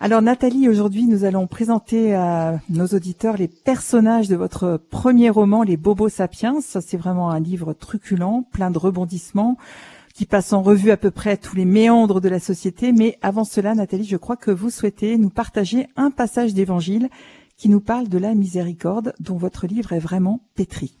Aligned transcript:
Alors 0.00 0.22
Nathalie, 0.22 0.68
aujourd'hui 0.68 1.06
nous 1.06 1.24
allons 1.24 1.48
présenter 1.48 2.14
à 2.14 2.60
nos 2.68 2.86
auditeurs 2.86 3.36
les 3.36 3.48
personnages 3.48 4.28
de 4.28 4.36
votre 4.36 4.76
premier 4.76 5.28
roman, 5.28 5.64
Les 5.64 5.76
Bobos 5.76 6.08
Sapiens. 6.08 6.60
C'est 6.60 6.96
vraiment 6.96 7.30
un 7.30 7.40
livre 7.40 7.72
truculent, 7.72 8.44
plein 8.52 8.70
de 8.70 8.78
rebondissements, 8.78 9.56
qui 10.14 10.24
passe 10.24 10.52
en 10.52 10.62
revue 10.62 10.92
à 10.92 10.96
peu 10.96 11.10
près 11.10 11.36
tous 11.36 11.56
les 11.56 11.64
méandres 11.64 12.20
de 12.20 12.28
la 12.28 12.38
société. 12.38 12.92
Mais 12.92 13.18
avant 13.22 13.42
cela, 13.42 13.74
Nathalie, 13.74 14.04
je 14.04 14.16
crois 14.16 14.36
que 14.36 14.52
vous 14.52 14.70
souhaitez 14.70 15.18
nous 15.18 15.30
partager 15.30 15.88
un 15.96 16.12
passage 16.12 16.54
d'évangile 16.54 17.08
qui 17.56 17.68
nous 17.68 17.80
parle 17.80 18.08
de 18.08 18.18
la 18.18 18.36
miséricorde 18.36 19.14
dont 19.18 19.36
votre 19.36 19.66
livre 19.66 19.92
est 19.94 19.98
vraiment 19.98 20.38
pétri. 20.54 20.96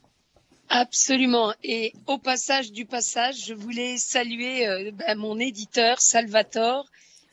Absolument. 0.70 1.52
Et 1.62 1.92
au 2.08 2.18
passage 2.18 2.72
du 2.72 2.84
passage, 2.84 3.46
je 3.46 3.54
voulais 3.54 3.96
saluer 3.96 4.66
euh, 4.66 4.90
ben, 4.92 5.16
mon 5.16 5.38
éditeur 5.38 6.00
Salvatore, 6.00 6.86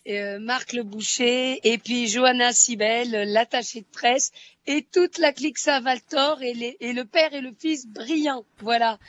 euh, 0.07 0.39
Marc 0.39 0.73
Le 0.73 0.83
Boucher, 0.83 1.59
et 1.63 1.77
puis 1.77 2.07
Johanna 2.07 2.53
Sibel, 2.53 3.31
l'attachée 3.31 3.81
de 3.81 3.87
presse, 3.91 4.31
et 4.67 4.83
toute 4.83 5.17
la 5.17 5.33
clique 5.33 5.57
Salvatore 5.57 6.41
et, 6.41 6.77
et, 6.79 6.93
le 6.93 7.05
père 7.05 7.33
et 7.33 7.41
le 7.41 7.51
fils 7.57 7.87
brillants. 7.87 8.45
Voilà. 8.59 8.99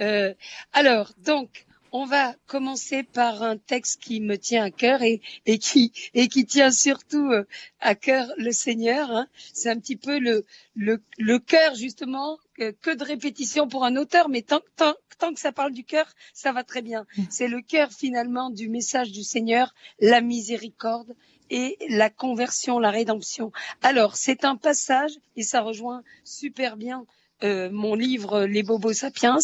Euh, 0.00 0.34
alors, 0.72 1.12
donc, 1.24 1.66
on 1.92 2.04
va 2.04 2.34
commencer 2.46 3.02
par 3.02 3.42
un 3.42 3.56
texte 3.56 4.02
qui 4.02 4.20
me 4.20 4.36
tient 4.36 4.64
à 4.64 4.70
cœur 4.70 5.02
et, 5.02 5.20
et 5.46 5.58
qui 5.58 5.92
et 6.14 6.28
qui 6.28 6.44
tient 6.44 6.70
surtout 6.70 7.30
euh, 7.30 7.46
à 7.80 7.94
cœur 7.94 8.26
le 8.36 8.52
Seigneur. 8.52 9.10
Hein. 9.10 9.28
C'est 9.54 9.70
un 9.70 9.78
petit 9.78 9.96
peu 9.96 10.18
le 10.18 10.44
le, 10.74 11.02
le 11.18 11.38
cœur 11.38 11.74
justement 11.74 12.38
que, 12.54 12.70
que, 12.72 12.90
de 12.90 13.04
répétition 13.04 13.68
pour 13.68 13.84
un 13.84 13.96
auteur, 13.96 14.28
mais 14.28 14.42
tant, 14.42 14.60
tant, 14.76 14.94
tant 15.18 15.34
que 15.34 15.40
ça 15.40 15.52
parle 15.52 15.72
du 15.72 15.84
cœur, 15.84 16.06
ça 16.32 16.52
va 16.52 16.64
très 16.64 16.82
bien. 16.82 17.06
Mm. 17.16 17.22
C'est 17.30 17.48
le 17.48 17.60
cœur 17.60 17.92
finalement 17.92 18.50
du 18.50 18.68
message 18.68 19.12
du 19.12 19.22
Seigneur, 19.22 19.74
la 20.00 20.20
miséricorde 20.20 21.14
et 21.50 21.76
la 21.88 22.10
conversion, 22.10 22.78
la 22.78 22.90
rédemption. 22.90 23.52
Alors, 23.82 24.16
c'est 24.16 24.44
un 24.44 24.56
passage, 24.56 25.12
et 25.36 25.42
ça 25.42 25.60
rejoint 25.60 26.02
super 26.24 26.76
bien 26.76 27.06
euh, 27.42 27.68
mon 27.70 27.94
livre 27.94 28.44
Les 28.44 28.62
Bobos 28.62 28.94
Sapiens 28.94 29.36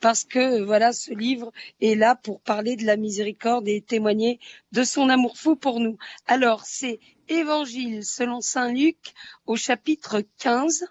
parce 0.00 0.22
que 0.22 0.62
voilà 0.62 0.92
ce 0.92 1.12
livre 1.12 1.50
est 1.80 1.96
là 1.96 2.14
pour 2.14 2.40
parler 2.40 2.76
de 2.76 2.86
la 2.86 2.96
miséricorde 2.96 3.66
et 3.66 3.80
témoigner 3.80 4.38
de 4.70 4.84
son 4.84 5.08
amour 5.08 5.36
fou 5.36 5.56
pour 5.56 5.80
nous. 5.80 5.98
Alors 6.28 6.64
c'est 6.64 7.00
Évangile 7.28 8.04
selon 8.04 8.40
Saint 8.40 8.72
Luc 8.72 9.14
au 9.46 9.56
chapitre 9.56 10.22
15. 10.38 10.86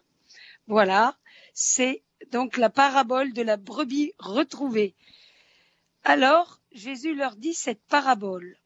Voilà, 0.67 1.17
c'est 1.53 2.03
donc 2.31 2.57
la 2.57 2.69
parabole 2.69 3.33
de 3.33 3.41
la 3.41 3.57
brebis 3.57 4.13
retrouvée. 4.19 4.95
Alors 6.03 6.59
Jésus 6.71 7.15
leur 7.15 7.35
dit 7.35 7.53
cette 7.53 7.81
parabole. 7.83 8.57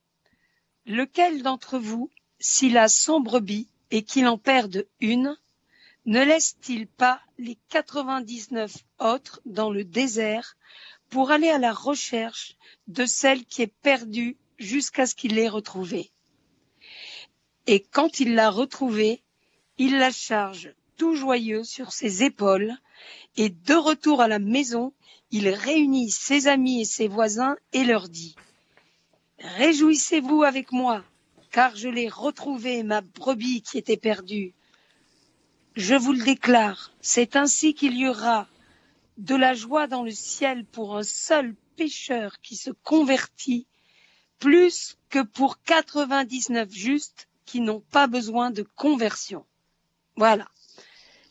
Lequel 0.86 1.44
d'entre 1.44 1.78
vous, 1.78 2.10
s'il 2.40 2.78
a 2.78 2.88
cent 2.88 3.22
brebis 3.22 3.70
et 3.92 4.04
qu'il 4.04 4.28
en 4.28 4.38
perde 4.38 4.86
une, 5.00 5.38
ne 6.06 6.24
laisse-t-il 6.24 6.88
pas 6.88 7.22
les 7.38 7.58
99 7.70 8.76
autres 9.00 9.42
dans 9.46 9.72
le 9.72 9.86
désert 9.86 10.58
pour 11.10 11.32
aller 11.32 11.50
à 11.50 11.60
la 11.60 11.72
recherche 11.72 12.58
de 12.88 13.06
celle 13.06 13.46
qui 13.46 13.62
est 13.62 13.74
perdue 13.82 14.38
jusqu'à 14.58 15.06
ce 15.06 15.16
qu'il 15.16 15.36
l'ait 15.36 15.48
retrouvée? 15.48 16.12
Et 17.68 17.80
quand 17.80 18.20
il 18.20 18.36
l'a 18.36 18.50
retrouvée, 18.50 19.24
il 19.78 19.98
la 19.98 20.12
charge 20.12 20.74
tout 20.98 21.16
joyeux 21.16 21.64
sur 21.64 21.92
ses 21.92 22.24
épaules 22.24 22.74
et 23.36 23.50
de 23.50 23.74
retour 23.74 24.22
à 24.22 24.28
la 24.28 24.40
maison, 24.40 24.94
il 25.32 25.50
réunit 25.50 26.12
ses 26.12 26.48
amis 26.48 26.82
et 26.82 26.86
ses 26.86 27.08
voisins 27.08 27.56
et 27.72 27.84
leur 27.84 28.10
dit 28.10 28.36
Réjouissez-vous 29.40 30.44
avec 30.44 30.72
moi, 30.72 31.04
car 31.52 31.76
je 31.76 31.90
l'ai 31.90 32.08
retrouvée, 32.08 32.84
ma 32.84 33.02
brebis 33.02 33.62
qui 33.62 33.78
était 33.78 33.98
perdue. 33.98 34.54
Je 35.76 35.96
vous 35.96 36.14
le 36.14 36.24
déclare, 36.24 36.92
c'est 37.02 37.36
ainsi 37.36 37.74
qu'il 37.74 37.98
y 37.98 38.08
aura 38.08 38.48
de 39.18 39.36
la 39.36 39.54
joie 39.54 39.88
dans 39.88 40.04
le 40.04 40.12
ciel 40.12 40.66
pour 40.66 40.96
un 40.96 41.04
seul 41.04 41.56
pécheur 41.76 42.40
qui 42.42 42.56
se 42.56 42.70
convertit, 42.70 43.68
plus 44.40 44.98
que 45.10 45.24
pour 45.24 45.62
99 45.64 46.72
justes 46.72 47.28
qui 47.46 47.60
n'ont 47.60 47.84
pas 47.92 48.08
besoin 48.08 48.52
de 48.52 48.64
conversion. 48.76 49.46
Voilà 50.16 50.48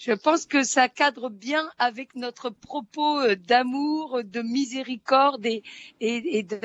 je 0.04 0.10
pense 0.12 0.46
que 0.46 0.64
ça 0.64 0.88
cadre 0.88 1.30
bien 1.30 1.70
avec 1.78 2.16
notre 2.16 2.50
propos 2.50 3.20
euh, 3.20 3.36
d'amour, 3.36 4.22
de 4.24 4.42
miséricorde 4.42 5.46
et, 5.46 5.62
et, 6.00 6.38
et, 6.38 6.42
de, 6.42 6.58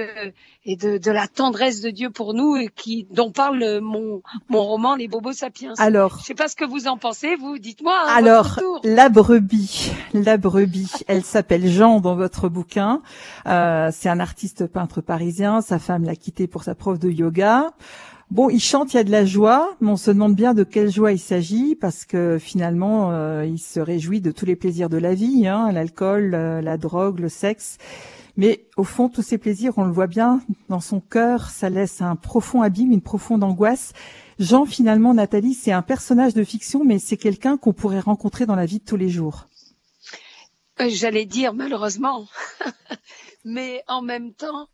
et 0.65 0.75
de, 0.75 0.97
de, 0.97 1.11
la 1.11 1.27
tendresse 1.27 1.81
de 1.81 1.91
Dieu 1.91 2.09
pour 2.09 2.33
nous, 2.33 2.55
et 2.55 2.69
qui, 2.75 3.05
dont 3.11 3.31
parle 3.31 3.79
mon, 3.79 4.23
mon 4.49 4.63
roman 4.63 4.95
Les 4.95 5.07
Bobos 5.07 5.33
Sapiens. 5.33 5.73
Alors, 5.77 6.17
je 6.19 6.25
sais 6.25 6.33
pas 6.33 6.47
ce 6.47 6.55
que 6.55 6.65
vous 6.65 6.87
en 6.87 6.97
pensez, 6.97 7.35
vous 7.35 7.59
dites-moi. 7.59 7.95
Hein, 8.07 8.13
alors, 8.15 8.59
la 8.83 9.09
brebis, 9.09 9.91
la 10.15 10.37
brebis, 10.37 10.89
elle 11.07 11.23
s'appelle 11.23 11.67
Jean 11.67 11.99
dans 11.99 12.15
votre 12.15 12.49
bouquin. 12.49 13.03
Euh, 13.45 13.91
C'est 13.93 14.09
un 14.09 14.19
artiste 14.19 14.65
peintre 14.65 15.01
parisien. 15.01 15.61
Sa 15.61 15.77
femme 15.77 16.05
l'a 16.05 16.15
quitté 16.15 16.47
pour 16.47 16.63
sa 16.63 16.73
prof 16.73 16.97
de 16.97 17.11
yoga. 17.11 17.71
Bon, 18.29 18.49
il 18.49 18.59
chante, 18.59 18.93
il 18.93 18.97
y 18.97 18.99
a 18.99 19.05
de 19.05 19.11
la 19.11 19.23
joie, 19.23 19.77
mais 19.79 19.89
on 19.89 19.95
se 19.95 20.11
demande 20.11 20.35
bien 20.35 20.53
de 20.53 20.65
quelle 20.65 20.91
joie 20.91 21.13
il 21.13 21.19
s'agit, 21.19 21.75
parce 21.75 22.03
que 22.03 22.37
finalement, 22.37 23.11
euh, 23.11 23.45
il 23.45 23.57
se 23.57 23.79
réjouit 23.79 24.19
de 24.19 24.31
tous 24.31 24.45
les 24.45 24.57
plaisirs 24.57 24.89
de 24.89 24.97
la 24.97 25.13
vie, 25.13 25.47
hein, 25.47 25.71
l'alcool, 25.71 26.33
euh, 26.33 26.61
la 26.61 26.77
drogue, 26.77 27.19
le 27.19 27.29
sexe. 27.29 27.77
Mais 28.35 28.65
au 28.75 28.83
fond, 28.83 29.07
tous 29.07 29.21
ces 29.21 29.37
plaisirs, 29.37 29.77
on 29.77 29.85
le 29.85 29.93
voit 29.93 30.07
bien, 30.07 30.41
dans 30.67 30.81
son 30.81 30.99
cœur, 30.99 31.49
ça 31.49 31.69
laisse 31.69 32.01
un 32.01 32.17
profond 32.17 32.61
abîme, 32.61 32.91
une 32.91 33.01
profonde 33.01 33.45
angoisse. 33.45 33.93
Jean, 34.39 34.65
finalement, 34.65 35.13
Nathalie, 35.13 35.53
c'est 35.53 35.71
un 35.71 35.81
personnage 35.81 36.33
de 36.33 36.43
fiction, 36.43 36.83
mais 36.83 36.99
c'est 36.99 37.17
quelqu'un 37.17 37.55
qu'on 37.55 37.73
pourrait 37.73 38.01
rencontrer 38.01 38.45
dans 38.45 38.55
la 38.55 38.65
vie 38.65 38.79
de 38.79 38.85
tous 38.85 38.97
les 38.97 39.09
jours. 39.09 39.47
Euh, 40.81 40.89
j'allais 40.89 41.25
dire 41.25 41.53
malheureusement, 41.53 42.27
mais 43.45 43.83
en 43.87 44.01
même 44.01 44.33
temps, 44.33 44.67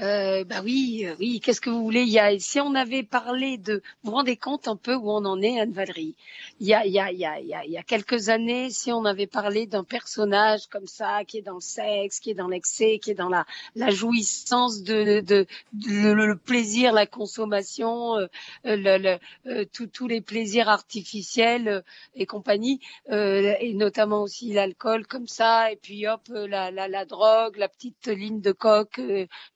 euh, 0.00 0.42
bah 0.42 0.60
oui, 0.64 1.04
euh, 1.06 1.14
oui. 1.20 1.38
Qu'est-ce 1.38 1.60
que 1.60 1.70
vous 1.70 1.84
voulez? 1.84 2.02
Il 2.02 2.08
y 2.08 2.18
a, 2.18 2.36
si 2.40 2.58
on 2.58 2.74
avait 2.74 3.04
parlé 3.04 3.58
de, 3.58 3.74
vous 4.02 4.10
vous 4.10 4.16
rendez 4.16 4.36
compte 4.36 4.66
un 4.66 4.74
peu 4.74 4.96
où 4.96 5.08
on 5.08 5.24
en 5.24 5.40
est, 5.40 5.60
Anne-Valérie 5.60 6.16
il 6.58 6.66
y 6.66 6.74
a, 6.74 6.84
il 6.84 6.92
y 6.92 6.98
a, 6.98 7.12
il 7.12 7.18
y 7.18 7.24
a, 7.24 7.38
il 7.64 7.70
y 7.70 7.76
a, 7.76 7.82
quelques 7.84 8.28
années, 8.28 8.70
si 8.70 8.90
on 8.90 9.04
avait 9.04 9.28
parlé 9.28 9.66
d'un 9.66 9.84
personnage 9.84 10.66
comme 10.66 10.88
ça, 10.88 11.24
qui 11.24 11.38
est 11.38 11.42
dans 11.42 11.54
le 11.54 11.60
sexe, 11.60 12.18
qui 12.18 12.30
est 12.30 12.34
dans 12.34 12.48
l'excès, 12.48 12.98
qui 12.98 13.12
est 13.12 13.14
dans 13.14 13.28
la, 13.28 13.46
la 13.76 13.90
jouissance 13.90 14.82
de, 14.82 15.20
de, 15.20 15.46
le, 15.72 16.36
plaisir, 16.36 16.92
la 16.92 17.06
consommation, 17.06 18.16
euh, 18.16 18.26
le, 18.64 19.18
le 19.44 19.64
tous 19.66 20.08
les 20.08 20.20
plaisirs 20.20 20.68
artificiels 20.68 21.84
et 22.14 22.26
compagnie, 22.26 22.80
et 23.10 23.72
notamment 23.74 24.22
aussi 24.22 24.52
l'alcool 24.52 25.06
comme 25.06 25.26
ça, 25.26 25.70
et 25.70 25.76
puis 25.76 26.06
hop, 26.06 26.22
la, 26.28 26.70
la, 26.70 26.88
la 26.88 27.04
drogue, 27.04 27.56
la 27.56 27.68
petite 27.68 28.08
ligne 28.08 28.40
de 28.40 28.52
coque 28.52 29.00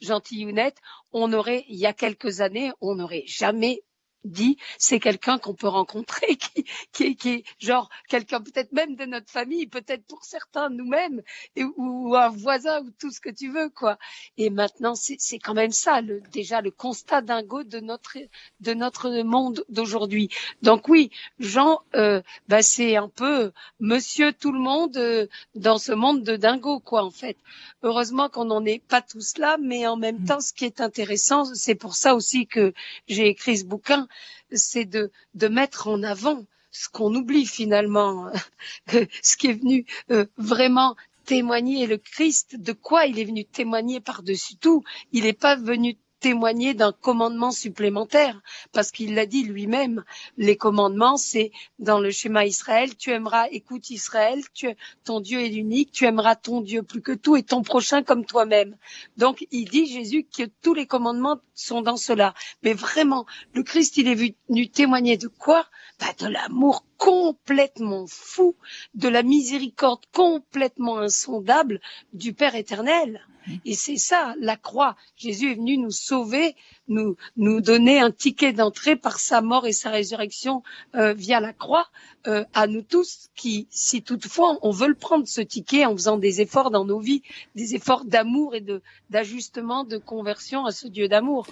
gentille 0.01 0.28
on 1.13 1.33
aurait, 1.33 1.65
il 1.69 1.79
y 1.79 1.87
a 1.87 1.93
quelques 1.93 2.41
années, 2.41 2.73
on 2.81 2.97
n'aurait 2.97 3.25
jamais 3.27 3.83
dit 4.25 4.59
c'est 4.79 5.01
quelqu'un 5.01 5.39
qu'on 5.39 5.55
peut 5.55 5.69
rencontrer 5.69 6.37
qui, 6.37 6.65
qui, 6.93 7.17
qui 7.17 7.29
est 7.29 7.45
genre 7.59 7.89
quelqu'un 8.09 8.41
peut-être 8.41 8.73
même 8.73 8.97
de 8.97 9.05
notre 9.05 9.31
famille 9.31 9.67
peut-être 9.67 10.05
pour 10.07 10.25
certains 10.25 10.69
nous-mêmes 10.71 11.23
ou, 11.77 12.15
un 12.17 12.29
voisin 12.29 12.83
ou 12.83 12.91
tout 12.99 13.11
ce 13.11 13.21
que 13.21 13.31
tu 13.31 13.51
veux 13.51 13.71
quoi. 13.71 13.99
Et 14.37 14.51
maintenant 14.51 14.95
c'est 14.95 15.39
quand 15.39 15.55
même 15.55 15.71
ça 15.71 16.01
le, 16.01 16.21
déjà 16.33 16.61
le 16.61 16.71
constat 16.71 17.23
dingo 17.23 17.63
de 17.63 17.81
notre 17.81 18.19
de 18.61 18.75
notre 18.75 19.23
monde 19.23 19.65
d'aujourd'hui. 19.69 20.29
Donc 20.63 20.89
oui 20.89 21.11
Jean 21.39 21.81
euh, 21.95 22.21
bah 22.49 22.63
c'est 22.63 22.97
un 22.97 23.09
peu 23.09 23.53
monsieur 23.81 24.33
tout 24.33 24.53
le 24.53 24.61
monde 24.61 24.97
euh, 24.97 25.27
dans 25.55 25.79
ce 25.79 25.93
monde 25.93 26.23
de 26.23 26.37
dingo 26.37 26.81
quoi 26.81 27.05
en 27.05 27.11
fait. 27.11 27.37
Heureusement 27.83 28.29
qu'on 28.29 28.47
n'en 28.47 28.65
est 28.65 28.83
pas 28.85 29.03
tous 29.03 29.39
là 29.39 29.57
mais 29.61 29.87
en 29.87 29.97
même 29.97 30.23
mmh. 30.23 30.27
temps 30.27 30.41
ce 30.41 30.53
qui 30.53 30.65
est 30.65 30.81
intéressant 30.81 31.45
c'est 31.55 31.77
pour 31.77 31.95
ça 31.95 32.15
aussi 32.15 32.47
que 32.47 32.73
j'ai 33.07 33.29
écrit 33.29 33.59
ce 33.59 33.65
bouquin 33.65 34.08
c'est 34.53 34.85
de, 34.85 35.11
mettre 35.49 35.89
en 35.89 36.03
avant 36.03 36.47
ce 36.71 36.89
qu'on 36.89 37.15
oublie 37.15 37.47
finalement, 37.47 38.31
ce 39.23 39.37
qui 39.37 39.49
est 39.49 39.61
venu 39.61 39.87
euh, 40.11 40.27
vraiment 40.37 40.97
témoigner 41.25 41.87
le 41.87 41.99
Christ, 41.99 42.57
de 42.59 42.73
quoi 42.73 43.07
il 43.07 43.19
est 43.19 43.25
venu 43.25 43.45
témoigner 43.45 44.01
par-dessus 44.01 44.57
tout. 44.57 44.83
Il 45.13 45.25
n'est 45.25 45.33
pas 45.35 45.57
venu 45.57 45.99
témoigner 46.21 46.75
d'un 46.75 46.93
commandement 46.93 47.51
supplémentaire, 47.51 48.41
parce 48.73 48.91
qu'il 48.91 49.15
l'a 49.15 49.27
dit 49.27 49.45
lui-même, 49.45 50.05
les 50.37 50.57
commandements, 50.57 51.17
c'est 51.17 51.53
dans 51.79 52.01
le 52.01 52.11
schéma 52.11 52.45
Israël, 52.45 52.97
tu 52.97 53.11
aimeras, 53.11 53.47
écoute 53.51 53.91
Israël, 53.91 54.43
ton 55.05 55.21
Dieu 55.21 55.41
est 55.41 55.55
unique, 55.55 55.93
tu 55.93 56.07
aimeras 56.07 56.37
ton 56.37 56.61
Dieu 56.61 56.83
plus 56.83 57.03
que 57.03 57.13
tout 57.13 57.37
et 57.37 57.43
ton 57.43 57.63
prochain 57.63 58.03
comme 58.03 58.25
toi-même. 58.25 58.77
Donc 59.17 59.47
il 59.51 59.69
dit 59.69 59.87
Jésus 59.87 60.25
que 60.25 60.45
tous 60.63 60.75
les 60.75 60.87
commandements 60.87 61.41
sont 61.55 61.83
dans 61.83 61.97
cela. 61.97 62.35
Mais 62.63 62.75
vraiment, 62.75 63.27
le 63.53 63.63
Christ, 63.63 63.97
il 63.97 64.09
est 64.09 64.15
venu 64.49 64.69
témoigner 64.69 65.17
de 65.17 65.29
quoi? 65.29 65.67
Bah, 66.01 66.07
De 66.19 66.27
l'amour 66.27 66.85
complètement 66.99 68.07
fou 68.07 68.57
de 68.95 69.09
la 69.09 69.23
miséricorde 69.23 70.05
complètement 70.13 70.99
insondable 70.99 71.81
du 72.13 72.35
Père 72.35 72.55
éternel. 72.55 73.21
Et 73.65 73.75
c'est 73.75 73.97
ça, 73.97 74.35
la 74.41 74.57
croix. 74.57 74.97
Jésus 75.17 75.53
est 75.53 75.55
venu 75.55 75.79
nous 75.79 75.91
sauver, 75.91 76.55
nous, 76.87 77.17
nous 77.37 77.61
donner 77.61 77.99
un 77.99 78.11
ticket 78.11 78.53
d'entrée 78.53 78.97
par 78.97 79.19
sa 79.19 79.41
mort 79.41 79.67
et 79.67 79.73
sa 79.73 79.91
résurrection 79.91 80.63
euh, 80.95 81.15
via 81.15 81.41
la 81.41 81.53
croix 81.53 81.89
euh, 82.27 82.45
à 82.53 82.67
nous 82.67 82.83
tous 82.83 83.29
qui, 83.35 83.67
si 83.71 84.03
toutefois 84.03 84.59
on 84.63 84.71
veut 84.71 84.89
le 84.89 84.95
prendre 84.95 85.27
ce 85.27 85.41
ticket 85.41 85.87
en 85.87 85.93
faisant 85.93 86.19
des 86.19 86.41
efforts 86.41 86.71
dans 86.71 86.85
nos 86.85 87.01
vies, 87.01 87.23
des 87.55 87.75
efforts 87.75 88.05
d'amour 88.05 88.55
et 88.55 88.61
de 88.61 88.83
d'ajustement, 89.11 89.85
de 89.85 89.97
conversion 89.97 90.67
à 90.67 90.73
ce 90.73 90.89
Dieu 90.89 91.09
d'amour. 91.09 91.47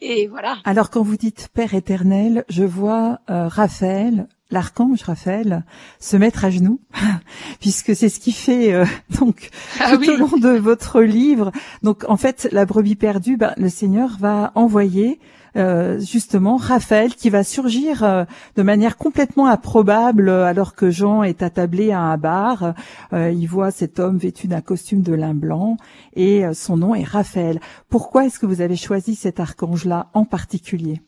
Et 0.00 0.26
voilà. 0.26 0.58
Alors 0.64 0.90
quand 0.90 1.02
vous 1.02 1.16
dites 1.16 1.48
Père 1.54 1.74
éternel, 1.74 2.44
je 2.48 2.64
vois 2.64 3.20
euh, 3.30 3.46
Raphaël 3.48 4.26
l'archange 4.50 5.02
Raphaël 5.02 5.64
se 5.98 6.16
mettre 6.16 6.44
à 6.44 6.50
genoux, 6.50 6.80
puisque 7.60 7.94
c'est 7.96 8.08
ce 8.08 8.20
qui 8.20 8.32
fait 8.32 8.72
euh, 8.72 8.84
donc 9.20 9.50
ah 9.80 9.96
tout 9.96 10.08
au 10.08 10.16
long 10.16 10.36
de 10.36 10.56
votre 10.58 11.02
livre. 11.02 11.52
Donc 11.82 12.04
en 12.08 12.16
fait, 12.16 12.48
la 12.52 12.64
brebis 12.64 12.96
perdue, 12.96 13.36
ben, 13.36 13.54
le 13.56 13.68
Seigneur 13.68 14.16
va 14.18 14.52
envoyer 14.54 15.18
euh, 15.56 15.98
justement 16.00 16.56
Raphaël 16.56 17.14
qui 17.14 17.30
va 17.30 17.42
surgir 17.42 18.04
euh, 18.04 18.24
de 18.56 18.62
manière 18.62 18.98
complètement 18.98 19.46
improbable 19.46 20.28
alors 20.28 20.74
que 20.74 20.90
Jean 20.90 21.22
est 21.22 21.42
attablé 21.42 21.92
à 21.92 22.00
un 22.00 22.18
bar. 22.18 22.74
il 23.12 23.46
voit 23.46 23.70
cet 23.70 23.98
homme 23.98 24.18
vêtu 24.18 24.48
d'un 24.48 24.60
costume 24.60 25.02
de 25.02 25.14
lin 25.14 25.34
blanc 25.34 25.76
et 26.14 26.44
son 26.52 26.76
nom 26.76 26.94
est 26.94 27.04
Raphaël. 27.04 27.58
Pourquoi 27.88 28.26
est-ce 28.26 28.38
que 28.38 28.46
vous 28.46 28.60
avez 28.60 28.76
choisi 28.76 29.14
cet 29.14 29.40
archange-là 29.40 30.08
en 30.12 30.24
particulier? 30.24 31.00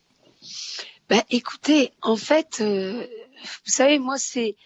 Ben, 1.10 1.22
écoutez, 1.30 1.92
en 2.02 2.16
fait, 2.16 2.62
vous 3.42 3.72
savez, 3.72 3.98
moi, 3.98 4.18
c'est 4.18 4.56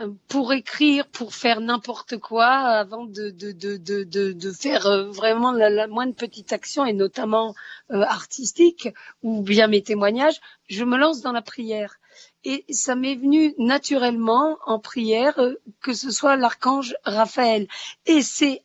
euh, 0.00 0.10
pour 0.28 0.52
écrire, 0.52 1.06
pour 1.08 1.34
faire 1.34 1.60
n'importe 1.60 2.18
quoi, 2.18 2.46
avant 2.46 3.04
de, 3.04 3.30
de, 3.30 3.52
de, 3.52 3.76
de, 3.76 4.32
de 4.32 4.52
faire 4.52 4.86
euh, 4.86 5.10
vraiment 5.10 5.52
la, 5.52 5.86
moindre 5.86 6.14
petite 6.14 6.52
action, 6.52 6.84
et 6.84 6.92
notamment 6.92 7.54
euh, 7.92 8.02
artistique, 8.02 8.88
ou 9.22 9.42
bien 9.42 9.68
mes 9.68 9.82
témoignages, 9.82 10.40
je 10.68 10.84
me 10.84 10.96
lance 10.96 11.22
dans 11.22 11.32
la 11.32 11.42
prière. 11.42 11.96
Et 12.44 12.64
ça 12.70 12.94
m'est 12.94 13.14
venu 13.14 13.54
naturellement 13.58 14.58
en 14.66 14.78
prière 14.78 15.38
que 15.82 15.94
ce 15.94 16.10
soit 16.10 16.36
l'archange 16.36 16.94
Raphaël. 17.04 17.66
Et 18.06 18.22
c'est 18.22 18.62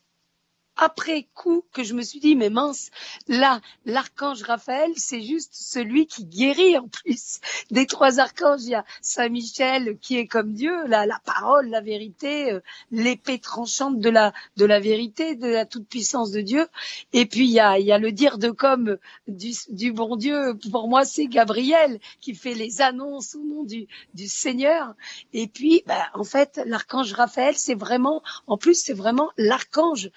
après 0.82 1.28
coup 1.36 1.64
que 1.74 1.84
je 1.84 1.94
me 1.94 2.02
suis 2.02 2.20
dit, 2.20 2.36
mais 2.36 2.50
mince, 2.50 2.90
là, 3.28 3.62
l'archange 3.86 4.42
Raphaël, 4.42 4.92
c'est 4.98 5.22
juste 5.22 5.52
celui 5.54 6.08
qui 6.08 6.26
guérit 6.26 6.76
en 6.76 6.88
plus. 6.88 7.40
Des 7.70 7.86
trois 7.86 8.20
archanges, 8.20 8.64
il 8.64 8.72
y 8.72 8.76
a 8.76 8.84
Saint 9.00 9.30
Michel 9.30 10.00
qui 10.00 10.18
est 10.18 10.26
comme 10.26 10.54
Dieu, 10.54 10.74
la, 10.88 11.06
la 11.06 11.22
parole, 11.24 11.70
la 11.70 11.82
vérité, 11.82 12.52
euh, 12.52 12.62
l'épée 12.90 13.38
tranchante 13.38 14.00
de 14.00 14.10
la, 14.10 14.34
de 14.58 14.66
la 14.66 14.80
vérité, 14.80 15.36
de 15.36 15.48
la 15.48 15.68
toute-puissance 15.68 16.32
de 16.32 16.42
Dieu. 16.42 16.68
Et 17.14 17.28
puis, 17.28 17.46
il 17.46 17.52
y 17.52 17.60
a, 17.60 17.78
il 17.78 17.86
y 17.86 17.92
a 17.92 18.00
le 18.00 18.12
dire 18.12 18.40
de 18.40 18.50
comme 18.50 18.98
du, 19.28 19.52
du 19.70 19.92
bon 19.92 20.16
Dieu. 20.16 20.58
Pour 20.72 20.88
moi, 20.88 21.06
c'est 21.06 21.28
Gabriel 21.28 22.00
qui 22.22 22.34
fait 22.34 22.56
les 22.56 22.82
annonces 22.82 23.36
au 23.36 23.44
nom 23.44 23.64
du, 23.64 23.88
du 24.16 24.28
Seigneur. 24.28 24.96
Et 25.32 25.46
puis, 25.46 25.84
bah, 25.86 26.08
en 26.16 26.24
fait, 26.24 26.60
l'archange 26.66 27.14
Raphaël, 27.14 27.56
c'est 27.56 27.76
vraiment, 27.76 28.24
en 28.48 28.58
plus, 28.58 28.82
c'est 28.84 28.94
vraiment 28.94 29.30
l'archange 29.38 30.10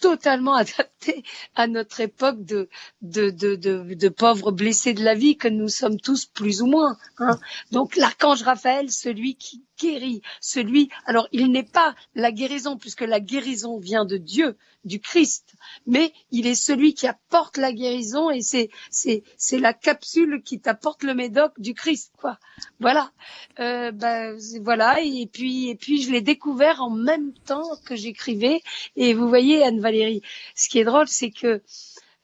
totalement 0.00 0.54
adapté 0.54 1.22
à 1.54 1.66
notre 1.66 2.00
époque 2.00 2.44
de, 2.44 2.68
de, 3.02 3.30
de, 3.30 3.54
de, 3.54 3.94
de 3.94 4.08
pauvres 4.08 4.52
blessés 4.52 4.94
de 4.94 5.04
la 5.04 5.14
vie 5.14 5.36
que 5.36 5.48
nous 5.48 5.68
sommes 5.68 6.00
tous 6.00 6.26
plus 6.26 6.62
ou 6.62 6.66
moins. 6.66 6.96
Hein. 7.18 7.38
Donc 7.70 7.96
l'archange 7.96 8.42
Raphaël, 8.42 8.90
celui 8.90 9.36
qui 9.36 9.62
guérit, 9.80 10.22
celui. 10.40 10.90
Alors 11.06 11.28
il 11.32 11.50
n'est 11.50 11.62
pas 11.62 11.94
la 12.14 12.32
guérison 12.32 12.76
puisque 12.76 13.02
la 13.02 13.20
guérison 13.20 13.78
vient 13.78 14.04
de 14.04 14.16
Dieu, 14.16 14.56
du 14.84 15.00
Christ, 15.00 15.54
mais 15.86 16.12
il 16.30 16.46
est 16.46 16.54
celui 16.54 16.94
qui 16.94 17.06
apporte 17.06 17.56
la 17.56 17.72
guérison 17.72 18.30
et 18.30 18.40
c'est 18.40 18.70
c'est 18.90 19.22
c'est 19.36 19.58
la 19.58 19.74
capsule 19.74 20.42
qui 20.42 20.60
t'apporte 20.60 21.02
le 21.02 21.14
médoc 21.14 21.52
du 21.58 21.74
Christ 21.74 22.12
quoi. 22.18 22.38
Voilà, 22.78 23.10
euh, 23.58 23.90
ben, 23.92 24.38
voilà 24.62 25.00
et 25.02 25.28
puis 25.30 25.68
et 25.68 25.76
puis 25.76 26.02
je 26.02 26.10
l'ai 26.10 26.22
découvert 26.22 26.82
en 26.82 26.90
même 26.90 27.32
temps 27.46 27.76
que 27.84 27.96
j'écrivais 27.96 28.62
et 28.96 29.14
vous 29.14 29.28
voyez 29.28 29.62
Anne 29.62 29.80
Valérie, 29.80 30.22
ce 30.54 30.68
qui 30.68 30.78
est 30.78 30.84
drôle 30.84 31.08
c'est 31.08 31.30
que 31.30 31.62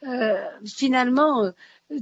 euh, 0.06 0.44
finalement 0.64 1.52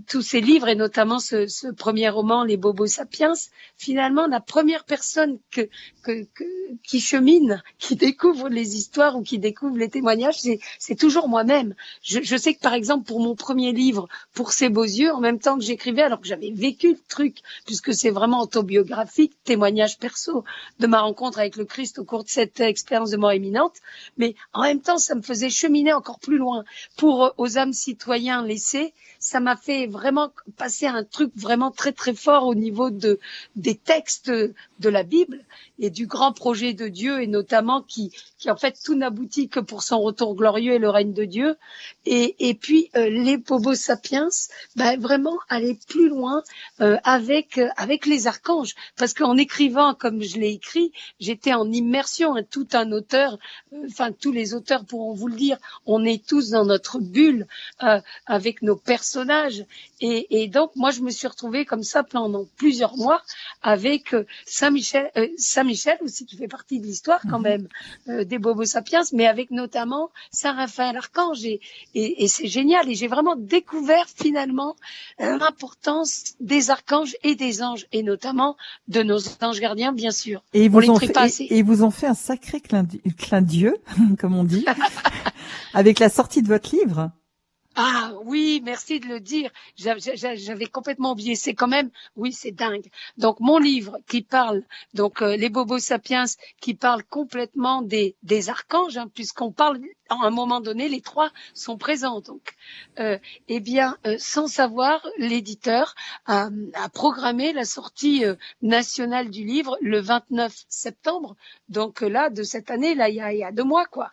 tous 0.07 0.23
ces 0.23 0.41
livres 0.41 0.69
et 0.69 0.75
notamment 0.75 1.19
ce, 1.19 1.47
ce, 1.47 1.69
premier 1.69 2.09
roman 2.09 2.43
Les 2.43 2.57
Bobos 2.57 2.87
Sapiens, 2.87 3.35
finalement 3.77 4.27
la 4.27 4.41
première 4.41 4.85
personne 4.85 5.39
que, 5.51 5.69
que, 6.03 6.25
que, 6.35 6.45
qui 6.83 7.01
chemine, 7.01 7.63
qui 7.79 7.95
découvre 7.95 8.49
les 8.49 8.77
histoires 8.77 9.17
ou 9.17 9.23
qui 9.23 9.39
découvre 9.39 9.77
les 9.77 9.91
témoignages, 9.91 10.39
c'est 10.79 10.99
toujours 10.99 11.29
moi-même. 11.29 11.75
Je, 12.03 12.21
je, 12.23 12.37
sais 12.37 12.55
que 12.55 12.61
par 12.61 12.73
exemple 12.73 13.07
pour 13.07 13.21
mon 13.21 13.35
premier 13.35 13.73
livre, 13.73 14.09
pour 14.33 14.53
ces 14.53 14.71
beaux 14.71 14.85
yeux, 14.85 15.13
en 15.13 15.21
même 15.21 15.39
temps 15.39 15.59
que 15.59 15.65
j'écrivais, 15.65 16.03
alors 16.03 16.21
que 16.21 16.29
j'avais 16.29 16.51
vécu 16.51 16.93
le 16.93 17.01
truc, 17.09 17.39
puisque 17.67 17.93
c'est 17.93 18.11
vraiment 18.11 18.41
autobiographique, 18.41 19.35
témoignage 19.45 19.99
perso 19.99 20.45
de 20.79 20.87
ma 20.87 21.01
rencontre 21.01 21.39
avec 21.39 21.57
le 21.57 21.67
Christ 21.67 21.99
au 21.99 22.05
cours 22.05 22.25
de 22.25 22.31
cette 22.31 22.61
expérience 22.61 23.11
de 23.11 23.19
mort 23.19 23.35
imminente, 23.35 23.77
mais 24.17 24.35
en 24.55 24.63
même 24.63 24.81
temps 24.81 24.99
ça 24.99 25.15
me 25.15 25.23
faisait 25.23 25.51
cheminer 25.51 25.93
encore 25.93 26.21
plus 26.21 26.39
loin 26.39 26.65
pour 26.97 27.35
aux 27.37 27.59
âmes 27.59 27.75
citoyens 27.75 28.43
laissés 28.43 28.95
ça 29.25 29.41
m'a 29.41 29.57
fait 29.57 29.74
vraiment 29.87 30.33
passer 30.57 30.87
un 30.87 31.05
truc 31.05 31.33
vraiment 31.37 31.71
très 31.71 31.93
très 31.93 32.15
fort 32.15 32.47
au 32.47 32.55
niveau 32.55 32.91
de 32.91 33.19
des 33.57 33.77
textes 33.77 34.31
de 34.31 34.89
la 34.89 35.03
Bible 35.03 35.45
et 35.79 35.91
du 35.91 36.07
grand 36.07 36.33
projet 36.33 36.73
de 36.73 36.89
Dieu 36.89 37.23
et 37.23 37.27
notamment 37.27 37.83
qui 37.83 38.13
qui 38.39 38.51
en 38.51 38.57
fait 38.57 38.77
tout 38.85 38.95
n'aboutit 38.95 39.49
que 39.49 39.61
pour 39.61 39.83
son 39.83 40.01
retour 40.01 40.35
glorieux 40.35 40.75
et 40.75 40.79
le 40.79 40.91
règne 40.91 41.13
de 41.13 41.25
Dieu. 41.25 41.57
Et 42.05 42.49
et 42.49 42.55
puis 42.55 42.91
euh, 42.97 43.09
les 43.09 43.39
Pobo 43.39 43.75
sapiens 43.75 44.29
ben 44.77 44.99
vraiment 44.99 45.39
aller 45.49 45.79
plus 45.89 46.09
loin 46.09 46.43
euh, 46.81 46.97
avec 47.05 47.61
avec 47.77 48.07
les 48.07 48.27
archanges. 48.27 48.75
Parce 48.97 49.15
qu'en 49.15 49.37
écrivant 49.37 49.95
comme 49.95 50.23
je 50.23 50.39
l'ai 50.39 50.53
écrit 50.53 50.93
j'étais 51.21 51.55
en 51.55 51.71
immersion 51.71 52.37
hein, 52.37 52.43
tout 52.49 52.69
un 52.73 52.93
auteur 52.93 53.39
euh, 53.73 53.87
enfin 53.87 54.13
tous 54.13 54.33
les 54.33 54.55
auteurs 54.55 54.85
pourront 54.85 55.15
vous 55.15 55.29
le 55.29 55.37
dire 55.37 55.59
on 55.87 56.05
est 56.05 56.25
tous 56.25 56.51
dans 56.51 56.65
notre 56.65 57.01
bulle 57.01 57.47
avec 58.27 58.63
nos 58.63 58.77
et, 60.01 60.43
et, 60.43 60.49
donc, 60.49 60.71
moi, 60.77 60.91
je 60.91 61.01
me 61.01 61.11
suis 61.11 61.27
retrouvée 61.27 61.65
comme 61.65 61.83
ça 61.83 62.03
pendant 62.03 62.47
plusieurs 62.57 62.97
mois 62.97 63.23
avec 63.63 64.15
euh, 64.15 64.27
Saint-Michel, 64.47 65.11
euh, 65.17 65.29
Saint-Michel 65.37 65.99
aussi 66.03 66.27
qui 66.27 66.37
fait 66.37 66.49
partie 66.49 66.81
de 66.81 66.87
l'histoire 66.87 67.21
quand 67.31 67.39
mhm. 67.39 67.45
même 67.45 67.69
euh, 68.09 68.25
des 68.25 68.39
Bobos 68.39 68.65
Sapiens, 68.65 69.03
mais 69.13 69.27
avec 69.27 69.51
notamment 69.51 70.11
Saint-Raphaël 70.31 70.97
Archange. 70.97 71.45
Et, 71.45 71.61
et, 71.95 72.25
et 72.25 72.29
c'est 72.29 72.49
génial. 72.49 72.89
Et 72.89 72.95
j'ai 72.95 73.09
vraiment 73.09 73.37
découvert 73.37 74.07
finalement 74.15 74.77
l'importance 75.19 76.35
des 76.41 76.71
archanges 76.71 77.17
et 77.23 77.35
des 77.35 77.63
anges, 77.63 77.87
et 77.93 78.03
notamment 78.03 78.57
de 78.89 79.03
nos 79.03 79.19
anges 79.43 79.61
gardiens, 79.61 79.93
bien 79.93 80.11
sûr. 80.11 80.43
Et 80.53 80.65
ils 80.65 80.71
vous, 80.71 80.91
ont 80.91 80.99
fait, 80.99 81.13
et, 81.51 81.63
vous 81.63 81.83
ont 81.83 81.91
fait 81.91 82.07
un 82.07 82.15
sacré 82.15 82.61
clin, 82.61 82.87
clin 83.19 83.43
d'yeux, 83.43 83.77
comme 84.19 84.37
on 84.37 84.45
dit, 84.45 84.65
avec 85.75 85.99
la 85.99 86.09
sortie 86.09 86.43
de 86.43 86.49
votre 86.49 86.75
livre. 86.75 87.11
Ah 87.77 88.13
oui, 88.25 88.61
merci 88.65 89.01
de 89.01 89.07
le 89.07 89.19
dire. 89.21 89.51
J'avais 89.77 90.67
complètement 90.67 91.13
oublié. 91.13 91.35
C'est 91.35 91.55
quand 91.55 91.67
même, 91.67 91.91
oui, 92.17 92.33
c'est 92.33 92.53
dingue. 92.53 92.89
Donc 93.19 93.41
mon 93.41 93.59
livre 93.59 93.99
qui 94.09 94.23
parle, 94.23 94.63
donc 94.95 95.23
euh, 95.23 95.37
les 95.37 95.49
Bobos 95.49 95.81
sapiens, 95.81 96.25
qui 96.61 96.75
parle 96.75 97.03
complètement 97.05 97.83
des, 97.83 98.15
des 98.23 98.49
archanges, 98.49 98.97
hein, 98.97 99.09
puisqu'on 99.13 99.51
parle 99.51 99.81
à 100.23 100.27
un 100.27 100.31
moment 100.31 100.61
donné, 100.61 100.89
les 100.89 101.01
trois 101.01 101.31
sont 101.55 101.77
présents. 101.77 102.21
Donc, 102.21 102.55
euh, 102.99 103.19
eh 103.49 103.61
bien, 103.61 103.97
euh, 104.07 104.17
sans 104.19 104.47
savoir, 104.47 105.07
l'éditeur 105.19 105.95
a, 106.27 106.49
a, 106.75 106.89
programmé 106.89 107.53
la 107.53 107.65
sortie 107.65 108.25
euh, 108.25 108.35
nationale 108.63 109.31
du 109.31 109.45
livre 109.45 109.77
le 109.81 110.01
29 110.01 110.65
septembre. 110.69 111.37
Donc 111.69 112.01
là, 112.01 112.31
de 112.31 112.43
cette 112.43 112.71
année, 112.71 112.95
là, 112.95 113.09
il 113.09 113.17
y 113.17 113.21
a, 113.21 113.33
y 113.33 113.45
a 113.45 113.53
deux 113.53 113.65
mois, 113.65 113.87
quoi. 113.87 114.11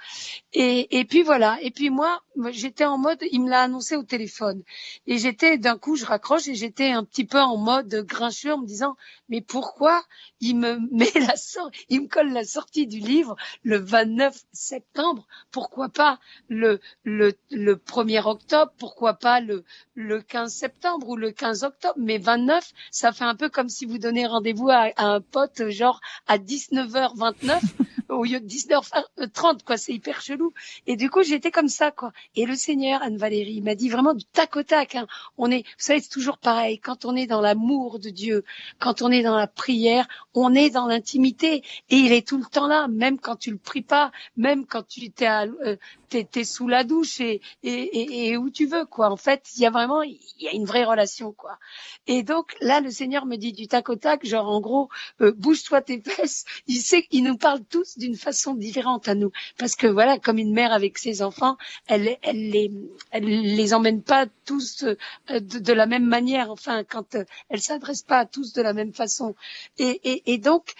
Et, 0.53 1.00
et 1.00 1.05
puis 1.05 1.24
voilà. 1.24 1.58
Et 1.62 1.72
puis 1.72 1.89
moi, 1.89 2.22
j'étais 2.51 2.86
en 2.86 2.98
mode, 2.98 3.20
il 3.31 3.41
me 3.41 3.50
l'a 3.50 3.62
annoncé 3.62 3.96
au 3.96 4.03
téléphone, 4.03 4.63
et 5.08 5.17
j'étais 5.17 5.58
d'un 5.58 5.77
coup, 5.77 5.96
je 5.96 6.05
raccroche 6.05 6.48
et 6.48 6.55
j'étais 6.55 6.91
un 6.91 7.03
petit 7.03 7.25
peu 7.25 7.39
en 7.39 7.58
mode 7.58 7.93
grincheux 8.05 8.53
en 8.53 8.60
me 8.60 8.65
disant, 8.65 8.96
mais 9.29 9.41
pourquoi 9.41 10.03
il 10.39 10.58
me 10.58 10.79
met 10.91 11.12
la 11.15 11.36
sortie, 11.36 11.86
il 11.89 12.01
me 12.01 12.08
colle 12.08 12.31
la 12.31 12.43
sortie 12.43 12.88
du 12.88 13.00
livre 13.00 13.36
le 13.63 13.77
29 13.77 14.38
septembre? 14.51 15.27
Pourquoi 15.51 15.89
pas 15.91 16.19
le, 16.50 16.79
le, 17.03 17.33
le 17.51 17.75
1er 17.75 18.25
octobre, 18.25 18.71
pourquoi 18.77 19.13
pas 19.13 19.39
le, 19.39 19.63
le 19.95 20.21
15 20.21 20.53
septembre 20.53 21.10
ou 21.10 21.15
le 21.15 21.31
15 21.31 21.63
octobre, 21.63 21.95
mais 21.98 22.17
29, 22.17 22.71
ça 22.91 23.12
fait 23.12 23.24
un 23.24 23.36
peu 23.36 23.50
comme 23.50 23.69
si 23.69 23.86
vous 23.86 23.98
donnez 23.98 24.25
rendez-vous 24.25 24.69
à, 24.69 24.91
un 24.98 25.21
pote 25.21 25.69
genre 25.69 26.01
à 26.27 26.38
19h29. 26.38 27.60
au 28.12 28.24
lieu 28.24 28.39
de 28.39 28.48
19h30, 28.48 29.63
quoi. 29.63 29.77
C'est 29.77 29.93
hyper 29.93 30.21
chelou. 30.21 30.53
Et 30.86 30.95
du 30.95 31.10
coup, 31.10 31.24
j'étais 31.24 31.51
comme 31.51 31.69
ça, 31.69 31.91
quoi. 31.91 32.12
Et 32.36 32.45
le 32.45 32.55
Seigneur, 32.55 33.01
Anne-Valérie, 33.01 33.62
m'a 33.62 33.75
dit 33.75 33.89
vraiment 33.89 34.13
du 34.13 34.25
tac 34.25 34.55
au 34.57 34.63
tac. 34.63 34.95
Hein. 34.95 35.07
On 35.38 35.50
est, 35.50 35.63
vous 35.63 35.69
savez, 35.77 36.01
c'est 36.01 36.10
toujours 36.10 36.38
pareil. 36.38 36.79
Quand 36.79 37.05
on 37.05 37.15
est 37.15 37.27
dans 37.27 37.41
l'amour 37.41 38.00
de 38.00 38.10
Dieu, 38.10 38.43
quand 38.79 39.01
on 39.01 39.12
est 39.12 39.24
dans 39.24 39.38
la 39.38 39.48
prière, 39.48 40.07
on 40.33 40.53
est 40.53 40.69
dans 40.69 40.88
l'intimité. 40.88 41.63
Et 41.89 41.95
il 41.95 42.12
est 42.12 42.27
tout 42.27 42.38
le 42.38 42.45
temps 42.45 42.67
là, 42.67 42.88
même 42.88 43.19
quand 43.19 43.38
tu 43.38 43.51
le 43.51 43.57
pries 43.57 43.81
pas, 43.81 44.12
même 44.38 44.65
quand 44.65 44.86
tu 44.86 45.10
t'es, 45.12 45.27
euh, 45.27 45.71
t'es, 46.10 46.44
sous 46.44 46.68
la 46.68 46.84
douche 46.84 47.22
et, 47.22 47.42
et, 47.63 48.28
et, 48.28 48.38
où 48.38 48.50
tu 48.50 48.66
veux, 48.66 48.86
quoi. 48.86 49.10
En 49.10 49.18
fait, 49.18 49.44
il 49.56 49.62
y 49.62 49.66
a 49.66 49.70
vraiment, 49.70 50.01
il 50.04 50.20
y 50.40 50.48
a 50.48 50.51
une 50.51 50.66
vraie 50.66 50.84
relation, 50.84 51.32
quoi. 51.32 51.58
Et 52.08 52.24
donc 52.24 52.56
là, 52.62 52.82
le 52.82 52.92
Seigneur 52.92 53.25
me 53.25 53.38
dit 53.38 53.54
du 53.54 53.68
tac 53.68 53.90
au 53.90 53.96
tac, 53.96 54.25
genre 54.25 54.50
en 54.50 54.60
gros, 54.60 54.90
euh, 55.22 55.32
bouge-toi 55.32 55.82
tes 55.82 56.01
fesses. 56.01 56.46
Il 56.68 56.78
sait 56.78 57.04
qu'il 57.04 57.24
nous 57.24 57.38
parle 57.38 57.62
tous 57.63 57.98
d'une 57.98 58.16
façon 58.16 58.54
différente 58.54 59.08
à 59.08 59.16
nous, 59.16 59.32
parce 59.58 59.75
que 59.75 59.88
voilà, 59.88 60.20
comme 60.20 60.38
une 60.38 60.54
mère 60.54 60.74
avec 60.74 60.98
ses 60.98 61.22
enfants, 61.22 61.58
elle, 61.88 62.18
elle 62.22 62.50
les, 62.50 62.72
elle 63.12 63.25
les 63.25 63.74
emmène 63.74 64.01
pas 64.01 64.25
tous 64.46 64.84
euh, 64.84 65.40
de, 65.40 65.74
la 65.74 65.86
même 65.86 66.06
manière. 66.06 66.51
Enfin, 66.51 66.84
quand 66.84 67.16
euh, 67.16 67.24
elle 67.50 67.62
s'adresse 67.62 68.01
pas 68.01 68.20
à 68.20 68.25
tous 68.25 68.54
de 68.54 68.62
la 68.62 68.74
même 68.74 68.94
façon. 68.94 69.36
Et, 69.78 70.24
et, 70.25 70.38
donc, 70.38 70.74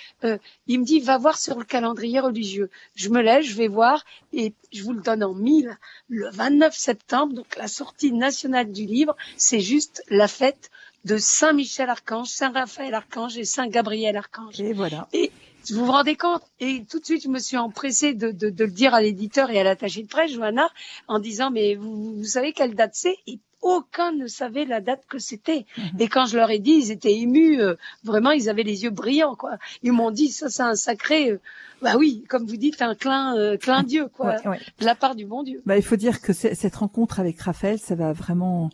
il 0.68 0.80
me 0.80 0.86
dit, 0.86 1.00
va 1.00 1.18
voir 1.18 1.38
sur 1.38 1.58
le 1.58 1.66
calendrier 1.66 2.20
religieux. 2.20 2.70
Je 2.96 3.10
me 3.10 3.22
lève, 3.22 3.44
je 3.44 3.56
vais 3.56 3.68
voir, 3.68 4.04
et 4.34 4.54
je 4.72 4.81
vous 4.84 4.94
le 4.94 5.02
donne 5.02 5.24
en 5.24 5.34
mille. 5.34 5.78
Le 6.10 6.30
29 6.32 6.76
septembre, 6.76 7.34
donc 7.34 7.56
la 7.58 7.68
sortie 7.68 8.12
nationale 8.12 8.72
du 8.72 8.86
livre, 8.86 9.16
c'est 9.38 9.60
juste 9.60 10.04
la 10.10 10.28
fête 10.28 10.70
de 11.06 11.18
Saint 11.18 11.54
Michel 11.54 11.90
Archange, 11.90 12.28
Saint 12.28 12.52
Raphaël 12.52 12.94
Archange 12.94 13.38
et 13.38 13.46
Saint 13.46 13.68
Gabriel 13.68 14.18
Archange. 14.18 14.60
Et 14.60 14.74
voilà. 14.74 15.08
Et 15.14 15.32
vous 15.70 15.86
vous 15.86 15.92
rendez 15.92 16.16
compte 16.16 16.44
Et 16.60 16.84
tout 16.90 17.00
de 17.00 17.06
suite, 17.06 17.24
je 17.24 17.30
me 17.30 17.40
suis 17.40 17.58
empressée 17.58 18.14
de, 18.14 18.32
de, 18.32 18.50
de 18.50 18.66
le 18.66 18.72
dire 18.72 18.94
à 18.94 19.02
l'éditeur 19.02 19.50
et 19.52 19.60
à 19.60 19.64
l'attaché 19.64 20.04
de 20.04 20.08
presse, 20.08 20.32
Johanna, 20.32 20.70
en 21.08 21.20
disant 21.20 21.52
mais 21.52 21.76
vous, 21.76 22.16
vous 22.16 22.24
savez 22.24 22.54
quelle 22.54 22.76
date 22.76 22.94
c'est? 22.94 23.16
Et 23.28 23.40
aucun 23.62 24.12
ne 24.12 24.28
savait 24.28 24.66
la 24.66 24.82
date 24.82 25.04
que 25.08 25.20
c'était. 25.20 25.66
Mhm. 25.78 26.00
Et 26.00 26.08
quand 26.08 26.26
je 26.26 26.38
leur 26.38 26.50
ai 26.50 26.60
dit, 26.60 26.72
ils 26.72 26.92
étaient 26.92 27.18
émus. 27.18 27.62
Euh, 27.62 27.76
vraiment, 28.04 28.32
ils 28.32 28.50
avaient 28.50 28.64
les 28.64 28.84
yeux 28.84 28.90
brillants, 28.90 29.36
quoi. 29.36 29.58
Ils 29.84 29.92
m'ont 29.92 30.12
dit, 30.12 30.30
ça, 30.30 30.50
c'est 30.50 30.64
un 30.64 30.76
sacré. 30.76 31.32
Euh, 31.32 31.40
bah 31.82 31.96
oui, 31.98 32.24
comme 32.30 32.46
vous 32.46 32.58
dites, 32.58 32.82
un 32.82 32.96
clin, 32.96 33.36
euh, 33.38 33.58
clin 33.58 33.84
Dieu, 33.84 34.08
quoi, 34.08 34.36
de 34.38 34.86
la 34.86 34.96
part 34.96 35.16
du 35.16 35.26
bon 35.26 35.44
Dieu. 35.44 35.62
Bah, 35.66 35.78
il 35.78 35.84
faut 35.84 35.96
dire 35.96 36.22
que 36.22 36.34
cette 36.34 36.76
rencontre 36.76 37.20
avec 37.20 37.40
Raphaël, 37.40 37.80
ça 37.80 37.96
va 37.96 38.14
vraiment 38.14 38.70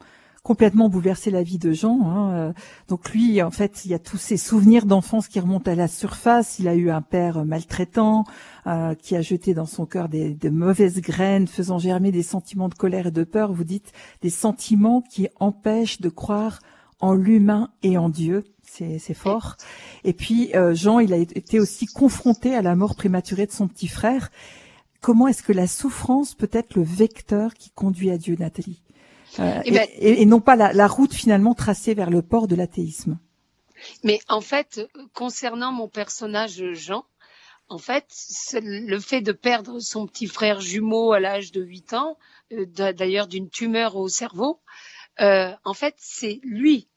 complètement 0.47 0.87
bouleversé 0.87 1.29
la 1.29 1.43
vie 1.43 1.57
de 1.57 1.73
Jean. 1.73 1.99
Hein. 2.05 2.31
Euh, 2.33 2.53
donc 2.87 3.09
lui, 3.11 3.41
en 3.41 3.51
fait, 3.51 3.83
il 3.83 3.91
y 3.91 3.93
a 3.93 3.99
tous 3.99 4.15
ses 4.15 4.37
souvenirs 4.37 4.85
d'enfance 4.85 5.27
qui 5.27 5.41
remontent 5.41 5.69
à 5.69 5.75
la 5.75 5.89
surface. 5.89 6.57
Il 6.59 6.69
a 6.69 6.75
eu 6.75 6.89
un 6.89 7.01
père 7.01 7.43
maltraitant 7.43 8.23
euh, 8.67 8.95
qui 8.95 9.15
a 9.15 9.21
jeté 9.21 9.53
dans 9.53 9.65
son 9.65 9.85
cœur 9.85 10.09
des, 10.09 10.33
de 10.33 10.49
mauvaises 10.49 10.99
graines, 10.99 11.47
faisant 11.47 11.79
germer 11.79 12.11
des 12.11 12.23
sentiments 12.23 12.67
de 12.67 12.73
colère 12.73 13.07
et 13.07 13.11
de 13.11 13.23
peur. 13.23 13.53
Vous 13.53 13.63
dites 13.63 13.93
des 14.21 14.29
sentiments 14.29 15.01
qui 15.01 15.29
empêchent 15.39 16.01
de 16.01 16.09
croire 16.09 16.59
en 16.99 17.13
l'humain 17.13 17.69
et 17.83 17.97
en 17.97 18.09
Dieu. 18.09 18.43
C'est 18.63 19.13
fort. 19.13 19.55
Et 20.03 20.13
puis 20.13 20.53
euh, 20.55 20.75
Jean, 20.75 20.99
il 20.99 21.13
a 21.13 21.17
été 21.17 21.59
aussi 21.59 21.85
confronté 21.85 22.53
à 22.53 22.61
la 22.61 22.75
mort 22.75 22.95
prématurée 22.95 23.45
de 23.45 23.51
son 23.51 23.67
petit 23.67 23.87
frère. 23.87 24.29
Comment 25.01 25.27
est-ce 25.27 25.41
que 25.41 25.53
la 25.53 25.67
souffrance 25.67 26.35
peut 26.35 26.49
être 26.51 26.75
le 26.75 26.83
vecteur 26.83 27.53
qui 27.53 27.71
conduit 27.71 28.11
à 28.11 28.17
Dieu, 28.17 28.35
Nathalie 28.37 28.81
euh, 29.39 29.61
eh 29.65 29.71
ben, 29.71 29.87
et, 29.97 30.25
non 30.25 30.41
pas 30.41 30.55
la, 30.55 30.87
route 30.87 31.13
finalement 31.13 31.53
tracée 31.53 31.93
vers 31.93 32.09
le 32.09 32.21
port 32.21 32.47
de 32.47 32.55
l'athéisme? 32.55 33.17
Mais 34.03 34.19
en 34.27 34.41
fait, 34.41 34.81
concernant 35.13 35.71
mon 35.71 35.87
personnage 35.87 36.63
Jean, 36.73 37.05
en 37.69 37.77
fait, 37.77 38.07
le 38.61 38.99
fait 38.99 39.21
de 39.21 39.31
perdre 39.31 39.79
son 39.79 40.07
petit 40.07 40.27
frère 40.27 40.61
jumeau 40.61 41.11
à 41.11 41.19
l'âge 41.19 41.51
de 41.51 41.61
8 41.61 41.93
ans, 41.93 42.17
euh, 42.53 42.65
d'ailleurs 42.65 43.27
d'une 43.27 43.49
tumeur 43.49 43.95
au 43.97 44.07
cerveau, 44.07 44.61
euh, 45.19 45.51
en 45.63 45.73
fait, 45.73 45.95
c'est 45.97 46.39
lui, 46.43 46.87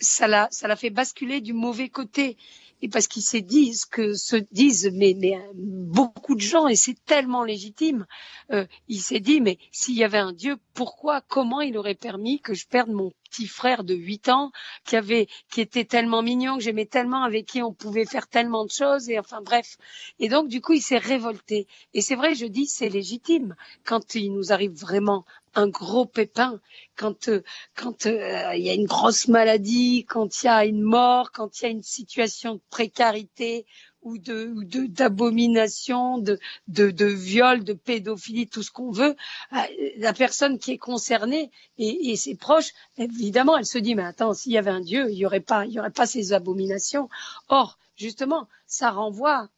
ça 0.00 0.26
l'a, 0.26 0.48
ça 0.50 0.68
l'a 0.68 0.76
fait 0.76 0.90
basculer 0.90 1.40
du 1.40 1.52
mauvais 1.52 1.88
côté 1.88 2.36
et 2.82 2.88
parce 2.88 3.06
qu'ils 3.06 3.22
se 3.22 3.36
disent 3.36 3.84
que 3.84 4.14
se 4.14 4.36
disent 4.52 4.90
mais, 4.94 5.14
mais 5.16 5.38
beaucoup 5.54 6.34
de 6.34 6.40
gens 6.40 6.68
et 6.68 6.76
c'est 6.76 7.02
tellement 7.04 7.44
légitime 7.44 8.06
euh, 8.52 8.66
il 8.88 9.00
s'est 9.00 9.20
dit 9.20 9.40
mais 9.40 9.58
s'il 9.72 9.94
y 9.94 10.04
avait 10.04 10.18
un 10.18 10.32
Dieu 10.32 10.56
pourquoi 10.74 11.20
comment 11.20 11.60
il 11.60 11.76
aurait 11.76 11.94
permis 11.94 12.40
que 12.40 12.54
je 12.54 12.66
perde 12.66 12.90
mon 12.90 13.12
petit 13.30 13.46
frère 13.46 13.84
de 13.84 13.94
8 13.94 14.28
ans 14.28 14.52
qui 14.84 14.96
avait 14.96 15.28
qui 15.50 15.60
était 15.60 15.84
tellement 15.84 16.22
mignon 16.22 16.56
que 16.56 16.62
j'aimais 16.62 16.86
tellement 16.86 17.22
avec 17.22 17.46
qui 17.46 17.62
on 17.62 17.72
pouvait 17.72 18.04
faire 18.04 18.26
tellement 18.26 18.64
de 18.64 18.70
choses 18.70 19.08
et 19.10 19.18
enfin 19.18 19.40
bref. 19.42 19.76
Et 20.18 20.28
donc 20.28 20.48
du 20.48 20.60
coup 20.60 20.72
il 20.72 20.82
s'est 20.82 20.98
révolté. 20.98 21.66
Et 21.94 22.00
c'est 22.00 22.16
vrai 22.16 22.34
je 22.34 22.46
dis 22.46 22.66
c'est 22.66 22.88
légitime. 22.88 23.54
Quand 23.84 24.14
il 24.14 24.32
nous 24.32 24.52
arrive 24.52 24.72
vraiment 24.72 25.24
un 25.58 25.68
gros 25.68 26.06
pépin, 26.06 26.60
quand 26.96 27.28
euh, 27.28 27.42
quand 27.74 28.06
euh, 28.06 28.54
il 28.54 28.62
y 28.62 28.70
a 28.70 28.74
une 28.74 28.86
grosse 28.86 29.26
maladie, 29.28 30.04
quand 30.08 30.42
il 30.42 30.46
y 30.46 30.48
a 30.48 30.64
une 30.64 30.82
mort, 30.82 31.32
quand 31.32 31.60
il 31.60 31.62
y 31.64 31.66
a 31.66 31.70
une 31.70 31.82
situation 31.82 32.54
de 32.54 32.60
précarité 32.70 33.66
ou 34.02 34.18
de 34.18 34.52
ou 34.54 34.64
d'abomination, 34.64 36.18
de, 36.18 36.38
de 36.68 36.90
de 36.90 37.06
viol, 37.06 37.64
de 37.64 37.72
pédophilie, 37.72 38.46
tout 38.46 38.62
ce 38.62 38.70
qu'on 38.70 38.92
veut, 38.92 39.16
euh, 39.52 39.56
la 39.96 40.12
personne 40.12 40.58
qui 40.60 40.72
est 40.72 40.78
concernée 40.78 41.50
et, 41.76 42.10
et, 42.10 42.16
ses 42.16 42.36
proches, 42.36 42.72
évidemment, 42.96 43.58
elle 43.58 43.66
se 43.66 43.78
dit 43.78 43.96
mais 43.96 44.04
attends, 44.04 44.34
s'il 44.34 44.52
y 44.52 44.58
avait 44.58 44.70
un 44.70 44.80
Dieu, 44.80 45.10
il 45.10 45.18
y 45.18 45.26
aurait 45.26 45.40
pas 45.40 45.66
il 45.66 45.72
y 45.72 45.80
aurait 45.80 45.90
pas 45.90 46.06
ces 46.06 46.32
abominations. 46.32 47.08
Or 47.48 47.78
justement, 47.96 48.48
ça 48.66 48.90
renvoie 48.90 49.48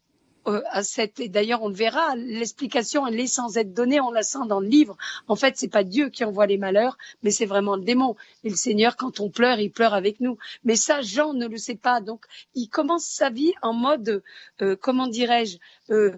euh, 0.46 0.62
cette 0.82 1.20
et 1.20 1.28
d'ailleurs 1.28 1.62
on 1.62 1.68
le 1.68 1.74
verra 1.74 2.16
l'explication 2.16 3.06
elle 3.06 3.20
est 3.20 3.26
sans 3.26 3.56
être 3.56 3.74
donnée 3.74 4.00
on 4.00 4.10
la 4.10 4.22
sent 4.22 4.46
dans 4.48 4.60
le 4.60 4.66
livre. 4.68 4.96
En 5.28 5.36
fait 5.36 5.54
c'est 5.56 5.68
pas 5.68 5.84
Dieu 5.84 6.08
qui 6.08 6.24
envoie 6.24 6.46
les 6.46 6.58
malheurs 6.58 6.96
mais 7.22 7.30
c'est 7.30 7.46
vraiment 7.46 7.76
le 7.76 7.82
démon. 7.82 8.16
Et 8.44 8.50
le 8.50 8.56
Seigneur 8.56 8.96
quand 8.96 9.20
on 9.20 9.30
pleure 9.30 9.60
il 9.60 9.70
pleure 9.70 9.94
avec 9.94 10.20
nous. 10.20 10.38
Mais 10.64 10.76
ça 10.76 11.02
Jean 11.02 11.34
ne 11.34 11.46
le 11.46 11.56
sait 11.56 11.74
pas. 11.74 12.00
Donc 12.00 12.24
il 12.54 12.68
commence 12.68 13.04
sa 13.04 13.30
vie 13.30 13.52
en 13.62 13.72
mode 13.72 14.22
euh, 14.62 14.76
comment 14.80 15.08
dirais-je 15.08 15.58
euh, 15.90 16.16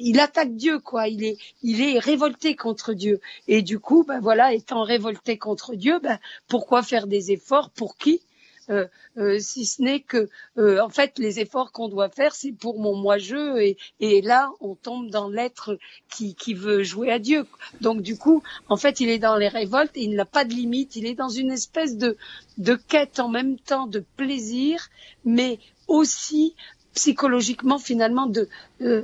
il 0.00 0.18
attaque 0.20 0.54
Dieu 0.54 0.78
quoi. 0.78 1.08
Il 1.08 1.24
est 1.24 1.36
il 1.62 1.82
est 1.82 1.98
révolté 1.98 2.56
contre 2.56 2.94
Dieu. 2.94 3.20
Et 3.48 3.62
du 3.62 3.78
coup 3.80 4.04
ben 4.04 4.20
voilà 4.20 4.54
étant 4.54 4.82
révolté 4.82 5.36
contre 5.36 5.74
Dieu 5.74 5.98
ben 5.98 6.18
pourquoi 6.48 6.82
faire 6.82 7.06
des 7.06 7.32
efforts? 7.32 7.70
Pour 7.70 7.96
qui? 7.96 8.20
euh, 8.20 8.24
euh, 8.24 8.27
si 9.38 9.66
ce 9.66 9.82
n'est 9.82 10.00
que, 10.00 10.28
euh, 10.58 10.80
en 10.80 10.88
fait, 10.88 11.18
les 11.18 11.40
efforts 11.40 11.72
qu'on 11.72 11.88
doit 11.88 12.08
faire, 12.08 12.34
c'est 12.34 12.52
pour 12.52 12.78
mon 12.78 12.94
moi-je, 12.96 13.58
et, 13.58 13.76
et, 14.00 14.20
là, 14.20 14.50
on 14.60 14.74
tombe 14.74 15.10
dans 15.10 15.28
l'être 15.28 15.78
qui, 16.10 16.34
qui 16.34 16.54
veut 16.54 16.82
jouer 16.82 17.10
à 17.10 17.18
Dieu. 17.18 17.46
Donc, 17.80 18.02
du 18.02 18.16
coup, 18.16 18.42
en 18.68 18.76
fait, 18.76 19.00
il 19.00 19.08
est 19.08 19.18
dans 19.18 19.36
les 19.36 19.48
révoltes, 19.48 19.96
et 19.96 20.02
il 20.02 20.14
n'a 20.14 20.24
pas 20.24 20.44
de 20.44 20.52
limite, 20.52 20.96
il 20.96 21.06
est 21.06 21.14
dans 21.14 21.28
une 21.28 21.50
espèce 21.50 21.96
de, 21.96 22.16
de 22.58 22.74
quête 22.74 23.20
en 23.20 23.28
même 23.28 23.58
temps 23.58 23.86
de 23.86 24.04
plaisir, 24.16 24.88
mais 25.24 25.58
aussi 25.86 26.54
psychologiquement 26.94 27.78
finalement 27.78 28.26
de 28.26 28.48
euh, 28.80 29.02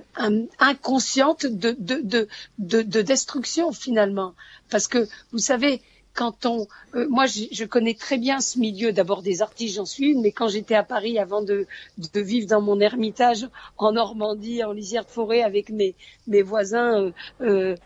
inconsciente 0.59 1.47
de, 1.47 1.77
de, 1.79 2.01
de, 2.03 2.29
de, 2.59 2.83
de 2.83 3.03
destruction 3.03 3.71
finalement 3.73 4.35
parce 4.69 4.89
que 4.89 5.07
vous 5.31 5.39
savez 5.39 5.81
quand 6.15 6.47
on, 6.47 6.67
euh, 6.95 7.07
moi, 7.09 7.27
je, 7.27 7.65
connais 7.65 7.95
très 7.95 8.19
bien 8.19 8.41
ce 8.41 8.59
milieu. 8.59 8.93
D'abord 8.93 9.23
des 9.23 9.43
artistes, 9.43 9.77
j'en 9.77 9.85
suis 9.85 10.13
une, 10.13 10.23
mais 10.23 10.33
quand 10.33 10.49
j'étais 10.49 10.77
à 10.77 10.85
Paris, 10.85 11.19
avant 11.19 11.43
de, 11.43 11.67
vivre 12.15 12.47
dans 12.47 12.61
mon 12.61 12.81
ermitage 12.81 13.49
en 13.77 13.93
Normandie, 13.93 14.63
en 14.65 14.73
lisière 14.73 15.05
de 15.05 15.11
forêt, 15.11 15.43
avec 15.43 15.71
mes, 15.71 15.95
voisins 16.43 17.13
euh, 17.41 17.77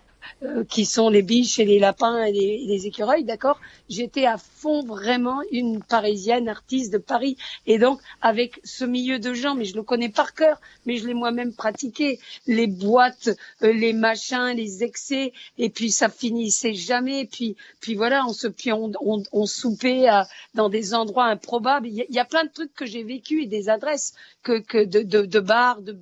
euh, 0.42 0.64
qui 0.64 0.84
sont 0.84 1.08
les 1.08 1.22
biches 1.22 1.58
et 1.58 1.64
les 1.64 1.78
lapins 1.78 2.22
et 2.22 2.32
les, 2.32 2.86
écureuils, 2.86 3.24
d'accord? 3.24 3.60
J'étais 3.88 4.24
à 4.24 4.38
fond 4.38 4.84
vraiment 4.84 5.40
une 5.50 5.82
parisienne, 5.82 6.48
artiste 6.48 6.92
de 6.92 6.98
Paris. 6.98 7.36
Et 7.66 7.78
donc, 7.78 8.00
avec 8.20 8.60
ce 8.62 8.84
milieu 8.84 9.18
de 9.18 9.34
gens, 9.34 9.56
mais 9.56 9.64
je 9.64 9.74
le 9.74 9.82
connais 9.82 10.08
par 10.08 10.34
cœur, 10.34 10.60
mais 10.86 10.96
je 10.96 11.06
l'ai 11.06 11.14
moi-même 11.14 11.52
pratiqué, 11.54 12.20
les 12.46 12.66
boîtes, 12.68 13.30
euh, 13.62 13.72
les 13.72 13.92
machins, 13.92 14.52
les 14.54 14.84
excès, 14.84 15.32
et 15.58 15.70
puis 15.70 15.90
ça 15.90 16.08
finissait 16.08 16.74
jamais. 16.74 17.26
Puis, 17.26 17.56
puis 17.80 17.94
voilà, 17.96 18.24
on 18.26 18.32
se, 18.32 18.46
puis 18.46 18.72
on, 18.72 18.92
on, 19.00 19.46
soupait 19.46 20.06
dans 20.54 20.68
des 20.68 20.94
endroits 20.94 21.26
improbables. 21.26 21.88
Il 21.88 22.06
y, 22.08 22.18
a, 22.18 22.24
plein 22.24 22.44
de 22.44 22.50
trucs 22.50 22.74
que 22.74 22.86
j'ai 22.86 23.02
vécu 23.02 23.42
et 23.42 23.46
des 23.46 23.68
adresses 23.68 24.14
que, 24.42 24.84
de, 24.84 25.02
de, 25.02 25.26
de 25.26 25.40
bars, 25.40 25.82
de, 25.82 25.98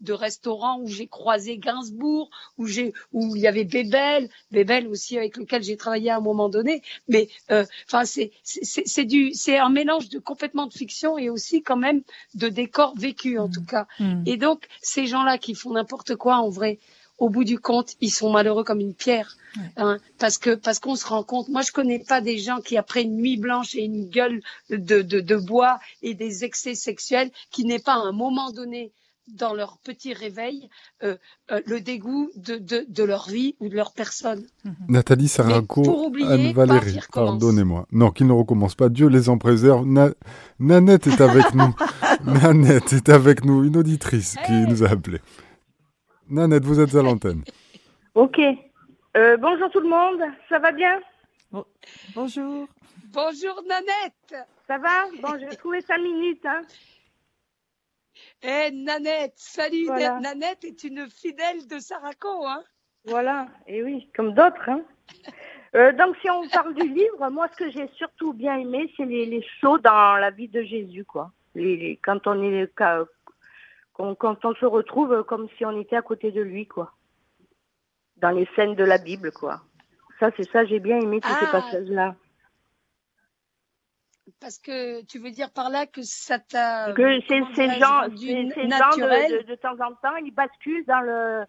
de 0.00 0.12
restaurants 0.12 0.80
où 0.80 0.88
j'ai 0.88 1.06
croisé 1.06 1.58
Gainsbourg, 1.58 2.30
où 2.56 2.66
il 2.66 2.92
y 3.36 3.46
avait 3.46 3.53
Bébel, 3.62 4.28
Bébel 4.50 4.88
aussi 4.88 5.16
avec 5.16 5.36
lequel 5.36 5.62
j'ai 5.62 5.76
travaillé 5.76 6.10
à 6.10 6.16
un 6.16 6.20
moment 6.20 6.48
donné. 6.48 6.82
Mais 7.06 7.28
euh, 7.52 7.64
enfin, 7.86 8.04
c'est 8.04 8.32
c'est 8.42 9.04
du 9.04 9.32
c'est 9.32 9.58
un 9.58 9.70
mélange 9.70 10.08
de 10.08 10.18
complètement 10.18 10.66
de 10.66 10.72
fiction 10.72 11.16
et 11.16 11.30
aussi 11.30 11.62
quand 11.62 11.76
même 11.76 12.02
de 12.34 12.48
décors 12.48 12.94
vécus 12.96 13.38
en 13.38 13.46
mmh. 13.46 13.52
tout 13.52 13.64
cas. 13.64 13.86
Mmh. 14.00 14.22
Et 14.26 14.36
donc 14.36 14.66
ces 14.82 15.06
gens-là 15.06 15.38
qui 15.38 15.54
font 15.54 15.74
n'importe 15.74 16.16
quoi 16.16 16.38
en 16.38 16.48
vrai, 16.48 16.80
au 17.18 17.28
bout 17.28 17.44
du 17.44 17.60
compte, 17.60 17.94
ils 18.00 18.10
sont 18.10 18.32
malheureux 18.32 18.64
comme 18.64 18.80
une 18.80 18.94
pierre. 18.94 19.36
Hein, 19.76 19.98
parce 20.18 20.38
que 20.38 20.54
parce 20.56 20.80
qu'on 20.80 20.96
se 20.96 21.06
rend 21.06 21.22
compte. 21.22 21.48
Moi, 21.48 21.62
je 21.62 21.70
connais 21.70 22.00
pas 22.00 22.20
des 22.20 22.38
gens 22.38 22.60
qui 22.60 22.76
après 22.76 23.02
une 23.02 23.16
nuit 23.16 23.36
blanche 23.36 23.76
et 23.76 23.84
une 23.84 24.08
gueule 24.08 24.42
de, 24.68 25.00
de, 25.02 25.20
de 25.20 25.36
bois 25.36 25.78
et 26.02 26.14
des 26.14 26.44
excès 26.44 26.74
sexuels, 26.74 27.30
qui 27.52 27.64
n'aient 27.64 27.78
pas 27.78 27.94
à 27.94 27.98
un 27.98 28.12
moment 28.12 28.50
donné 28.50 28.90
dans 29.28 29.54
leur 29.54 29.78
petit 29.78 30.12
réveil 30.12 30.68
euh, 31.02 31.16
euh, 31.50 31.60
le 31.66 31.80
dégoût 31.80 32.30
de, 32.36 32.56
de, 32.56 32.84
de, 32.88 33.04
leur 33.04 33.28
vie 33.28 33.56
ou 33.60 33.68
de 33.68 33.74
leur 33.74 33.92
personne. 33.92 34.44
Mhm. 34.64 34.74
Nathalie 34.88 35.28
Saraco, 35.28 36.12
Anne-Valérie, 36.26 37.00
pardonnez-moi. 37.12 37.86
Non, 37.92 38.10
qu'ils 38.10 38.26
ne 38.26 38.32
recommencent 38.32 38.74
pas. 38.74 38.88
Dieu 38.88 39.08
les 39.08 39.28
en 39.28 39.38
préserve. 39.38 39.86
Nanette 40.58 41.06
est 41.06 41.20
avec 41.20 41.54
nous. 41.54 41.74
Nanette 42.24 42.92
est 42.92 43.08
avec 43.08 43.44
nous, 43.44 43.64
une 43.64 43.76
auditrice 43.76 44.36
qui 44.46 44.52
nous 44.52 44.82
a 44.84 44.90
appelé. 44.90 45.20
Nanette, 46.28 46.64
vous 46.64 46.80
êtes 46.80 46.94
à 46.94 47.02
l'antenne. 47.02 47.42
Ok. 48.14 48.38
Euh, 49.16 49.36
bonjour 49.38 49.68
tout 49.72 49.80
le 49.80 49.88
monde, 49.88 50.22
ça 50.48 50.60
va 50.60 50.70
bien? 50.70 51.00
Bonjour. 52.14 52.68
Bonjour 53.12 53.60
Nanette. 53.68 54.46
Ça 54.68 54.78
va? 54.78 55.06
Bon, 55.20 55.36
j'ai 55.40 55.56
trouvé 55.56 55.80
cinq 55.80 55.98
minutes. 55.98 56.46
Hein. 56.46 56.62
Eh 58.42 58.70
Nanette, 58.72 59.34
salut 59.36 59.86
Nanette 59.86 60.64
est 60.64 60.84
une 60.84 61.08
fidèle 61.08 61.66
de 61.66 61.78
Saraco, 61.78 62.46
hein 62.46 62.62
Voilà, 63.04 63.48
et 63.66 63.82
oui, 63.82 64.10
comme 64.16 64.34
d'autres. 64.34 64.68
Hein. 64.68 64.82
Euh, 65.74 65.92
donc 65.92 66.16
si 66.22 66.30
on 66.30 66.48
parle 66.48 66.74
du 66.74 66.88
livre, 66.88 67.28
moi 67.30 67.48
ce 67.52 67.56
que 67.64 67.70
j'ai 67.70 67.88
surtout 67.96 68.32
bien 68.32 68.56
aimé, 68.56 68.92
c'est 68.96 69.04
les, 69.04 69.26
les 69.26 69.44
shows 69.60 69.78
dans 69.78 70.16
la 70.16 70.30
vie 70.30 70.48
de 70.48 70.62
Jésus, 70.62 71.04
quoi. 71.04 71.32
Les, 71.54 71.98
quand 72.02 72.26
on 72.26 72.42
est 72.42 72.70
quand, 72.76 73.04
quand 74.14 74.44
on 74.44 74.54
se 74.54 74.66
retrouve 74.66 75.24
comme 75.24 75.48
si 75.56 75.64
on 75.64 75.78
était 75.80 75.96
à 75.96 76.02
côté 76.02 76.30
de 76.30 76.42
lui, 76.42 76.66
quoi. 76.66 76.92
Dans 78.16 78.30
les 78.30 78.48
scènes 78.54 78.76
de 78.76 78.84
la 78.84 78.98
Bible, 78.98 79.32
quoi. 79.32 79.62
Ça, 80.20 80.30
c'est 80.36 80.48
ça, 80.50 80.64
j'ai 80.64 80.78
bien 80.78 81.00
aimé 81.00 81.20
tous 81.20 81.28
ces 81.28 81.46
ah. 81.48 81.60
passages-là. 81.60 82.14
Parce 84.40 84.58
que 84.58 85.02
tu 85.04 85.18
veux 85.18 85.30
dire 85.30 85.50
par 85.50 85.68
là 85.68 85.86
que 85.86 86.02
ça 86.02 86.38
t'a. 86.38 86.92
Que 86.92 87.20
ces, 87.28 87.42
ces 87.54 87.68
gens, 87.78 88.04
ces, 88.16 88.44
de, 88.44 89.46
de, 89.46 89.54
temps 89.54 89.74
en 89.74 89.94
temps, 89.94 90.16
ils 90.16 90.32
basculent 90.32 90.84
dans 90.86 91.00
le. 91.00 91.44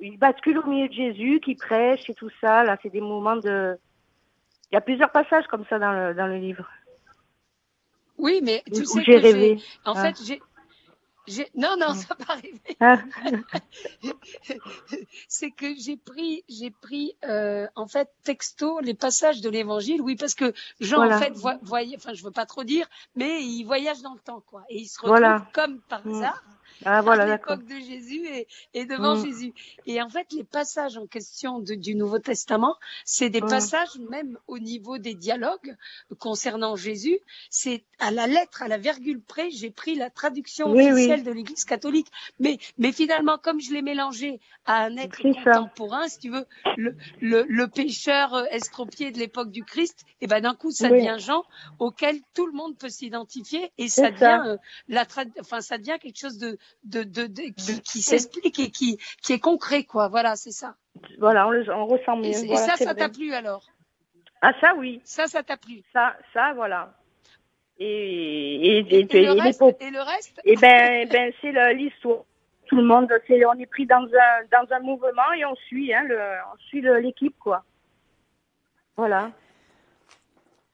Ils 0.00 0.18
basculent 0.18 0.58
au 0.58 0.66
milieu 0.66 0.88
de 0.88 0.94
Jésus, 0.94 1.40
qui 1.40 1.54
prêche 1.54 2.08
et 2.08 2.14
tout 2.14 2.30
ça. 2.40 2.64
Là, 2.64 2.78
c'est 2.82 2.90
des 2.90 3.00
moments 3.00 3.36
de. 3.36 3.78
Il 4.70 4.74
y 4.74 4.78
a 4.78 4.80
plusieurs 4.80 5.12
passages 5.12 5.46
comme 5.46 5.64
ça 5.68 5.78
dans 5.78 5.92
le, 5.92 6.14
dans 6.14 6.26
le 6.26 6.38
livre. 6.38 6.68
Oui, 8.18 8.40
mais 8.42 8.62
tu 8.66 8.84
sais 8.84 8.98
que 8.98 9.04
j'ai 9.04 9.18
rêvé. 9.18 9.58
En 9.84 9.92
ah. 9.94 10.02
fait, 10.02 10.16
j'ai 10.24 10.40
non, 11.54 11.76
non, 11.78 11.94
ça 11.94 12.14
va 12.18 12.34
arriver. 12.34 12.76
Ah. 12.80 12.98
c'est 15.28 15.50
que 15.50 15.74
j'ai 15.76 15.96
pris, 15.96 16.44
j'ai 16.48 16.70
pris, 16.70 17.16
euh, 17.24 17.66
en 17.74 17.86
fait, 17.86 18.08
texto 18.22 18.80
les 18.80 18.94
passages 18.94 19.40
de 19.40 19.50
l'évangile. 19.50 20.00
Oui, 20.00 20.16
parce 20.16 20.34
que 20.34 20.52
Jean, 20.80 21.10
en 21.10 21.18
fait, 21.18 21.32
voyait, 21.62 21.96
enfin, 21.96 22.14
je 22.14 22.22
veux 22.22 22.30
pas 22.30 22.46
trop 22.46 22.64
dire, 22.64 22.86
mais 23.14 23.42
il 23.42 23.64
voyage 23.64 24.02
dans 24.02 24.14
le 24.14 24.20
temps, 24.20 24.42
quoi. 24.46 24.64
Et 24.68 24.78
il 24.78 24.86
se 24.86 25.00
retrouve 25.00 25.46
comme 25.52 25.80
par 25.88 26.06
mm. 26.06 26.14
hasard 26.14 26.42
ah, 26.84 27.00
voilà, 27.02 27.24
à 27.24 27.26
l'époque 27.26 27.64
de 27.64 27.78
Jésus 27.78 28.26
et, 28.26 28.46
et 28.74 28.84
devant 28.84 29.16
mm. 29.16 29.24
Jésus. 29.24 29.52
Et 29.86 30.00
en 30.02 30.08
fait, 30.08 30.26
les 30.32 30.44
passages 30.44 30.96
en 30.96 31.06
question 31.06 31.60
de, 31.60 31.74
du 31.74 31.94
Nouveau 31.94 32.18
Testament, 32.18 32.76
c'est 33.04 33.30
des 33.30 33.40
mm. 33.40 33.48
passages 33.48 33.98
même 34.10 34.38
au 34.46 34.58
niveau 34.58 34.98
des 34.98 35.14
dialogues 35.14 35.76
concernant 36.18 36.76
Jésus. 36.76 37.18
C'est 37.50 37.84
à 37.98 38.10
la 38.10 38.26
lettre, 38.26 38.62
à 38.62 38.68
la 38.68 38.78
virgule 38.78 39.20
près, 39.20 39.50
j'ai 39.50 39.70
pris 39.70 39.94
la 39.94 40.10
traduction 40.10 40.70
officielle 40.70 41.24
de 41.24 41.30
l'Église 41.30 41.64
catholique. 41.64 42.08
Mais, 42.38 42.58
mais 42.78 42.92
finalement, 42.92 43.38
comme 43.38 43.60
je 43.60 43.72
l'ai 43.72 43.82
mélangé 43.82 44.40
à 44.66 44.84
un 44.84 44.96
être 44.96 45.22
contemporain, 45.22 46.08
si 46.08 46.18
tu 46.18 46.30
veux, 46.30 46.46
le, 46.76 46.96
le, 47.20 47.44
le 47.48 47.68
pécheur 47.68 48.34
euh, 48.34 48.44
estropié 48.50 49.10
de 49.12 49.18
l'époque 49.18 49.50
du 49.50 49.64
Christ, 49.64 50.04
et 50.20 50.24
eh 50.24 50.26
ben 50.26 50.40
d'un 50.40 50.54
coup, 50.54 50.70
ça 50.70 50.88
devient 50.88 51.16
Jean, 51.18 51.44
auquel 51.78 52.20
tout 52.34 52.46
le 52.46 52.52
monde 52.52 52.76
peut 52.76 52.88
s'identifier, 52.88 53.70
et 53.78 53.88
ça 53.88 54.10
devient 54.10 54.42
euh, 54.46 54.56
la 54.88 55.06
enfin 55.40 55.60
ça 55.60 55.78
devient 55.78 55.96
quelque 56.00 56.18
chose 56.18 56.38
de 56.38 56.58
de, 56.84 57.02
de, 57.02 57.26
de 57.26 57.42
qui, 57.54 57.80
qui 57.80 58.02
s'explique 58.02 58.58
et 58.58 58.70
qui, 58.70 58.98
qui 59.22 59.32
est 59.32 59.40
concret, 59.40 59.84
quoi. 59.84 60.08
Voilà, 60.08 60.36
c'est 60.36 60.52
ça. 60.52 60.76
Voilà, 61.18 61.48
on, 61.48 61.52
on 61.52 61.86
ressent 61.86 62.16
mieux. 62.16 62.26
Et, 62.26 62.56
ça, 62.56 62.76
ça 62.76 62.94
t'a 62.94 63.08
plu 63.08 63.32
alors? 63.32 63.64
Ah, 64.42 64.52
ça, 64.60 64.74
oui. 64.76 65.00
Ça, 65.04 65.26
ça 65.26 65.42
t'a 65.42 65.56
plu? 65.56 65.82
Ça, 65.92 66.16
ça, 66.32 66.52
voilà. 66.54 66.94
Et, 67.78 68.78
et, 68.78 68.98
et, 68.98 69.02
le, 69.02 69.32
reste, 69.32 69.62
et 69.80 69.90
le 69.90 70.00
reste? 70.00 70.40
Et 70.44 70.56
ben, 70.56 71.08
ben 71.08 71.32
c'est 71.40 71.74
l'histoire. 71.74 72.24
Tout 72.66 72.76
le 72.76 72.84
monde, 72.84 73.12
c'est 73.28 73.44
on 73.44 73.52
est 73.54 73.66
pris 73.66 73.86
dans 73.86 74.02
un, 74.02 74.44
dans 74.50 74.74
un 74.74 74.80
mouvement 74.80 75.32
et 75.38 75.44
on 75.44 75.54
suit, 75.54 75.94
hein, 75.94 76.02
le, 76.04 76.18
on 76.52 76.58
suit 76.58 76.80
l'équipe, 76.80 77.36
quoi. 77.38 77.64
Voilà. 78.96 79.30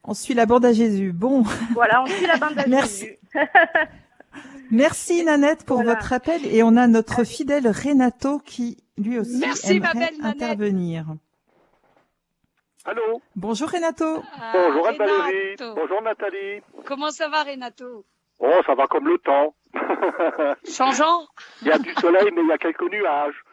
On 0.04 0.14
suit 0.14 0.34
la 0.34 0.46
bande 0.46 0.64
à 0.64 0.72
Jésus. 0.72 1.12
Bon. 1.12 1.42
Voilà, 1.75 2.02
on 2.02 2.06
suit 2.06 2.26
la 2.26 2.37
bande 2.37 2.58
à 2.58 2.64
Jésus. 2.82 3.18
Merci 4.73 5.23
Nanette 5.23 5.67
pour 5.67 5.83
votre 5.83 6.14
appel 6.14 6.47
et 6.47 6.62
on 6.62 6.79
a 6.79 6.87
notre 6.87 7.25
fidèle 7.25 7.68
Renato 7.68 8.38
qui 8.38 8.79
lui 8.96 9.18
aussi 9.18 9.38
Merci, 9.38 9.77
aimerait 9.77 10.12
intervenir. 10.23 11.05
Allô 12.87 13.20
Bonjour 13.37 13.68
Renato. 13.68 14.23
Ah, 14.40 14.53
Bonjour 14.55 14.85
Valérie. 14.85 15.57
Bonjour 15.77 16.01
Nathalie. 16.01 16.62
Comment 16.87 17.11
ça 17.11 17.29
va 17.29 17.42
Renato? 17.42 18.07
Oh, 18.38 18.61
ça 18.64 18.75
va 18.75 18.87
comme 18.87 19.09
le 19.09 19.18
temps. 19.18 19.55
Changeant? 20.66 21.27
Il 21.61 21.68
y 21.68 21.70
a 21.70 21.79
du 21.79 21.92
soleil 21.92 22.31
mais 22.35 22.40
il 22.40 22.49
y 22.49 22.53
a 22.53 22.57
quelques 22.57 22.90
nuages. 22.90 23.44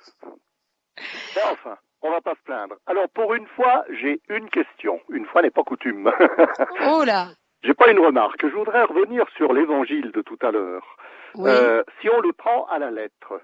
Mais 1.36 1.42
enfin, 1.52 1.78
on 2.02 2.12
va 2.12 2.22
pas 2.22 2.36
se 2.36 2.44
plaindre. 2.46 2.76
Alors 2.88 3.10
pour 3.10 3.34
une 3.34 3.48
fois, 3.58 3.84
j'ai 4.02 4.22
une 4.30 4.50
question. 4.50 5.02
Une 5.10 5.26
fois 5.26 5.42
n'est 5.42 5.52
pas 5.52 5.64
coutume. 5.64 6.10
oh 6.88 7.04
là 7.04 7.28
j'ai 7.64 7.74
pas 7.74 7.92
une 7.92 8.00
remarque. 8.00 8.42
Je 8.42 8.56
voudrais 8.56 8.84
revenir 8.84 9.26
sur 9.36 9.52
l'évangile 9.54 10.12
de 10.12 10.22
tout 10.22 10.40
à 10.42 10.52
l'heure. 10.52 10.98
Euh, 11.38 11.84
si 12.02 12.10
on 12.10 12.20
le 12.20 12.34
prend 12.34 12.66
à 12.68 12.80
la 12.80 12.92
lettre, 12.92 13.42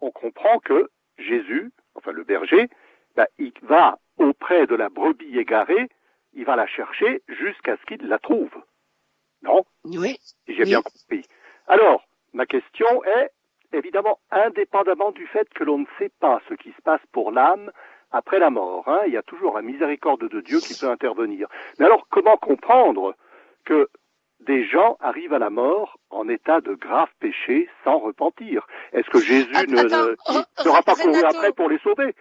on 0.00 0.10
comprend 0.10 0.58
que 0.58 0.90
Jésus, 1.18 1.72
enfin 1.94 2.12
le 2.12 2.24
berger, 2.24 2.68
bah, 3.16 3.26
il 3.38 3.52
va 3.62 3.98
auprès 4.18 4.66
de 4.66 4.74
la 4.74 4.88
brebis 4.88 5.38
égarée, 5.38 5.88
il 6.34 6.44
va 6.44 6.56
la 6.56 6.66
chercher 6.66 7.22
jusqu'à 7.28 7.76
ce 7.76 7.84
qu'il 7.86 8.06
la 8.08 8.18
trouve. 8.18 8.54
Non? 9.42 9.64
Oui. 9.84 10.16
J'ai 10.48 10.64
bien 10.64 10.82
compris. 10.82 11.24
Alors, 11.66 12.04
ma 12.32 12.46
question 12.46 13.04
est, 13.04 13.30
évidemment, 13.72 14.18
indépendamment 14.30 15.12
du 15.12 15.26
fait 15.26 15.48
que 15.54 15.64
l'on 15.64 15.78
ne 15.78 15.86
sait 15.98 16.10
pas 16.20 16.40
ce 16.48 16.54
qui 16.54 16.72
se 16.72 16.82
passe 16.82 17.00
pour 17.12 17.30
l'âme 17.30 17.70
après 18.10 18.38
la 18.38 18.50
mort, 18.50 18.86
hein, 18.88 19.00
il 19.06 19.12
y 19.12 19.16
a 19.16 19.22
toujours 19.22 19.56
la 19.56 19.62
miséricorde 19.62 20.28
de 20.28 20.40
Dieu 20.40 20.60
qui 20.60 20.78
peut 20.78 20.88
intervenir. 20.88 21.48
Mais 21.78 21.86
alors, 21.86 22.06
comment 22.10 22.36
comprendre 22.36 23.16
que 23.64 23.88
des 24.46 24.66
gens 24.66 24.96
arrivent 25.00 25.32
à 25.32 25.38
la 25.38 25.50
mort 25.50 25.98
en 26.10 26.28
état 26.28 26.60
de 26.60 26.74
grave 26.74 27.08
péché 27.20 27.68
sans 27.82 27.98
repentir. 27.98 28.66
Est-ce 28.92 29.08
que 29.10 29.20
Jésus 29.20 29.52
ne, 29.68 29.88
sera 30.58 30.82
pas 30.82 30.94
couru 30.94 31.22
après 31.24 31.52
pour 31.52 31.68
les 31.68 31.78
sauver? 31.78 32.14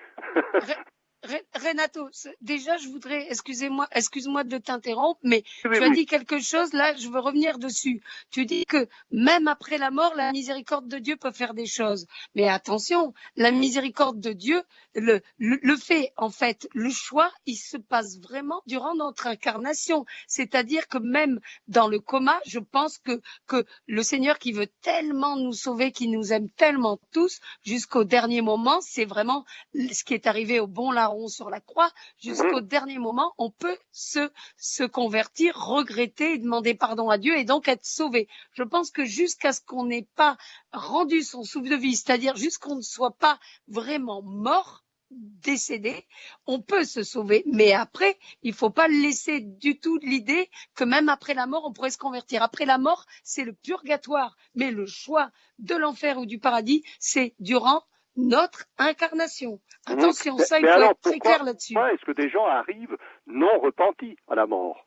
Renato, 1.55 2.09
déjà, 2.41 2.75
je 2.77 2.89
voudrais, 2.89 3.27
excusez-moi, 3.29 3.87
excuse-moi 3.91 4.43
de 4.43 4.57
t'interrompre, 4.57 5.19
mais 5.23 5.43
tu 5.61 5.83
as 5.83 5.89
dit 5.89 6.05
quelque 6.05 6.39
chose, 6.39 6.73
là, 6.73 6.95
je 6.95 7.07
veux 7.07 7.19
revenir 7.19 7.59
dessus. 7.59 8.01
Tu 8.29 8.45
dis 8.45 8.65
que 8.65 8.87
même 9.11 9.47
après 9.47 9.77
la 9.77 9.89
mort, 9.89 10.13
la 10.15 10.31
miséricorde 10.31 10.87
de 10.87 10.97
Dieu 10.97 11.15
peut 11.15 11.31
faire 11.31 11.53
des 11.53 11.65
choses. 11.65 12.07
Mais 12.35 12.49
attention, 12.49 13.13
la 13.37 13.51
miséricorde 13.51 14.19
de 14.19 14.33
Dieu, 14.33 14.61
le, 14.95 15.21
le, 15.37 15.77
fait, 15.77 16.11
en 16.17 16.29
fait, 16.29 16.67
le 16.73 16.89
choix, 16.89 17.31
il 17.45 17.55
se 17.55 17.77
passe 17.77 18.19
vraiment 18.19 18.61
durant 18.65 18.93
notre 18.95 19.27
incarnation. 19.27 20.05
C'est-à-dire 20.27 20.87
que 20.87 20.97
même 20.97 21.39
dans 21.67 21.87
le 21.87 21.99
coma, 21.99 22.39
je 22.45 22.59
pense 22.59 22.97
que, 22.97 23.21
que 23.47 23.65
le 23.87 24.03
Seigneur 24.03 24.39
qui 24.39 24.51
veut 24.51 24.67
tellement 24.81 25.37
nous 25.37 25.53
sauver, 25.53 25.91
qui 25.91 26.09
nous 26.09 26.33
aime 26.33 26.49
tellement 26.49 26.99
tous, 27.11 27.39
jusqu'au 27.65 28.03
dernier 28.03 28.41
moment, 28.41 28.81
c'est 28.81 29.05
vraiment 29.05 29.45
ce 29.73 30.03
qui 30.03 30.13
est 30.13 30.27
arrivé 30.27 30.59
au 30.59 30.67
bon 30.67 30.91
larron 30.91 31.12
sur 31.27 31.49
la 31.49 31.61
croix, 31.61 31.91
jusqu'au 32.17 32.61
mhm. 32.61 32.67
dernier 32.67 32.97
moment, 32.97 33.33
on 33.37 33.49
peut 33.49 33.77
se, 33.91 34.31
se 34.57 34.83
convertir, 34.83 35.57
regretter, 35.57 36.37
demander 36.37 36.73
pardon 36.73 37.09
à 37.09 37.17
Dieu 37.17 37.37
et 37.37 37.45
donc 37.45 37.67
être 37.67 37.85
sauvé. 37.85 38.27
Je 38.53 38.63
pense 38.63 38.91
que 38.91 39.05
jusqu'à 39.05 39.53
ce 39.53 39.61
qu'on 39.61 39.85
n'ait 39.85 40.07
pas 40.15 40.37
rendu 40.71 41.21
son 41.21 41.43
souffle 41.43 41.69
de 41.69 41.75
vie, 41.75 41.95
c'est-à-dire 41.95 42.35
jusqu'on 42.35 42.75
ne 42.75 42.81
soit 42.81 43.17
pas 43.17 43.39
vraiment 43.67 44.21
mort, 44.21 44.83
décédé, 45.15 46.05
on 46.45 46.61
peut 46.61 46.85
se 46.85 47.03
sauver. 47.03 47.43
Mais 47.45 47.73
après, 47.73 48.17
il 48.41 48.53
faut 48.53 48.69
pas 48.69 48.87
laisser 48.87 49.39
du 49.41 49.79
tout 49.79 49.97
l'idée 50.01 50.49
que 50.75 50.83
même 50.83 51.09
après 51.09 51.33
la 51.33 51.45
mort, 51.45 51.65
on 51.65 51.73
pourrait 51.73 51.91
se 51.91 51.97
convertir. 51.97 52.41
Après 52.41 52.65
la 52.65 52.77
mort, 52.77 53.05
c'est 53.23 53.43
le 53.43 53.53
purgatoire. 53.53 54.35
Mais 54.55 54.71
le 54.71 54.85
choix 54.85 55.31
de 55.59 55.75
l'enfer 55.75 56.17
ou 56.17 56.25
du 56.25 56.39
paradis, 56.39 56.83
c'est 56.99 57.35
durant 57.39 57.83
notre 58.15 58.65
incarnation. 58.77 59.59
Attention, 59.85 60.37
ça, 60.37 60.59
il 60.59 60.65
faut 60.65 60.81
être 60.81 61.01
très 61.01 61.19
clair 61.19 61.43
là-dessus. 61.43 61.75
Est-ce 61.93 62.05
que 62.05 62.11
des 62.11 62.29
gens 62.29 62.45
arrivent 62.45 62.97
non 63.27 63.59
repentis 63.59 64.17
à 64.29 64.35
la 64.35 64.45
mort 64.45 64.85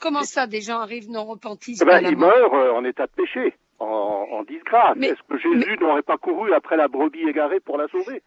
Comment 0.00 0.22
ça, 0.22 0.46
des 0.46 0.60
gens 0.60 0.80
arrivent 0.80 1.10
non 1.10 1.24
repentis 1.24 1.78
eh 1.80 1.84
ben, 1.84 2.00
Ils 2.00 2.16
meurent 2.16 2.54
euh, 2.54 2.72
en 2.72 2.84
état 2.84 3.06
de 3.06 3.12
péché, 3.12 3.56
en, 3.78 4.42
disgrâce. 4.44 4.96
Est-ce 4.98 5.22
que 5.28 5.38
Jésus 5.38 5.78
n'aurait 5.80 6.02
pas 6.02 6.18
couru 6.18 6.52
après 6.52 6.76
la 6.76 6.88
brebis 6.88 7.26
égarée 7.28 7.60
pour 7.60 7.78
la 7.78 7.88
sauver? 7.88 8.22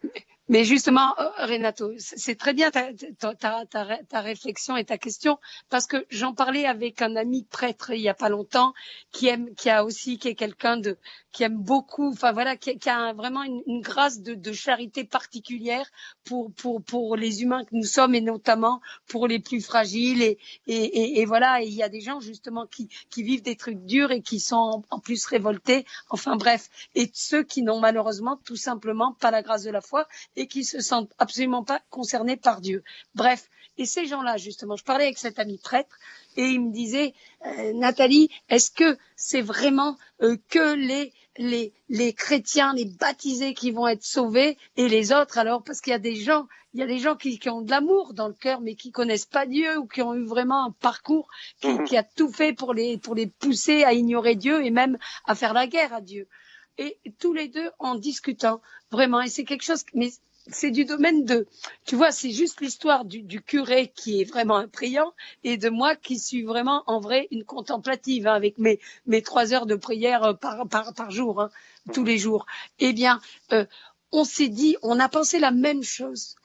Mais 0.48 0.64
justement, 0.64 1.14
euh, 1.18 1.46
Renato, 1.46 1.92
c'est 1.98 2.36
très 2.36 2.54
bien 2.54 2.70
ta, 2.70 2.88
ta, 3.18 3.34
ta, 3.34 3.66
ta, 3.66 4.20
réflexion 4.20 4.78
et 4.78 4.84
ta 4.84 4.96
question, 4.96 5.38
parce 5.68 5.86
que 5.86 6.06
j'en 6.08 6.32
parlais 6.32 6.64
avec 6.64 7.02
un 7.02 7.16
ami 7.16 7.44
prêtre 7.44 7.90
il 7.90 8.00
y 8.00 8.08
a 8.08 8.14
pas 8.14 8.30
longtemps, 8.30 8.72
qui 9.12 9.28
aime, 9.28 9.54
qui 9.54 9.68
a 9.68 9.84
aussi, 9.84 10.18
qui 10.18 10.28
est 10.28 10.34
quelqu'un 10.34 10.78
de, 10.78 10.96
qui 11.32 11.42
aime 11.42 11.58
beaucoup, 11.58 12.08
enfin 12.08 12.32
voilà, 12.32 12.56
qui, 12.56 12.76
a 12.88 13.12
vraiment 13.12 13.42
une, 13.42 13.80
grâce 13.82 14.22
de, 14.22 14.34
de, 14.34 14.52
charité 14.52 15.04
particulière 15.04 15.86
pour, 16.24 16.50
pour, 16.54 16.82
pour 16.82 17.16
les 17.16 17.42
humains 17.42 17.64
que 17.64 17.76
nous 17.76 17.84
sommes 17.84 18.14
et 18.14 18.22
notamment 18.22 18.80
pour 19.06 19.28
les 19.28 19.38
plus 19.38 19.60
fragiles 19.60 20.22
et, 20.22 20.38
et, 20.66 20.74
et, 20.76 21.20
et 21.20 21.24
voilà, 21.26 21.60
il 21.60 21.72
y 21.72 21.82
a 21.82 21.90
des 21.90 22.00
gens 22.00 22.20
justement 22.20 22.66
qui, 22.66 22.88
qui 23.10 23.22
vivent 23.22 23.42
des 23.42 23.56
trucs 23.56 23.84
durs 23.84 24.10
et 24.10 24.22
qui 24.22 24.40
sont 24.40 24.82
en 24.88 24.98
plus 24.98 25.26
révoltés, 25.26 25.84
enfin 26.08 26.36
bref, 26.36 26.70
et 26.94 27.10
ceux 27.12 27.42
qui 27.42 27.62
n'ont 27.62 27.80
malheureusement 27.80 28.38
tout 28.44 28.56
simplement 28.56 29.12
pas 29.20 29.30
la 29.30 29.42
grâce 29.42 29.64
de 29.64 29.70
la 29.70 29.82
foi 29.82 30.08
et 30.38 30.46
qui 30.46 30.64
se 30.64 30.80
sentent 30.80 31.12
absolument 31.18 31.64
pas 31.64 31.82
concernés 31.90 32.36
par 32.36 32.60
Dieu. 32.60 32.84
Bref, 33.14 33.50
et 33.76 33.86
ces 33.86 34.06
gens-là, 34.06 34.36
justement, 34.36 34.76
je 34.76 34.84
parlais 34.84 35.04
avec 35.04 35.18
cet 35.18 35.38
ami 35.38 35.58
prêtre 35.58 35.98
et 36.36 36.44
il 36.44 36.60
me 36.60 36.72
disait, 36.72 37.12
euh, 37.44 37.72
Nathalie, 37.74 38.30
est-ce 38.48 38.70
que 38.70 38.96
c'est 39.16 39.40
vraiment 39.40 39.96
euh, 40.22 40.36
que 40.48 40.74
les, 40.74 41.12
les, 41.38 41.72
les 41.88 42.12
chrétiens, 42.12 42.72
les 42.72 42.84
baptisés 42.84 43.54
qui 43.54 43.72
vont 43.72 43.88
être 43.88 44.04
sauvés 44.04 44.56
et 44.76 44.88
les 44.88 45.12
autres 45.12 45.38
alors? 45.38 45.64
Parce 45.64 45.80
qu'il 45.80 45.90
y 45.90 45.94
a 45.94 46.00
des 46.00 46.14
gens, 46.14 46.46
il 46.72 46.80
y 46.80 46.82
a 46.84 46.86
des 46.86 46.98
gens 46.98 47.16
qui, 47.16 47.40
qui 47.40 47.50
ont 47.50 47.62
de 47.62 47.70
l'amour 47.70 48.14
dans 48.14 48.28
le 48.28 48.34
cœur 48.34 48.60
mais 48.60 48.76
qui 48.76 48.92
connaissent 48.92 49.26
pas 49.26 49.46
Dieu 49.46 49.76
ou 49.78 49.86
qui 49.86 50.02
ont 50.02 50.14
eu 50.14 50.24
vraiment 50.24 50.66
un 50.66 50.70
parcours 50.70 51.28
qui, 51.60 51.68
mhm. 51.68 51.84
qui 51.84 51.96
a 51.96 52.04
tout 52.04 52.32
fait 52.32 52.52
pour 52.52 52.74
les, 52.74 52.96
pour 52.98 53.16
les 53.16 53.26
pousser 53.26 53.82
à 53.82 53.92
ignorer 53.92 54.36
Dieu 54.36 54.64
et 54.64 54.70
même 54.70 54.98
à 55.24 55.34
faire 55.34 55.52
la 55.52 55.66
guerre 55.66 55.94
à 55.94 56.00
Dieu 56.00 56.28
et 56.78 56.98
tous 57.18 57.32
les 57.32 57.48
deux 57.48 57.70
en 57.78 57.94
discutant 57.96 58.60
vraiment 58.90 59.20
et 59.20 59.28
c'est 59.28 59.44
quelque 59.44 59.64
chose 59.64 59.84
mais 59.94 60.10
c'est 60.50 60.70
du 60.70 60.84
domaine 60.84 61.24
de, 61.24 61.46
tu 61.84 61.96
vois, 61.96 62.10
c'est 62.10 62.30
juste 62.30 62.60
l'histoire 62.60 63.04
du, 63.04 63.22
du, 63.22 63.42
curé 63.42 63.92
qui 63.94 64.20
est 64.20 64.24
vraiment 64.24 64.56
un 64.56 64.68
priant 64.68 65.12
et 65.44 65.56
de 65.56 65.68
moi 65.68 65.96
qui 65.96 66.18
suis 66.18 66.42
vraiment 66.42 66.84
en 66.86 67.00
vrai 67.00 67.28
une 67.30 67.44
contemplative 67.44 68.26
hein, 68.26 68.34
avec 68.34 68.58
mes, 68.58 68.80
mes 69.06 69.22
trois 69.22 69.52
heures 69.52 69.66
de 69.66 69.74
prière 69.74 70.24
euh, 70.24 70.34
par, 70.34 70.66
par, 70.68 70.94
par 70.94 71.10
jour, 71.10 71.40
hein, 71.40 71.50
tous 71.92 72.04
les 72.04 72.18
jours. 72.18 72.46
Eh 72.78 72.92
bien, 72.92 73.20
euh, 73.52 73.66
on 74.12 74.24
s'est 74.24 74.48
dit, 74.48 74.76
on 74.82 74.98
a 74.98 75.08
pensé 75.08 75.38
la 75.38 75.50
même 75.50 75.82
chose 75.82 76.36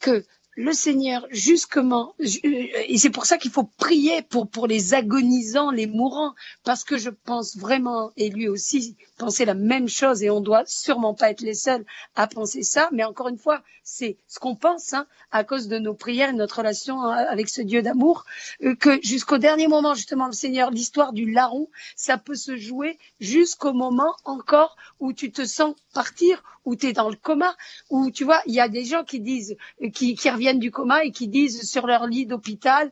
que 0.00 0.24
le 0.56 0.72
Seigneur 0.72 1.26
justement, 1.30 2.14
euh, 2.20 2.24
et 2.44 2.98
c'est 2.98 3.10
pour 3.10 3.26
ça 3.26 3.38
qu'il 3.38 3.50
faut 3.50 3.64
prier 3.64 4.22
pour, 4.22 4.48
pour 4.48 4.66
les 4.66 4.94
agonisants, 4.94 5.70
les 5.70 5.86
mourants, 5.86 6.34
parce 6.64 6.84
que 6.84 6.96
je 6.96 7.10
pense 7.10 7.56
vraiment, 7.56 8.12
et 8.16 8.30
lui 8.30 8.48
aussi 8.48 8.96
pensait 9.18 9.44
la 9.44 9.54
même 9.54 9.88
chose, 9.88 10.22
et 10.22 10.30
on 10.30 10.40
doit 10.40 10.64
sûrement 10.66 11.14
pas 11.14 11.30
être 11.30 11.40
les 11.40 11.54
seuls 11.54 11.84
à 12.14 12.26
penser 12.26 12.62
ça, 12.62 12.88
mais 12.92 13.04
encore 13.04 13.28
une 13.28 13.38
fois, 13.38 13.62
c'est 13.82 14.16
ce 14.28 14.38
qu'on 14.38 14.56
pense, 14.56 14.92
hein, 14.92 15.06
à 15.30 15.44
cause 15.44 15.68
de 15.68 15.78
nos 15.78 15.94
prières 15.94 16.30
et 16.30 16.34
notre 16.34 16.58
relation 16.58 17.02
hein, 17.02 17.26
avec 17.28 17.48
ce 17.48 17.62
Dieu 17.62 17.82
d'amour, 17.82 18.24
euh, 18.62 18.74
que 18.74 19.00
jusqu'au 19.02 19.38
dernier 19.38 19.68
moment, 19.68 19.94
justement, 19.94 20.26
le 20.26 20.32
Seigneur, 20.32 20.70
l'histoire 20.70 21.12
du 21.12 21.30
larron, 21.30 21.68
ça 21.96 22.18
peut 22.18 22.34
se 22.34 22.56
jouer 22.56 22.98
jusqu'au 23.20 23.72
moment 23.72 24.14
encore 24.24 24.76
où 25.00 25.12
tu 25.12 25.32
te 25.32 25.44
sens 25.44 25.74
partir, 25.92 26.42
où 26.64 26.76
tu 26.76 26.86
es 26.86 26.92
dans 26.92 27.08
le 27.08 27.16
coma, 27.16 27.56
où 27.90 28.10
tu 28.10 28.24
vois, 28.24 28.40
il 28.46 28.54
y 28.54 28.60
a 28.60 28.68
des 28.68 28.84
gens 28.84 29.04
qui 29.04 29.20
disent, 29.20 29.56
qui, 29.92 30.14
qui 30.14 30.30
reviennent 30.30 30.58
du 30.58 30.70
coma 30.70 31.04
et 31.04 31.10
qui 31.10 31.28
disent 31.28 31.68
sur 31.68 31.86
leur 31.86 32.06
lit 32.06 32.26
d'hôpital, 32.26 32.90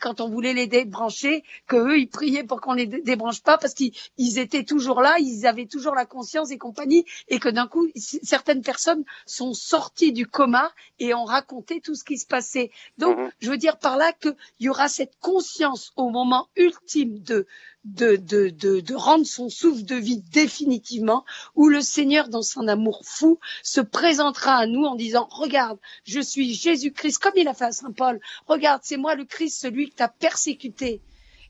quand 0.00 0.20
on 0.20 0.28
voulait 0.28 0.54
les 0.54 0.66
débrancher, 0.66 1.44
que 1.66 1.76
eux 1.76 1.98
ils 1.98 2.08
priaient 2.08 2.44
pour 2.44 2.60
qu'on 2.60 2.74
les 2.74 2.86
débranche 2.86 3.42
pas 3.42 3.58
parce 3.58 3.74
qu'ils 3.74 4.38
étaient 4.38 4.64
toujours 4.64 5.00
là, 5.00 5.16
ils 5.18 5.46
avaient 5.46 5.66
toujours 5.66 5.94
la 5.94 6.06
conscience 6.06 6.50
et 6.50 6.58
compagnie, 6.58 7.04
et 7.28 7.38
que 7.38 7.48
d'un 7.48 7.66
coup 7.66 7.88
certaines 8.22 8.62
personnes 8.62 9.04
sont 9.26 9.54
sorties 9.54 10.12
du 10.12 10.26
coma 10.26 10.72
et 10.98 11.14
ont 11.14 11.24
raconté 11.24 11.80
tout 11.80 11.94
ce 11.94 12.04
qui 12.04 12.18
se 12.18 12.26
passait. 12.26 12.70
Donc, 12.98 13.18
mhm. 13.18 13.30
je 13.40 13.50
veux 13.50 13.56
dire 13.56 13.78
par 13.78 13.96
là 13.96 14.12
qu'il 14.12 14.34
y 14.60 14.68
aura 14.68 14.88
cette 14.88 15.16
conscience 15.20 15.92
au 15.96 16.10
moment 16.10 16.48
ultime 16.56 17.18
de 17.20 17.46
de, 17.84 18.16
de, 18.16 18.48
de, 18.48 18.80
de, 18.80 18.94
rendre 18.94 19.26
son 19.26 19.48
souffle 19.48 19.84
de 19.84 19.96
vie 19.96 20.22
définitivement, 20.32 21.24
où 21.54 21.68
le 21.68 21.80
Seigneur, 21.80 22.28
dans 22.28 22.42
son 22.42 22.68
amour 22.68 23.02
fou, 23.04 23.38
se 23.62 23.80
présentera 23.80 24.56
à 24.56 24.66
nous 24.66 24.84
en 24.84 24.94
disant, 24.94 25.28
regarde, 25.30 25.78
je 26.04 26.20
suis 26.20 26.54
Jésus-Christ, 26.54 27.18
comme 27.18 27.32
il 27.36 27.48
a 27.48 27.54
fait 27.54 27.64
à 27.64 27.72
Saint 27.72 27.92
Paul, 27.92 28.20
regarde, 28.46 28.82
c'est 28.84 28.96
moi 28.96 29.14
le 29.14 29.24
Christ, 29.24 29.60
celui 29.60 29.90
que 29.90 29.96
tu 29.96 30.04
persécuté. 30.18 31.00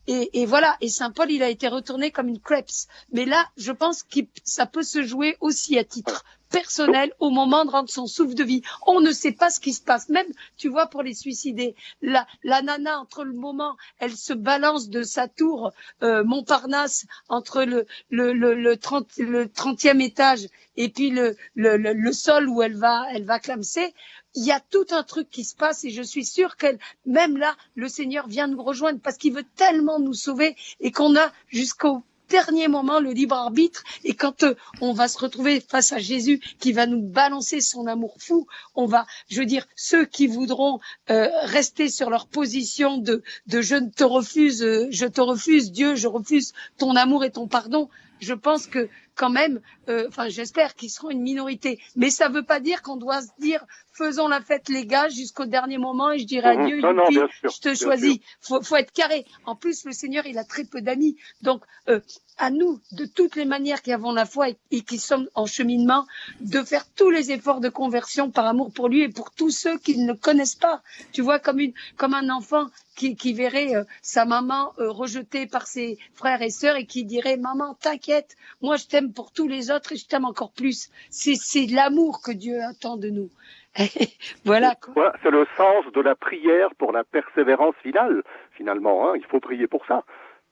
Et, 0.09 0.41
et, 0.41 0.47
voilà, 0.47 0.77
et 0.81 0.89
Saint 0.89 1.13
Paul, 1.13 1.31
il 1.31 1.43
a 1.43 1.49
été 1.49 1.69
retourné 1.69 2.11
comme 2.11 2.29
une 2.29 2.41
crêpes. 2.41 2.89
Mais 3.13 3.25
là, 3.25 3.47
je 3.57 3.71
pense 3.71 4.03
que 4.03 4.21
ça 4.43 4.67
peut 4.67 4.83
se 4.83 5.03
jouer 5.03 5.37
aussi 5.41 5.79
à 5.79 5.85
titre 5.85 6.25
personnel 6.53 7.13
au 7.19 7.31
moment 7.31 7.65
de 7.65 7.71
rendre 7.71 7.91
son 7.91 8.07
souffle 8.07 8.35
de 8.35 8.45
vie. 8.45 8.63
On 8.87 9.01
ne 9.01 9.11
sait 9.11 9.33
pas 9.33 9.51
ce 9.51 9.59
qui 9.59 9.73
se 9.73 9.83
passe. 9.83 10.09
Même, 10.09 10.27
tu 10.57 10.69
vois, 10.69 10.87
pour 10.87 11.03
les 11.03 11.15
suicider, 11.15 11.75
la, 12.01 12.27
la 12.45 12.63
nana, 12.63 13.01
entre 13.01 13.25
le 13.25 13.33
moment, 13.33 13.77
elle 13.99 14.15
se 14.17 14.33
balance 14.33 14.89
de 14.89 15.03
sa 15.03 15.29
tour 15.29 15.73
euh, 16.03 16.23
Montparnasse 16.25 17.07
entre 17.29 17.65
le, 17.65 17.87
le, 18.11 18.33
le, 18.33 18.55
le, 18.55 18.77
30, 18.77 19.17
le 19.19 19.47
30e 19.47 20.01
étage 20.01 20.47
et 20.77 20.89
puis 20.89 21.11
le, 21.11 21.37
le, 21.55 21.77
le, 21.77 22.13
sol 22.13 22.49
où 22.49 22.63
elle 22.63 22.77
va, 22.77 23.05
elle 23.13 23.25
va 23.25 23.39
clamser. 23.39 23.95
Il 24.35 24.45
y 24.45 24.53
a 24.53 24.61
tout 24.61 24.87
un 24.91 25.03
truc 25.03 25.29
qui 25.29 25.45
se 25.45 25.55
passe 25.55 25.85
et 25.85 25.91
je 25.91 26.03
suis 26.03 26.25
sûre 26.25 26.57
qu'elle, 26.57 26.79
même 27.05 27.37
là, 27.37 27.55
le 27.75 27.89
Seigneur 27.89 28.29
vient 28.29 28.47
nous 28.47 28.63
rejoindre 28.63 29.01
parce 29.01 29.19
qu'il 29.19 29.35
veut 29.35 29.45
tellement 29.57 29.99
nous 29.99 30.15
sauver 30.15 30.57
et 30.81 30.91
qu'on 30.91 31.17
a 31.17 31.33
jusqu'au 31.49 32.03
dernier 32.33 32.67
moment 32.67 32.99
le 32.99 33.13
libre 33.13 33.37
arbitre 33.37 33.85
et 34.05 34.15
quand 34.15 34.43
euh, 34.43 34.55
on 34.81 34.95
va 34.95 35.07
se 35.07 35.19
retrouver 35.19 35.61
face 35.61 35.93
à 35.93 35.99
Jésus 35.99 36.41
qui 36.59 36.73
va 36.73 36.87
nous 36.87 37.03
balancer 37.03 37.61
son 37.61 37.87
amour 37.87 38.15
fou, 38.19 38.47
on 38.75 38.87
va, 38.87 39.07
je 39.29 39.39
veux 39.39 39.47
dire, 39.47 39.67
ceux 39.77 40.07
qui 40.07 40.27
voudront 40.27 40.81
euh, 41.11 41.29
rester 41.43 41.91
sur 41.91 42.09
leur 42.09 42.27
position 42.27 42.97
de, 42.97 43.23
de 43.47 43.61
je 43.61 43.77
ne 43.77 43.91
te 43.91 44.03
refuse, 44.03 44.63
euh, 44.63 44.89
je 44.91 45.05
te 45.05 45.21
refuse 45.21 45.73
Dieu, 45.73 45.95
je 45.95 46.09
refuse 46.09 46.55
ton 46.79 46.97
amour 46.97 47.23
et 47.23 47.31
ton 47.31 47.49
pardon, 47.49 47.91
je 48.21 48.33
pense 48.33 48.67
que 48.67 48.89
quand 49.15 49.31
même, 49.31 49.61
euh, 49.89 50.07
enfin 50.09 50.29
j'espère 50.29 50.75
qu'ils 50.75 50.91
seront 50.91 51.11
une 51.11 51.23
minorité. 51.23 51.81
Mais 51.97 52.11
ça 52.11 52.29
ne 52.29 52.35
veut 52.35 52.45
pas 52.45 52.61
dire 52.61 52.83
qu'on 52.83 52.97
doit 52.97 53.23
se 53.23 53.29
dire 53.39 53.65
faisons 53.93 54.29
la 54.29 54.41
fête 54.41 54.69
les 54.69 54.87
gars 54.87 55.09
jusqu'au 55.09 55.45
dernier 55.45 55.79
moment 55.79 56.13
et 56.13 56.19
je 56.19 56.25
dirai 56.25 56.49
à 56.49 56.67
Dieu, 56.67 56.81
je 56.81 57.61
te 57.61 57.75
choisis. 57.75 58.19
Faut, 58.41 58.63
faut 58.63 58.77
être 58.77 58.93
carré. 58.93 59.27
En 59.45 59.55
plus, 59.55 59.85
le 59.85 59.93
Seigneur, 59.93 60.27
il 60.27 60.39
a 60.39 60.45
très 60.45 60.65
peu 60.65 60.81
d'amis. 60.81 61.17
Donc, 61.43 61.63
euh, 61.89 62.01
à 62.39 62.51
nous, 62.51 62.81
de 62.93 63.05
toutes 63.05 63.37
les 63.37 63.45
manières 63.45 63.83
qui 63.83 63.93
avons 63.93 64.13
la 64.13 64.25
foi 64.25 64.49
et, 64.71 64.81
qui 64.81 64.99
sommes 64.99 65.29
en 65.35 65.47
cheminement, 65.47 66.07
de 66.41 66.63
faire 66.63 66.87
tous 66.97 67.11
les 67.11 67.31
efforts 67.31 67.61
de 67.61 67.69
conversion 67.69 68.31
par 68.31 68.47
amour 68.47 68.73
pour 68.73 68.89
lui 68.89 69.03
et 69.03 69.09
pour 69.09 69.31
tous 69.31 69.51
ceux 69.51 69.79
qui 69.79 69.99
ne 69.99 70.13
le 70.13 70.19
connaissent 70.19 70.55
pas. 70.55 70.83
Tu 71.13 71.21
vois, 71.21 71.39
comme, 71.39 71.61
une, 71.61 71.73
comme 71.97 72.15
un 72.15 72.31
enfant 72.31 72.69
qui, 72.97 73.17
qui 73.17 73.33
verrait 73.33 73.75
euh, 73.75 73.85
sa 74.03 74.25
maman 74.25 74.73
euh, 74.79 74.91
rejetée 74.91 75.47
par 75.47 75.67
ses 75.67 75.99
frères 76.15 76.43
et 76.43 76.51
sœurs 76.51 76.77
et 76.77 76.87
qui 76.87 77.05
dirait 77.05 77.37
Maman, 77.37 77.75
t'inquiète, 77.75 78.37
moi 78.61 78.77
je 78.77 78.87
t'aime 78.87 79.02
pour 79.11 79.33
tous 79.33 79.49
les 79.49 79.71
autres 79.71 79.93
et 79.93 79.97
je 79.97 80.07
t'aime 80.07 80.25
encore 80.25 80.53
plus. 80.53 80.91
C'est 81.11 81.67
l'amour 81.67 82.21
que 82.25 82.33
Dieu 82.33 82.61
attend 82.63 82.97
de 82.97 83.09
nous. 83.09 83.31
voilà. 84.45 84.75
c'est 85.23 85.31
le 85.31 85.47
sens 85.57 85.85
de 85.95 86.01
la 86.01 86.15
prière 86.15 86.75
pour 86.77 86.93
la 86.93 87.05
persévérance 87.05 87.75
finale, 87.83 88.23
finalement. 88.57 89.09
Hein. 89.09 89.15
Il 89.17 89.25
faut 89.25 89.41
prier 89.41 89.67
pour 89.67 89.85
ça. 89.87 90.05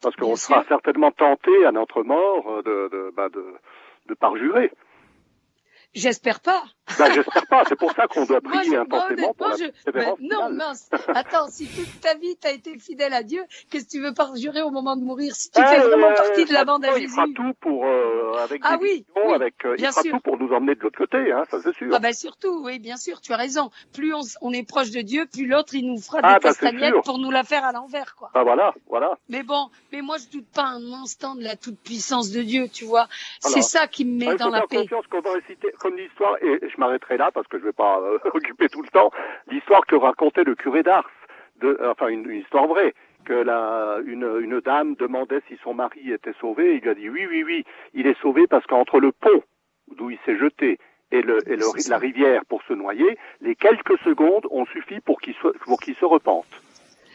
Parce 0.02 0.16
qu'on 0.16 0.36
sera 0.36 0.64
certainement 0.66 1.10
tenté 1.10 1.50
à 1.66 1.72
notre 1.72 2.02
mort 2.02 2.62
de, 2.64 2.88
de, 2.90 3.12
bah 3.14 3.28
de, 3.28 3.44
de 4.06 4.14
parjurer. 4.14 4.72
J'espère 5.92 6.40
pas. 6.40 6.62
Ben, 6.98 7.12
j'espère 7.12 7.46
pas. 7.46 7.64
C'est 7.68 7.76
pour 7.76 7.92
ça 7.92 8.06
qu'on 8.06 8.24
doit 8.24 8.40
prier 8.40 8.76
intensément 8.76 9.34
pour 9.34 9.48
la 9.48 9.92
ben, 9.92 10.14
Non, 10.20 10.50
mince. 10.50 10.88
Attends, 11.08 11.48
si 11.48 11.66
toute 11.66 12.00
ta 12.00 12.14
vie 12.14 12.36
t'as 12.36 12.52
été 12.52 12.78
fidèle 12.78 13.12
à 13.12 13.22
Dieu, 13.22 13.42
qu'est-ce 13.70 13.84
que 13.86 13.90
tu 13.90 14.00
veux 14.00 14.14
pas 14.14 14.30
jurer 14.36 14.62
au 14.62 14.70
moment 14.70 14.96
de 14.96 15.02
mourir 15.02 15.34
Si 15.34 15.50
tu 15.50 15.60
fais 15.60 15.80
vraiment 15.80 16.14
partie 16.14 16.44
de 16.44 16.52
la 16.52 16.64
bande 16.64 16.84
à 16.84 16.92
Jésus. 16.94 17.04
Il 17.04 17.10
fera 17.10 17.26
tout 17.34 17.54
pour, 17.60 17.86
euh, 17.86 18.34
avec 18.42 18.62
ah, 18.64 18.78
oui, 18.80 19.04
oui, 19.16 19.34
avec, 19.34 19.54
euh, 19.64 19.76
il 19.78 19.86
fera 19.86 20.02
tout 20.02 20.20
pour 20.20 20.38
nous 20.38 20.52
emmener 20.52 20.74
de 20.74 20.80
l'autre 20.80 20.98
côté, 20.98 21.32
hein, 21.32 21.44
ça 21.50 21.58
c'est 21.62 21.74
sûr. 21.74 21.88
Ah 21.92 21.98
ben 21.98 22.12
surtout, 22.12 22.62
oui, 22.64 22.78
bien 22.78 22.96
sûr, 22.96 23.20
tu 23.20 23.32
as 23.32 23.36
raison. 23.36 23.70
Plus 23.92 24.14
on, 24.14 24.20
on 24.40 24.52
est 24.52 24.66
proche 24.66 24.90
de 24.90 25.00
Dieu, 25.00 25.26
plus 25.32 25.46
l'autre 25.46 25.74
il 25.74 25.86
nous 25.86 26.00
fera 26.00 26.20
ah, 26.22 26.34
des 26.34 26.40
castagnettes 26.40 26.94
pour 27.04 27.18
nous 27.18 27.30
la 27.30 27.44
faire 27.44 27.64
à 27.64 27.72
l'envers, 27.72 28.14
quoi. 28.16 28.30
Ah 28.34 28.42
voilà, 28.42 28.74
voilà. 28.88 29.18
Mais 29.28 29.42
bon, 29.42 29.70
mais 29.92 30.02
moi 30.02 30.16
je 30.18 30.30
doute 30.30 30.48
pas 30.54 30.64
un 30.64 30.92
instant 30.92 31.34
de 31.34 31.42
la 31.42 31.56
toute 31.56 31.78
puissance 31.78 32.30
de 32.30 32.42
Dieu, 32.42 32.68
tu 32.68 32.84
vois. 32.84 33.08
C'est 33.40 33.62
ça 33.62 33.86
qui 33.86 34.04
me 34.04 34.18
met 34.18 34.36
dans 34.36 34.50
la 34.50 34.66
paix. 34.66 34.86
qu'on 35.10 35.20
va 35.20 35.32
réciter 35.32 35.72
comme 35.78 35.96
l'histoire 35.96 36.36
et 36.42 36.60
je 36.62 36.79
m'arrêterai 36.80 37.16
là 37.16 37.30
parce 37.32 37.46
que 37.46 37.58
je 37.58 37.62
ne 37.62 37.68
vais 37.68 37.72
pas 37.72 38.00
euh, 38.00 38.18
occuper 38.34 38.68
tout 38.68 38.82
le 38.82 38.88
temps, 38.88 39.10
l'histoire 39.48 39.86
que 39.86 39.96
racontait 39.96 40.44
le 40.44 40.54
curé 40.54 40.82
d'Ars, 40.82 41.08
de, 41.60 41.78
enfin 41.90 42.08
une, 42.08 42.30
histoire 42.32 42.66
vraie, 42.66 42.94
que 43.24 43.34
la, 43.34 43.98
une, 44.04 44.28
une, 44.40 44.60
dame 44.60 44.94
demandait 44.96 45.42
si 45.48 45.56
son 45.62 45.74
mari 45.74 46.10
était 46.10 46.34
sauvé, 46.40 46.76
il 46.76 46.80
lui 46.80 46.88
a 46.88 46.94
dit 46.94 47.08
oui, 47.08 47.26
oui, 47.28 47.44
oui, 47.44 47.64
il 47.94 48.06
est 48.06 48.18
sauvé 48.20 48.46
parce 48.46 48.66
qu'entre 48.66 48.98
le 48.98 49.12
pont 49.12 49.42
d'où 49.96 50.10
il 50.10 50.18
s'est 50.24 50.38
jeté 50.38 50.78
et, 51.12 51.22
le, 51.22 51.38
et 51.48 51.56
le, 51.56 51.66
la 51.88 51.98
rivière 51.98 52.44
pour 52.46 52.62
se 52.62 52.72
noyer, 52.72 53.18
les 53.40 53.56
quelques 53.56 53.98
secondes 54.04 54.46
ont 54.50 54.64
suffi 54.66 55.00
pour 55.00 55.20
qu'il 55.20 55.34
se, 55.34 55.48
pour 55.64 55.80
qu'il 55.80 55.96
se 55.96 56.04
repente. 56.04 56.46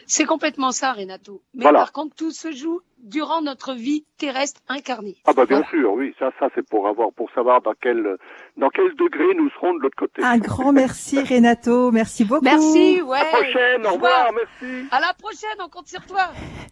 C'est 0.06 0.24
complètement 0.24 0.70
ça, 0.70 0.92
Renato. 0.92 1.42
Mais 1.54 1.64
par 1.72 1.92
contre, 1.92 2.14
tout 2.14 2.30
se 2.30 2.52
joue 2.52 2.80
durant 3.02 3.42
notre 3.42 3.74
vie 3.74 4.04
terrestre 4.18 4.60
incarnée. 4.68 5.16
Ah 5.26 5.32
bah 5.34 5.46
bien 5.46 5.62
sûr, 5.70 5.92
oui, 5.92 6.14
ça, 6.18 6.30
ça 6.38 6.48
c'est 6.54 6.66
pour 6.66 6.88
avoir, 6.88 7.12
pour 7.12 7.30
savoir 7.32 7.60
dans 7.60 7.74
quel, 7.80 8.16
dans 8.56 8.68
quel 8.70 8.94
degré 8.96 9.34
nous 9.36 9.50
serons 9.50 9.74
de 9.74 9.80
l'autre 9.80 9.96
côté. 9.96 10.22
Un 10.22 10.38
grand 10.38 10.72
merci 10.72 11.20
Renato, 11.22 11.92
merci 11.92 12.24
beaucoup. 12.24 12.44
Merci, 12.44 13.02
ouais. 13.02 13.18
À 13.18 13.24
la 13.24 13.30
prochaine, 13.30 13.86
au 13.86 13.92
revoir, 13.94 14.30
merci. 14.32 14.88
À 14.90 15.00
la 15.00 15.14
prochaine, 15.14 15.58
on 15.64 15.68
compte 15.68 15.88
sur 15.88 16.04
toi. 16.06 16.28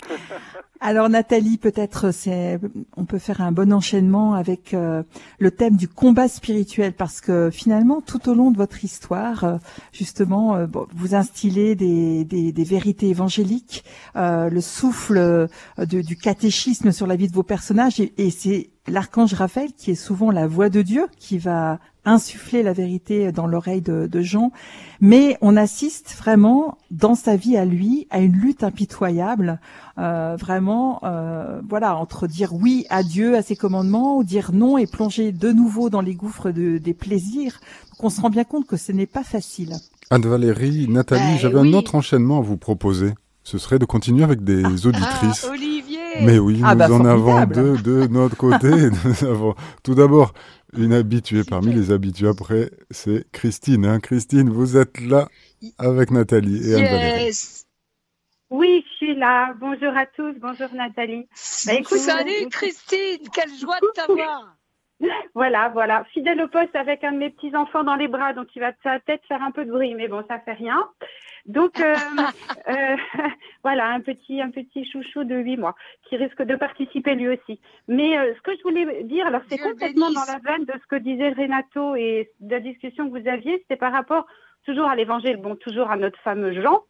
Alors 0.80 1.08
Nathalie, 1.08 1.58
peut-être 1.58 2.12
c'est, 2.12 2.58
on 2.96 3.04
peut 3.04 3.18
faire 3.18 3.40
un 3.40 3.52
bon 3.52 3.72
enchaînement 3.72 4.34
avec 4.34 4.74
euh, 4.74 5.02
le 5.38 5.50
thème 5.50 5.76
du 5.76 5.88
combat 5.88 6.28
spirituel 6.28 6.92
parce 6.92 7.20
que 7.20 7.50
finalement 7.50 8.00
tout 8.00 8.28
au 8.28 8.34
long 8.34 8.50
de 8.50 8.56
votre 8.56 8.84
histoire, 8.84 9.44
euh, 9.44 9.56
justement, 9.92 10.56
euh, 10.56 10.66
vous 10.94 11.14
instillez 11.14 11.74
des, 11.74 12.24
des, 12.24 12.52
des 12.52 12.64
vérités 12.64 13.08
évangéliques, 13.08 13.84
le 14.14 14.60
souffle 14.60 15.48
du 15.78 16.13
catéchisme 16.16 16.92
sur 16.92 17.06
la 17.06 17.16
vie 17.16 17.28
de 17.28 17.34
vos 17.34 17.42
personnages 17.42 18.00
et, 18.00 18.12
et 18.18 18.30
c'est 18.30 18.70
l'archange 18.86 19.34
Raphaël 19.34 19.70
qui 19.76 19.92
est 19.92 19.94
souvent 19.94 20.30
la 20.30 20.46
voix 20.46 20.68
de 20.68 20.82
Dieu 20.82 21.06
qui 21.18 21.38
va 21.38 21.78
insuffler 22.04 22.62
la 22.62 22.72
vérité 22.72 23.32
dans 23.32 23.46
l'oreille 23.46 23.80
de, 23.80 24.06
de 24.06 24.20
Jean, 24.20 24.52
mais 25.00 25.36
on 25.40 25.56
assiste 25.56 26.14
vraiment 26.18 26.76
dans 26.90 27.14
sa 27.14 27.36
vie 27.36 27.56
à 27.56 27.64
lui 27.64 28.06
à 28.10 28.20
une 28.20 28.32
lutte 28.32 28.62
impitoyable, 28.62 29.58
euh, 29.98 30.36
vraiment, 30.38 31.00
euh, 31.04 31.60
voilà, 31.68 31.96
entre 31.96 32.26
dire 32.26 32.52
oui 32.52 32.84
à 32.90 33.02
Dieu, 33.02 33.36
à 33.36 33.42
ses 33.42 33.56
commandements, 33.56 34.18
ou 34.18 34.24
dire 34.24 34.52
non 34.52 34.76
et 34.76 34.86
plonger 34.86 35.32
de 35.32 35.50
nouveau 35.50 35.88
dans 35.88 36.02
les 36.02 36.14
gouffres 36.14 36.50
de, 36.50 36.78
des 36.78 36.94
plaisirs. 36.94 37.60
Donc 37.90 38.04
on 38.04 38.10
se 38.10 38.20
rend 38.20 38.30
bien 38.30 38.44
compte 38.44 38.66
que 38.66 38.76
ce 38.76 38.92
n'est 38.92 39.06
pas 39.06 39.24
facile. 39.24 39.74
Anne-Valérie, 40.10 40.88
Nathalie, 40.88 41.22
ben 41.22 41.38
j'avais 41.38 41.58
un 41.58 41.72
autre 41.72 41.94
enchaînement 41.94 42.38
à 42.38 42.42
vous 42.42 42.58
proposer. 42.58 43.14
Ce 43.42 43.58
serait 43.58 43.78
de 43.78 43.84
continuer 43.84 44.24
avec 44.24 44.44
des 44.44 44.62
ah, 44.64 44.68
auditrices. 44.68 45.46
Ah, 45.46 45.52
Olivier 45.52 46.03
Mais 46.22 46.38
oui, 46.38 46.60
ah, 46.64 46.74
nous 46.74 46.78
bah, 46.78 46.90
en 46.90 47.04
avons 47.04 47.46
deux 47.46 47.76
de 47.78 48.06
notre 48.06 48.36
côté. 48.36 48.68
nous 49.04 49.24
avons 49.24 49.54
tout 49.82 49.94
d'abord 49.94 50.32
une 50.76 50.92
habituée 50.92 51.42
parmi 51.48 51.72
les 51.72 51.90
habitués. 51.90 52.28
Après, 52.28 52.70
c'est 52.90 53.30
Christine. 53.32 53.84
Hein. 53.86 54.00
Christine, 54.00 54.50
vous 54.50 54.76
êtes 54.76 55.00
là 55.00 55.28
avec 55.78 56.10
Nathalie 56.10 56.70
et 56.70 56.74
Anne-Valérie. 56.74 57.64
Oui, 58.50 58.84
je 58.86 58.96
suis 58.96 59.14
là. 59.16 59.54
Bonjour 59.58 59.96
à 59.96 60.06
tous. 60.06 60.34
Bonjour 60.40 60.68
Nathalie. 60.74 61.26
Bah, 61.66 61.74
écoute, 61.74 61.98
Salut 61.98 62.48
Christine, 62.50 63.28
quelle 63.32 63.54
joie 63.60 63.80
de 63.80 63.88
t'avoir. 63.94 64.56
Voilà, 65.34 65.68
voilà. 65.70 66.04
Fidèle 66.14 66.40
au 66.40 66.48
poste 66.48 66.74
avec 66.76 67.02
un 67.02 67.12
de 67.12 67.18
mes 67.18 67.30
petits 67.30 67.54
enfants 67.56 67.82
dans 67.82 67.96
les 67.96 68.08
bras, 68.08 68.32
donc 68.32 68.46
il 68.54 68.60
va 68.60 68.72
peut-être 68.72 69.26
faire 69.26 69.42
un 69.42 69.50
peu 69.50 69.64
de 69.64 69.70
bruit, 69.70 69.94
mais 69.94 70.08
bon, 70.08 70.24
ça 70.28 70.38
fait 70.38 70.52
rien. 70.52 70.88
Donc 71.46 71.78
euh, 71.80 71.94
euh, 72.68 72.96
voilà, 73.62 73.90
un 73.90 74.00
petit 74.00 74.40
un 74.40 74.50
petit 74.50 74.84
chouchou 74.90 75.24
de 75.24 75.36
8 75.36 75.56
mois 75.58 75.74
qui 76.08 76.16
risque 76.16 76.42
de 76.42 76.56
participer 76.56 77.14
lui 77.14 77.28
aussi. 77.28 77.60
Mais 77.88 78.18
euh, 78.18 78.34
ce 78.34 78.40
que 78.42 78.56
je 78.56 78.62
voulais 78.62 79.04
dire, 79.04 79.26
alors 79.26 79.42
c'est 79.50 79.58
complètement 79.58 80.10
dans 80.10 80.24
la 80.26 80.38
veine 80.38 80.64
de 80.64 80.72
ce 80.72 80.86
que 80.88 80.96
disait 80.96 81.30
Renato 81.30 81.96
et 81.96 82.30
de 82.40 82.50
la 82.50 82.60
discussion 82.60 83.10
que 83.10 83.18
vous 83.18 83.28
aviez, 83.28 83.58
c'était 83.58 83.76
par 83.76 83.92
rapport 83.92 84.26
toujours 84.64 84.88
à 84.88 84.96
l'évangile, 84.96 85.36
bon 85.36 85.56
toujours 85.56 85.90
à 85.90 85.96
notre 85.96 86.18
fameux 86.20 86.60
Jean 86.60 86.82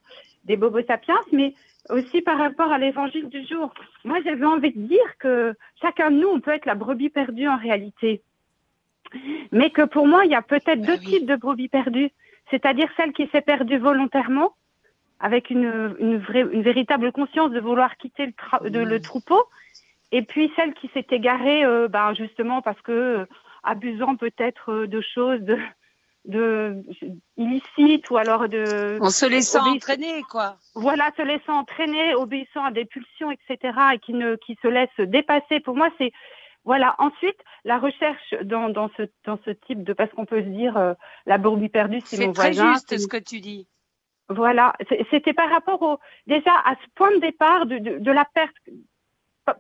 des 0.45 0.57
Bobo 0.57 0.83
Sapiens, 0.83 1.19
mais 1.33 1.55
aussi 1.89 2.23
par 2.23 2.39
rapport 2.39 2.71
à 2.71 2.79
l'évangile 2.79 3.29
du 3.29 3.47
jour. 3.47 3.73
Moi, 4.05 4.19
j'avais 4.25 4.45
envie 4.45 4.73
de 4.73 4.87
dire 4.87 5.19
que 5.19 5.55
chacun 5.81 6.11
de 6.11 6.17
nous, 6.17 6.29
on 6.29 6.41
peut 6.41 6.53
être 6.53 6.67
la 6.67 6.75
brebis 6.75 7.11
perdue 7.11 7.49
en 7.49 7.57
réalité. 7.57 8.23
Mais 9.53 9.71
que 9.71 9.83
pour 9.83 10.07
moi, 10.07 10.25
il 10.25 10.31
y 10.31 10.35
a 10.35 10.43
peut-être 10.43 10.81
bah 10.81 10.87
deux 10.87 10.99
types 10.99 11.27
de 11.27 11.37
brebis 11.37 11.69
perdues 11.69 12.11
c'est-à-dire 12.51 12.89
celle 12.97 13.13
qui 13.13 13.27
s'est 13.29 13.41
perdue 13.41 13.79
volontairement, 13.79 14.55
avec 15.21 15.51
une, 15.51 15.97
une, 15.99 16.19
vraie, 16.19 16.47
une 16.53 16.63
véritable 16.63 17.13
conscience 17.13 17.51
de 17.51 17.61
vouloir 17.61 17.97
quitter 17.97 18.27
le, 18.27 18.71
de, 18.71 18.81
le 18.81 19.01
troupeau, 19.01 19.43
et 20.13 20.23
puis 20.23 20.53
celle 20.57 20.75
qui 20.75 20.91
s'est 20.93 21.07
égarée, 21.11 21.65
euh, 21.65 21.89
ben 21.89 22.15
justement 22.15 22.63
parce 22.63 22.81
que 22.83 22.93
euh, 22.93 23.27
abusant 23.63 24.17
peut-être 24.17 24.71
euh, 24.71 24.87
de 24.87 25.01
choses 25.01 25.41
de, 25.41 25.59
de 26.27 26.83
illicites 27.37 28.11
ou 28.11 28.17
alors 28.17 28.49
de 28.49 28.99
en 29.01 29.11
se 29.11 29.27
laissant 29.27 29.75
entraîner 29.75 30.23
quoi. 30.31 30.57
Voilà, 30.75 31.11
se 31.17 31.23
laissant 31.23 31.59
entraîner, 31.61 32.15
obéissant 32.15 32.65
à 32.65 32.71
des 32.71 32.85
pulsions, 32.85 33.31
etc. 33.31 33.77
et 33.95 33.99
qui 33.99 34.13
ne 34.13 34.37
qui 34.37 34.59
se 34.63 34.69
laisse 34.69 34.99
dépasser. 34.99 35.61
Pour 35.61 35.77
moi, 35.77 35.89
c'est 35.99 36.13
voilà. 36.65 36.95
Ensuite, 36.99 37.39
la 37.65 37.79
recherche 37.79 38.35
dans, 38.43 38.69
dans, 38.69 38.91
ce, 38.97 39.03
dans 39.25 39.39
ce 39.45 39.51
type 39.51 39.85
de, 39.85 39.93
parce 39.93 40.11
qu'on 40.13 40.27
peut 40.27 40.43
se 40.43 40.49
dire, 40.49 40.77
euh, 40.77 40.95
la 41.27 41.39
brebis 41.39 41.69
perdue, 41.69 42.01
c'est 42.05 42.25
mon 42.27 42.33
voisin. 42.33 42.75
C'est 42.75 42.87
très 42.87 42.97
juste 42.97 42.99
ce 42.99 43.09
que 43.09 43.23
tu 43.23 43.41
dis. 43.41 43.69
Voilà. 44.29 44.75
C'était 45.11 45.35
par 45.35 45.51
rapport 45.51 45.83
au, 45.83 45.99
déjà 46.27 46.53
à 46.65 46.75
ce 46.75 46.91
point 46.95 47.11
de 47.13 47.21
départ 47.21 47.67
de, 47.67 47.79
de, 47.79 47.99
de 47.99 48.11
la 48.11 48.25
perte. 48.25 48.57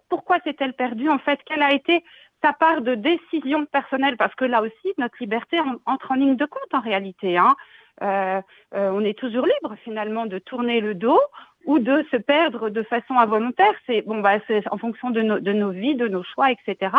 Pourquoi 0.09 0.39
s'est-elle 0.41 0.73
perdue 0.73 1.11
en 1.11 1.19
fait? 1.19 1.39
Quelle 1.45 1.63
a 1.63 1.75
été 1.75 2.03
sa 2.43 2.55
part 2.55 2.81
de 2.81 2.95
décision 2.95 3.67
personnelle? 3.67 4.17
Parce 4.17 4.35
que 4.35 4.47
là 4.47 4.63
aussi, 4.63 4.95
notre 4.97 5.17
liberté 5.21 5.59
entre 5.85 6.13
en 6.13 6.15
ligne 6.15 6.37
de 6.37 6.47
compte 6.47 6.73
en 6.73 6.81
réalité. 6.81 7.37
Hein. 7.37 7.55
Euh, 8.03 8.41
euh, 8.75 8.91
on 8.91 9.05
est 9.05 9.19
toujours 9.19 9.47
libre 9.47 9.77
finalement 9.85 10.27
de 10.27 10.39
tourner 10.39 10.81
le 10.81 10.95
dos 10.95 11.21
ou 11.67 11.79
de 11.79 12.05
se 12.11 12.17
perdre 12.17 12.71
de 12.71 12.83
façon 12.83 13.15
involontaire. 13.15 13.75
C'est 13.87 14.03
bon, 14.03 14.21
bah, 14.21 14.39
c'est 14.47 14.63
en 14.71 14.79
fonction 14.79 15.11
de, 15.11 15.23
de, 15.23 15.53
nos 15.53 15.71
vies, 15.71 15.95
de 15.95 16.09
nos 16.09 16.23
choix, 16.23 16.51
etc. 16.51 16.97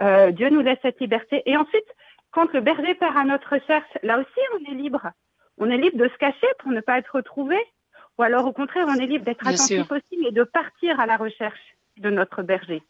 Euh, 0.00 0.30
Dieu 0.30 0.50
nous 0.50 0.62
laisse 0.62 0.78
cette 0.82 1.00
liberté. 1.00 1.42
Et 1.46 1.56
ensuite, 1.56 1.86
quand 2.30 2.52
le 2.52 2.60
berger 2.60 2.94
part 2.94 3.16
à 3.16 3.24
notre 3.24 3.54
recherche, 3.54 3.90
là 4.02 4.18
aussi, 4.18 4.40
on 4.54 4.72
est 4.72 4.74
libre. 4.74 5.10
On 5.58 5.70
est 5.70 5.76
libre 5.76 5.98
de 5.98 6.08
se 6.08 6.16
cacher 6.18 6.46
pour 6.58 6.72
ne 6.72 6.80
pas 6.80 6.98
être 6.98 7.14
retrouvé, 7.14 7.56
ou 8.18 8.22
alors 8.22 8.46
au 8.46 8.52
contraire, 8.52 8.86
on 8.88 8.94
est 8.94 9.06
libre 9.06 9.24
d'être 9.24 9.46
attentif 9.46 9.90
aussi 9.90 10.26
et 10.26 10.32
de 10.32 10.44
partir 10.44 10.98
à 10.98 11.06
la 11.06 11.16
recherche 11.16 11.60
de 11.98 12.10
notre 12.10 12.42
berger. 12.42 12.82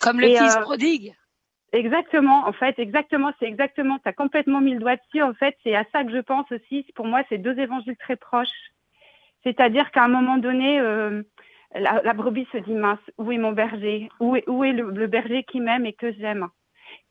Comme 0.00 0.20
le 0.20 0.28
fils 0.28 0.56
euh, 0.56 0.60
prodigue. 0.62 1.14
Exactement, 1.72 2.48
en 2.48 2.52
fait, 2.52 2.78
exactement, 2.78 3.32
c'est 3.38 3.46
exactement, 3.46 3.98
tu 3.98 4.08
as 4.08 4.12
complètement 4.12 4.60
mis 4.60 4.74
le 4.74 4.80
doigt 4.80 4.96
dessus, 4.96 5.22
en 5.22 5.34
fait, 5.34 5.56
c'est 5.62 5.76
à 5.76 5.84
ça 5.92 6.02
que 6.02 6.10
je 6.10 6.18
pense 6.18 6.50
aussi, 6.50 6.84
pour 6.96 7.06
moi, 7.06 7.22
c'est 7.28 7.38
deux 7.38 7.56
évangiles 7.58 7.96
très 7.96 8.16
proches. 8.16 8.48
C'est-à-dire 9.44 9.90
qu'à 9.90 10.04
un 10.04 10.08
moment 10.08 10.38
donné, 10.38 10.78
euh, 10.80 11.22
la, 11.74 12.12
brebis 12.12 12.46
se 12.52 12.58
dit 12.58 12.74
mince, 12.74 12.98
où 13.18 13.32
est 13.32 13.38
mon 13.38 13.52
berger? 13.52 14.08
Où 14.20 14.36
est, 14.36 14.48
où 14.48 14.64
est 14.64 14.72
le, 14.72 15.06
berger 15.06 15.44
qui 15.44 15.60
m'aime 15.60 15.86
et 15.86 15.92
que 15.92 16.12
j'aime? 16.12 16.48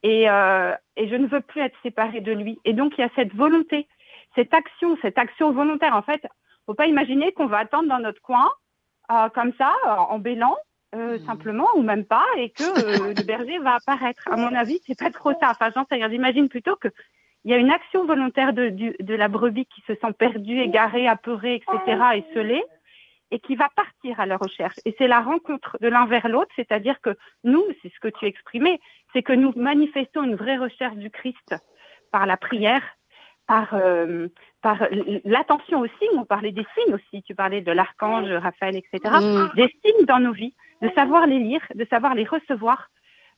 Et, 0.04 0.30
euh, 0.30 0.74
et 0.96 1.08
je 1.10 1.16
ne 1.16 1.28
veux 1.28 1.42
plus 1.42 1.62
être 1.62 1.78
séparée 1.84 2.22
de 2.22 2.32
lui. 2.32 2.60
Et 2.66 2.74
donc, 2.74 2.94
il 2.98 3.02
y 3.02 3.04
a 3.04 3.10
cette 3.16 3.34
volonté, 3.34 3.88
cette 4.36 4.54
action, 4.54 4.98
cette 5.02 5.18
action 5.18 5.52
volontaire. 5.52 5.96
En 5.96 6.02
fait, 6.02 6.22
faut 6.66 6.74
pas 6.76 6.88
imaginer 6.88 7.32
qu'on 7.32 7.48
va 7.48 7.60
attendre 7.60 7.90
dans 7.90 8.00
notre 8.00 8.22
coin, 8.22 8.50
euh, 9.12 9.30
comme 9.30 9.54
ça, 9.58 9.74
en 9.86 10.20
bélant, 10.20 10.56
euh, 10.96 11.20
mmh. 11.20 11.26
simplement 11.26 11.68
ou 11.76 11.84
même 11.84 12.04
pas 12.04 12.26
et 12.36 12.50
que 12.50 12.64
euh, 12.64 13.14
le 13.16 13.24
berger 13.24 13.60
va 13.60 13.76
apparaître. 13.76 14.28
À 14.28 14.38
mon 14.38 14.54
avis, 14.56 14.80
c'est 14.88 14.98
pas 14.98 15.12
trop 15.12 15.32
ça. 15.40 15.52
Enfin, 15.52 15.70
j'en 15.76 15.86
sais 15.86 15.96
rien. 15.96 16.10
J'imagine 16.10 16.50
plutôt 16.50 16.76
que 16.76 16.88
il 17.46 17.52
y 17.52 17.54
a 17.54 17.58
une 17.58 17.72
action 17.72 18.06
volontaire 18.06 18.54
de, 18.54 18.70
de, 18.70 19.16
la 19.16 19.28
brebis 19.28 19.66
qui 19.66 19.82
se 19.88 19.94
sent 19.96 20.14
perdue, 20.18 20.60
égarée, 20.60 21.08
apeurée, 21.08 21.56
etc., 21.56 22.02
et 22.16 22.64
et 23.32 23.40
qui 23.40 23.56
va 23.56 23.70
partir 23.76 24.20
à 24.20 24.26
la 24.26 24.38
recherche. 24.38 24.76
Et 24.86 24.96
c'est 24.98 25.08
la 25.08 25.22
rencontre 25.22 25.78
de 25.82 25.88
l'un 25.88 26.08
vers 26.08 26.28
l'autre, 26.28 26.52
c'est-à-dire 26.56 27.00
que 27.00 27.16
nous, 27.44 27.64
c'est 27.82 27.94
ce 27.94 28.00
que 28.00 28.08
tu 28.08 28.26
exprimais, 28.26 28.80
c'est 29.14 29.22
que 29.22 29.34
nous 29.34 29.54
manifestons 29.56 30.24
une 30.24 30.34
vraie 30.34 30.58
recherche 30.58 30.96
du 30.96 31.12
Christ 31.12 31.56
par 32.12 32.26
la 32.26 32.38
prière, 32.38 32.82
par, 33.46 33.76
euh, 33.76 34.30
par 34.64 34.80
l'attention 35.26 35.82
aussi, 35.82 36.08
on 36.16 36.26
parlait 36.26 36.52
des 36.52 36.66
signes 36.76 36.96
aussi, 36.96 37.22
tu 37.22 37.36
parlais 37.36 37.62
de 37.62 37.72
l'archange, 37.72 38.32
Raphaël, 38.32 38.76
etc., 38.76 39.00
mmh. 39.04 39.56
des 39.56 39.72
signes 39.84 40.06
dans 40.08 40.20
nos 40.20 40.34
vies 40.34 40.56
de 40.82 40.90
savoir 40.96 41.28
les 41.28 41.40
lire, 41.40 41.62
de 41.76 41.86
savoir 41.86 42.16
les 42.16 42.24
recevoir, 42.24 42.90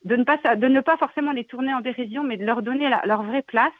de 0.04 0.16
ne 0.16 0.24
pas, 0.24 0.38
de 0.56 0.66
ne 0.68 0.80
pas 0.80 0.96
forcément 0.96 1.32
les 1.32 1.44
tourner 1.44 1.74
en 1.74 1.80
dérision, 1.80 2.24
mais 2.24 2.36
de 2.36 2.44
leur 2.44 2.62
donner 2.62 2.90
leur 3.04 3.22
vraie 3.22 3.42
place. 3.42 3.72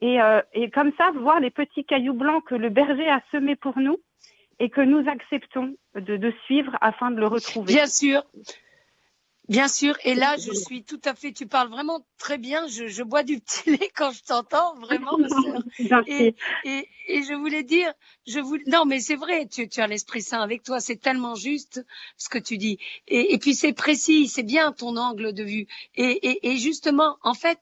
Et, 0.00 0.20
euh, 0.20 0.42
et 0.52 0.70
comme 0.70 0.92
ça, 0.98 1.10
voir 1.12 1.40
les 1.40 1.50
petits 1.50 1.84
cailloux 1.84 2.14
blancs 2.14 2.44
que 2.44 2.54
le 2.54 2.68
berger 2.68 3.08
a 3.08 3.22
semés 3.30 3.56
pour 3.56 3.78
nous 3.78 3.96
et 4.58 4.70
que 4.70 4.80
nous 4.80 5.08
acceptons 5.08 5.76
de, 5.94 6.16
de 6.16 6.32
suivre 6.44 6.76
afin 6.80 7.10
de 7.10 7.20
le 7.20 7.26
retrouver. 7.26 7.72
Bien 7.72 7.86
sûr. 7.86 8.22
Bien 9.48 9.68
sûr, 9.68 9.96
et 10.02 10.16
là 10.16 10.36
je 10.38 10.52
suis 10.52 10.82
tout 10.82 11.00
à 11.04 11.14
fait. 11.14 11.32
Tu 11.32 11.46
parles 11.46 11.68
vraiment 11.68 12.04
très 12.18 12.36
bien. 12.36 12.66
Je, 12.66 12.88
je 12.88 13.04
bois 13.04 13.22
du 13.22 13.38
petit 13.38 13.70
lait 13.78 13.90
quand 13.94 14.10
je 14.10 14.24
t'entends, 14.24 14.74
vraiment. 14.80 15.16
et, 16.08 16.34
et, 16.64 16.88
et, 17.06 17.22
je 17.22 17.32
voulais 17.32 17.62
dire, 17.62 17.92
je 18.26 18.40
voulais. 18.40 18.64
Non, 18.66 18.84
mais 18.86 18.98
c'est 18.98 19.14
vrai. 19.14 19.46
Tu, 19.46 19.68
tu 19.68 19.80
as 19.80 19.86
l'esprit 19.86 20.20
saint 20.20 20.40
avec 20.40 20.64
toi. 20.64 20.80
C'est 20.80 20.96
tellement 20.96 21.36
juste 21.36 21.86
ce 22.16 22.28
que 22.28 22.38
tu 22.38 22.58
dis. 22.58 22.78
Et, 23.06 23.34
et 23.34 23.38
puis 23.38 23.54
c'est 23.54 23.72
précis. 23.72 24.26
C'est 24.26 24.42
bien 24.42 24.72
ton 24.72 24.96
angle 24.96 25.32
de 25.32 25.44
vue. 25.44 25.68
Et, 25.94 26.28
et, 26.28 26.48
et 26.50 26.56
justement, 26.56 27.16
en 27.22 27.34
fait, 27.34 27.60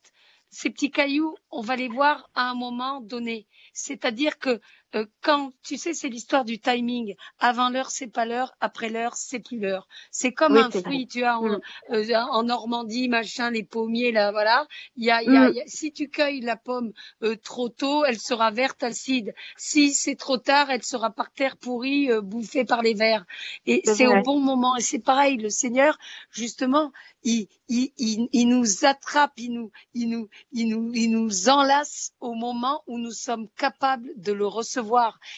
ces 0.55 0.71
petits 0.71 0.93
cailloux, 0.93 1.35
on 1.51 1.63
va 1.63 1.75
les 1.75 1.89
voir 1.89 2.31
à 2.35 2.49
un 2.49 2.55
moment 2.55 3.01
donné. 3.01 3.49
c'est-à-dire 3.73 4.39
que 4.39 4.61
euh, 4.95 5.07
quand 5.23 5.53
tu 5.63 5.77
sais, 5.77 5.95
c'est 5.95 6.09
l'histoire 6.09 6.45
du 6.45 6.59
timing. 6.61 7.15
Avant 7.39 7.69
l'heure, 7.69 7.91
c'est 7.91 8.07
pas 8.07 8.27
l'heure. 8.27 8.55
Après 8.61 8.89
l'heure, 8.89 9.17
c'est 9.17 9.41
plus 9.41 9.59
l'heure. 9.59 9.89
C'est 10.11 10.33
comme 10.33 10.57
un 10.57 10.71
fruit, 10.71 11.07
tu 11.07 11.25
as 11.25 11.39
en, 11.39 11.49
mm. 11.49 11.61
euh, 11.91 12.15
en, 12.15 12.45
Normandie, 12.45 13.09
machin, 13.09 13.51
les 13.51 13.65
pommiers 13.65 14.13
là, 14.13 14.31
voilà. 14.31 14.67
Il 14.97 15.05
y 15.05 15.11
a, 15.11 15.23
y 15.23 15.37
a, 15.37 15.51
mm. 15.51 15.55
si 15.67 15.93
tu 15.93 16.09
cueilles 16.09 16.41
la 16.41 16.57
pomme 16.57 16.93
euh, 17.23 17.37
trop 17.37 17.69
tôt, 17.69 18.05
elle 18.05 18.19
sera 18.19 18.51
verte, 18.51 18.83
acide. 18.83 19.35
Si 19.57 19.93
c'est 19.93 20.17
trop 20.17 20.39
tard, 20.39 20.71
elle 20.71 20.85
sera 20.85 21.11
par 21.11 21.33
terre 21.33 21.57
pourrie, 21.57 22.09
bouffée 22.23 22.65
par 22.65 22.83
les 22.83 22.95
vers. 22.95 23.25
Et 23.67 23.83
c'est 23.85 24.07
au 24.07 24.23
bon 24.23 24.39
moment. 24.39 24.77
Et 24.77 24.83
c'est 24.83 25.01
pareil, 25.01 25.39
le 25.39 25.51
Seigneur, 25.51 25.99
justement, 26.31 26.93
il, 27.25 27.49
il, 27.69 27.91
il, 27.97 28.29
il, 28.33 28.49
nous 28.49 28.85
attrape, 28.85 29.33
il 29.39 29.53
nous, 29.53 29.71
il 29.95 30.09
nous, 30.11 30.29
il 30.53 30.69
nous, 30.69 30.93
il 30.95 31.11
nous 31.11 31.49
enlace 31.49 32.13
au 32.21 32.35
moment 32.35 32.83
où 32.87 32.99
nous 32.99 33.13
sommes 33.13 33.49
capables 33.57 34.11
de 34.17 34.33
le 34.33 34.47
recevoir. 34.47 34.84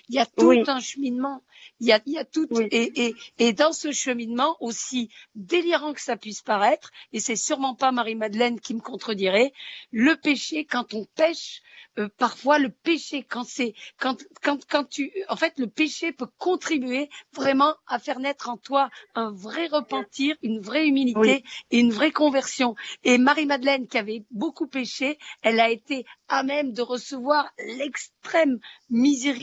Il 0.08 0.14
y 0.14 0.18
a 0.18 0.26
tout 0.26 0.52
un 0.66 0.80
cheminement. 0.80 1.42
Il 1.80 1.86
y 1.86 1.92
a, 1.92 2.00
il 2.06 2.14
y 2.14 2.18
a 2.18 2.24
tout, 2.24 2.46
et, 2.70 3.06
et, 3.06 3.14
et 3.38 3.52
dans 3.52 3.72
ce 3.72 3.92
cheminement, 3.92 4.56
aussi 4.60 5.10
délirant 5.34 5.92
que 5.92 6.00
ça 6.00 6.16
puisse 6.16 6.40
paraître, 6.40 6.90
et 7.12 7.20
c'est 7.20 7.36
sûrement 7.36 7.74
pas 7.74 7.92
Marie-Madeleine 7.92 8.60
qui 8.60 8.72
me 8.74 8.80
contredirait, 8.80 9.52
le 9.90 10.16
péché, 10.16 10.64
quand 10.64 10.94
on 10.94 11.04
pêche, 11.04 11.62
euh, 11.98 12.08
parfois 12.16 12.58
le 12.58 12.70
péché, 12.70 13.24
quand 13.28 13.44
c'est, 13.44 13.74
quand, 13.98 14.22
quand, 14.42 14.66
quand 14.66 14.84
tu, 14.84 15.12
en 15.28 15.36
fait, 15.36 15.58
le 15.58 15.66
péché 15.66 16.12
peut 16.12 16.28
contribuer 16.38 17.10
vraiment 17.34 17.74
à 17.86 17.98
faire 17.98 18.20
naître 18.20 18.48
en 18.48 18.56
toi 18.56 18.90
un 19.14 19.30
vrai 19.30 19.66
repentir, 19.66 20.36
une 20.42 20.60
vraie 20.60 20.86
humilité 20.86 21.44
et 21.70 21.78
une 21.78 21.92
vraie 21.92 22.12
conversion. 22.12 22.74
Et 23.04 23.18
Marie-Madeleine, 23.18 23.86
qui 23.86 23.98
avait 23.98 24.24
beaucoup 24.30 24.66
péché, 24.66 25.18
elle 25.42 25.60
a 25.60 25.70
été 25.70 26.06
à 26.28 26.42
même 26.42 26.72
de 26.72 26.82
recevoir 26.82 27.50
l'extrême 27.58 28.58
miséricorde 28.90 29.35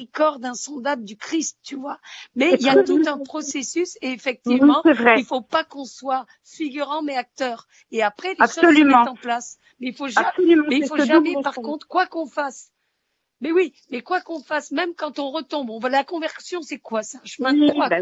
insondable 0.43 1.03
du 1.03 1.17
Christ, 1.17 1.57
tu 1.63 1.75
vois. 1.75 1.99
Mais 2.35 2.53
il 2.59 2.65
y 2.65 2.69
a 2.69 2.83
tout 2.83 3.01
un 3.07 3.17
processus 3.19 3.97
et 4.01 4.11
effectivement, 4.11 4.81
il 4.85 5.25
faut 5.25 5.41
pas 5.41 5.63
qu'on 5.63 5.85
soit 5.85 6.25
figurant 6.43 7.01
mais 7.01 7.15
acteur. 7.15 7.67
Et 7.91 8.03
après, 8.03 8.29
les 8.29 8.47
choses 8.47 8.53
se 8.53 8.83
mettent 8.83 9.07
en 9.07 9.15
place. 9.15 9.57
Mais 9.79 9.89
il 9.89 9.95
faut 9.95 10.07
jamais, 10.07 10.55
mais 10.67 10.77
il 10.77 10.87
faut 10.87 10.97
jamais, 10.97 11.35
par 11.41 11.55
contre, 11.55 11.87
quoi 11.87 12.07
qu'on 12.07 12.27
fasse, 12.27 12.72
mais 13.43 13.51
oui, 13.51 13.73
mais 13.91 14.01
quoi 14.01 14.21
qu'on 14.21 14.41
fasse, 14.41 14.71
même 14.71 14.95
quand 14.95 15.19
on 15.19 15.29
retombe, 15.29 15.69
on 15.69 15.79
la 15.89 16.05
conversion, 16.05 16.61
c'est 16.61 16.79
quoi? 16.79 17.03
C'est 17.03 17.17
un 17.17 17.25
chemin 17.25 17.53
de 17.53 17.69
croix, 17.69 17.89
bah 17.89 17.97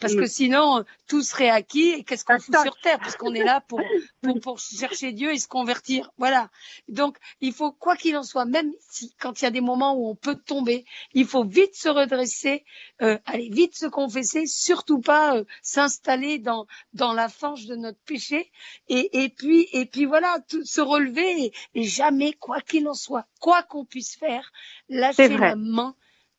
Parce 0.00 0.16
que 0.16 0.26
sinon, 0.26 0.84
tout 1.06 1.22
serait 1.22 1.48
acquis 1.48 1.90
et 1.90 2.02
qu'est-ce 2.02 2.24
qu'on 2.24 2.40
fout 2.40 2.56
sur 2.60 2.76
terre? 2.80 2.98
Parce 2.98 3.14
qu'on 3.14 3.32
est 3.32 3.44
là 3.44 3.60
pour, 3.60 3.80
pour, 4.20 4.40
pour 4.40 4.58
chercher 4.58 5.12
Dieu 5.12 5.32
et 5.32 5.38
se 5.38 5.46
convertir. 5.46 6.10
Voilà. 6.18 6.50
Donc, 6.88 7.18
il 7.40 7.52
faut, 7.52 7.70
quoi 7.70 7.94
qu'il 7.94 8.16
en 8.16 8.24
soit, 8.24 8.46
même 8.46 8.72
si 8.80 9.14
quand 9.20 9.40
il 9.40 9.44
y 9.44 9.46
a 9.46 9.52
des 9.52 9.60
moments 9.60 9.94
où 9.94 10.08
on 10.08 10.16
peut 10.16 10.34
tomber, 10.34 10.84
il 11.14 11.24
faut 11.24 11.44
vite 11.44 11.76
se 11.76 11.88
redresser, 11.88 12.64
euh, 13.00 13.16
aller 13.26 13.48
vite 13.48 13.76
se 13.76 13.86
confesser, 13.86 14.46
surtout 14.46 15.00
pas 15.00 15.36
euh, 15.36 15.44
s'installer 15.62 16.40
dans 16.40 16.66
dans 16.94 17.12
la 17.12 17.28
fange 17.28 17.66
de 17.66 17.76
notre 17.76 18.00
péché. 18.00 18.50
Et, 18.88 19.22
et 19.22 19.28
puis 19.28 19.68
et 19.72 19.86
puis 19.86 20.04
voilà, 20.04 20.38
tout, 20.48 20.64
se 20.64 20.80
relever 20.80 21.44
et, 21.44 21.52
et 21.74 21.84
jamais, 21.84 22.32
quoi 22.32 22.60
qu'il 22.60 22.88
en 22.88 22.94
soit, 22.94 23.26
quoi 23.38 23.62
qu'on 23.62 23.84
puisse 23.84 24.16
faire, 24.16 24.50
lâcher 24.90 25.28
la 25.28 25.56
main, 25.56 25.94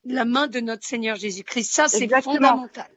la 0.05 0.25
main 0.25 0.47
de 0.47 0.59
notre 0.59 0.85
Seigneur 0.85 1.15
Jésus-Christ. 1.15 1.71
Ça, 1.71 1.87
c'est 1.87 2.07
fondamental. 2.21 2.87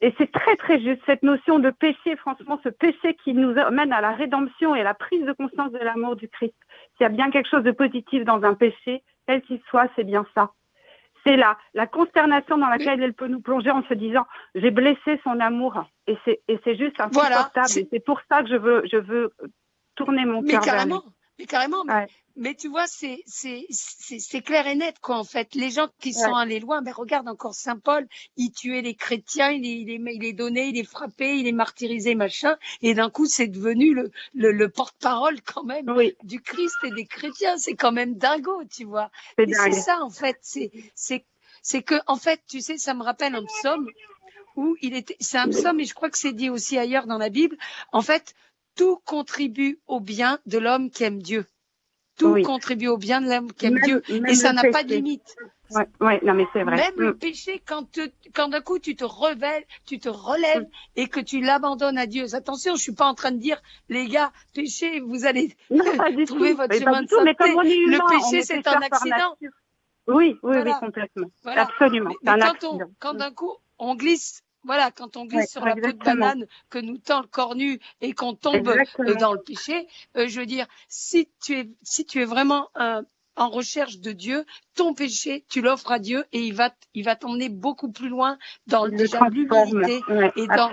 Et 0.00 0.14
c'est 0.16 0.30
très 0.30 0.54
très 0.56 0.80
juste 0.80 1.00
cette 1.06 1.24
notion 1.24 1.58
de 1.58 1.70
péché, 1.70 2.14
franchement, 2.16 2.60
ce 2.62 2.68
péché 2.68 3.16
qui 3.24 3.34
nous 3.34 3.58
amène 3.58 3.92
à 3.92 4.00
la 4.00 4.12
rédemption 4.12 4.76
et 4.76 4.80
à 4.80 4.84
la 4.84 4.94
prise 4.94 5.24
de 5.24 5.32
conscience 5.32 5.72
de 5.72 5.78
l'amour 5.78 6.14
du 6.14 6.28
Christ. 6.28 6.54
S'il 6.96 7.02
y 7.02 7.06
a 7.06 7.08
bien 7.08 7.30
quelque 7.32 7.48
chose 7.48 7.64
de 7.64 7.72
positif 7.72 8.24
dans 8.24 8.42
un 8.44 8.54
péché, 8.54 9.02
quel 9.26 9.42
qu'il 9.42 9.60
soit, 9.68 9.88
c'est 9.96 10.04
bien 10.04 10.24
ça. 10.36 10.52
C'est 11.26 11.36
là 11.36 11.58
la 11.74 11.88
consternation 11.88 12.58
dans 12.58 12.68
laquelle 12.68 13.02
elle 13.02 13.12
peut 13.12 13.26
nous 13.26 13.40
plonger 13.40 13.72
en 13.72 13.82
se 13.88 13.94
disant 13.94 14.24
j'ai 14.54 14.70
blessé 14.70 15.20
son 15.24 15.40
amour 15.40 15.84
et 16.06 16.16
c'est 16.24 16.40
et 16.46 16.60
c'est 16.62 16.76
juste 16.76 17.00
insupportable. 17.00 17.50
Voilà, 17.54 17.66
c'est 17.66 18.04
pour 18.04 18.20
ça 18.30 18.42
que 18.42 18.48
je 18.48 18.56
veux 18.56 18.82
je 18.90 18.98
veux 18.98 19.32
tourner 19.96 20.24
mon 20.24 20.44
cœur 20.44 20.62
vers 20.62 20.86
lui. 20.86 20.94
Mais 21.38 21.46
carrément, 21.46 21.84
mais, 22.40 22.54
tu 22.54 22.68
vois, 22.68 22.86
c'est 22.86 23.22
c'est 23.26 24.42
clair 24.42 24.66
et 24.66 24.76
net 24.76 24.96
quoi 25.00 25.16
en 25.16 25.24
fait. 25.24 25.54
Les 25.54 25.70
gens 25.70 25.88
qui 26.00 26.12
sont 26.12 26.34
allés 26.34 26.60
loin, 26.60 26.82
ben 26.82 26.92
regarde 26.92 27.28
encore 27.28 27.54
Saint 27.54 27.78
Paul, 27.78 28.06
il 28.36 28.52
tuait 28.52 28.82
les 28.82 28.94
chrétiens, 28.94 29.50
il 29.50 29.64
est, 29.66 29.80
il 29.80 29.90
est, 29.90 30.14
il 30.14 30.24
est 30.24 30.32
donné, 30.32 30.68
il 30.68 30.78
est 30.78 30.84
frappé, 30.84 31.36
il 31.38 31.46
est 31.46 31.52
martyrisé 31.52 32.14
machin, 32.14 32.56
et 32.80 32.94
d'un 32.94 33.10
coup 33.10 33.26
c'est 33.26 33.48
devenu 33.48 33.92
le 33.92 34.10
le, 34.34 34.52
le 34.52 34.68
porte-parole 34.68 35.40
quand 35.42 35.64
même 35.64 35.92
du 36.22 36.40
Christ 36.40 36.76
et 36.84 36.90
des 36.90 37.06
chrétiens. 37.06 37.56
C'est 37.56 37.74
quand 37.74 37.92
même 37.92 38.14
dingo, 38.14 38.62
tu 38.70 38.84
vois. 38.84 39.10
C'est 39.36 39.72
ça 39.72 39.98
en 40.02 40.10
fait. 40.10 40.38
C'est 40.42 40.70
c'est 40.94 41.24
c'est 41.62 41.82
que 41.82 41.96
en 42.06 42.16
fait, 42.16 42.40
tu 42.48 42.60
sais, 42.60 42.78
ça 42.78 42.94
me 42.94 43.02
rappelle 43.02 43.34
un 43.34 43.44
psaume 43.44 43.88
où 44.56 44.76
il 44.80 44.94
était. 44.94 45.16
C'est 45.20 45.38
un 45.38 45.48
psaume 45.48 45.80
et 45.80 45.84
je 45.84 45.94
crois 45.94 46.10
que 46.10 46.18
c'est 46.18 46.32
dit 46.32 46.50
aussi 46.50 46.78
ailleurs 46.78 47.06
dans 47.06 47.18
la 47.18 47.30
Bible. 47.30 47.56
En 47.92 48.02
fait 48.02 48.34
tout 48.78 49.00
contribue 49.04 49.80
au 49.88 50.00
bien 50.00 50.38
de 50.46 50.56
l'homme 50.56 50.88
qui 50.90 51.04
aime 51.04 51.20
Dieu. 51.20 51.44
Tout 52.16 52.40
contribue 52.42 52.88
au 52.88 52.96
bien 52.96 53.20
de 53.20 53.28
l'homme 53.28 53.52
qui 53.52 53.66
aime 53.66 53.78
Dieu. 53.80 54.02
Et 54.08 54.34
ça 54.34 54.52
n'a 54.52 54.62
pas 54.70 54.84
de 54.84 54.94
limite. 54.94 55.36
Ouais, 55.70 55.86
ouais, 56.00 56.20
non 56.24 56.32
mais 56.32 56.46
c'est 56.54 56.62
vrai. 56.62 56.76
Même 56.76 56.94
le 56.96 57.12
mm. 57.12 57.18
péché, 57.18 57.62
quand, 57.66 58.00
quand 58.34 58.48
d'un 58.48 58.62
coup 58.62 58.78
tu 58.78 58.96
te 58.96 59.04
révèles, 59.04 59.64
tu 59.84 59.98
te 59.98 60.08
relèves 60.08 60.62
mm. 60.62 60.70
et 60.96 61.08
que 61.08 61.20
tu 61.20 61.40
l'abandonnes 61.40 61.98
à 61.98 62.06
Dieu. 62.06 62.34
Attention, 62.34 62.74
je 62.76 62.80
suis 62.80 62.94
pas 62.94 63.04
en 63.04 63.14
train 63.14 63.32
de 63.32 63.36
dire, 63.36 63.60
les 63.90 64.08
gars, 64.08 64.32
péché, 64.54 65.00
vous 65.00 65.26
allez 65.26 65.54
trouver 66.26 66.54
votre 66.54 66.74
chemin 66.74 67.02
de 67.02 67.08
santé. 67.08 67.34
le 67.34 68.08
péché, 68.08 68.42
c'est 68.42 68.66
un 68.66 68.80
accident. 68.80 69.36
Oui, 70.06 70.38
oui, 70.42 70.56
oui, 70.64 70.72
complètement. 70.80 71.30
Absolument. 71.44 72.10
Mais, 72.22 72.38
quand, 72.60 72.78
quand 72.98 73.14
d'un 73.14 73.30
coup 73.30 73.54
on 73.78 73.94
glisse 73.94 74.42
voilà, 74.64 74.90
quand 74.90 75.16
on 75.16 75.24
glisse 75.24 75.50
sur 75.50 75.64
la 75.64 75.74
peau 75.74 75.92
de 75.92 75.98
banane, 75.98 76.46
que 76.70 76.78
nous 76.78 76.98
tend 76.98 77.20
le 77.20 77.26
corps 77.26 77.54
nu 77.54 77.80
et 78.00 78.12
qu'on 78.12 78.34
tombe 78.34 78.68
euh, 78.68 79.14
dans 79.14 79.32
le 79.32 79.40
péché, 79.40 79.88
euh, 80.16 80.28
je 80.28 80.40
veux 80.40 80.46
dire, 80.46 80.66
si 80.88 81.28
tu 81.42 81.58
es, 81.58 81.70
si 81.82 82.04
tu 82.04 82.20
es 82.20 82.24
vraiment 82.24 82.68
en 83.38 83.48
recherche 83.48 83.98
de 83.98 84.12
Dieu, 84.12 84.44
ton 84.74 84.94
péché, 84.94 85.44
tu 85.48 85.60
l'offres 85.60 85.92
à 85.92 85.98
Dieu 85.98 86.24
et 86.32 86.40
il 86.40 86.54
va, 86.54 86.74
il 86.94 87.04
va 87.04 87.16
t'emmener 87.16 87.48
beaucoup 87.48 87.90
plus 87.90 88.08
loin 88.08 88.38
dans 88.66 88.84
l'humilité 88.84 89.16
et, 90.36 90.46
dans, 90.46 90.70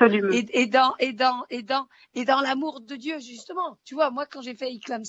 et, 0.52 0.66
dans, 0.66 0.94
et 1.00 1.14
dans, 1.14 1.46
et 1.50 1.62
dans, 1.62 1.88
et 2.16 2.26
dans 2.26 2.42
l'amour 2.42 2.82
de 2.82 2.96
Dieu, 2.96 3.20
justement. 3.20 3.78
Tu 3.86 3.96
vois, 3.96 4.10
moi, 4.10 4.26
quand 4.26 4.42
j'ai 4.42 4.56
fait 4.56 4.74
éclamer, 4.74 5.06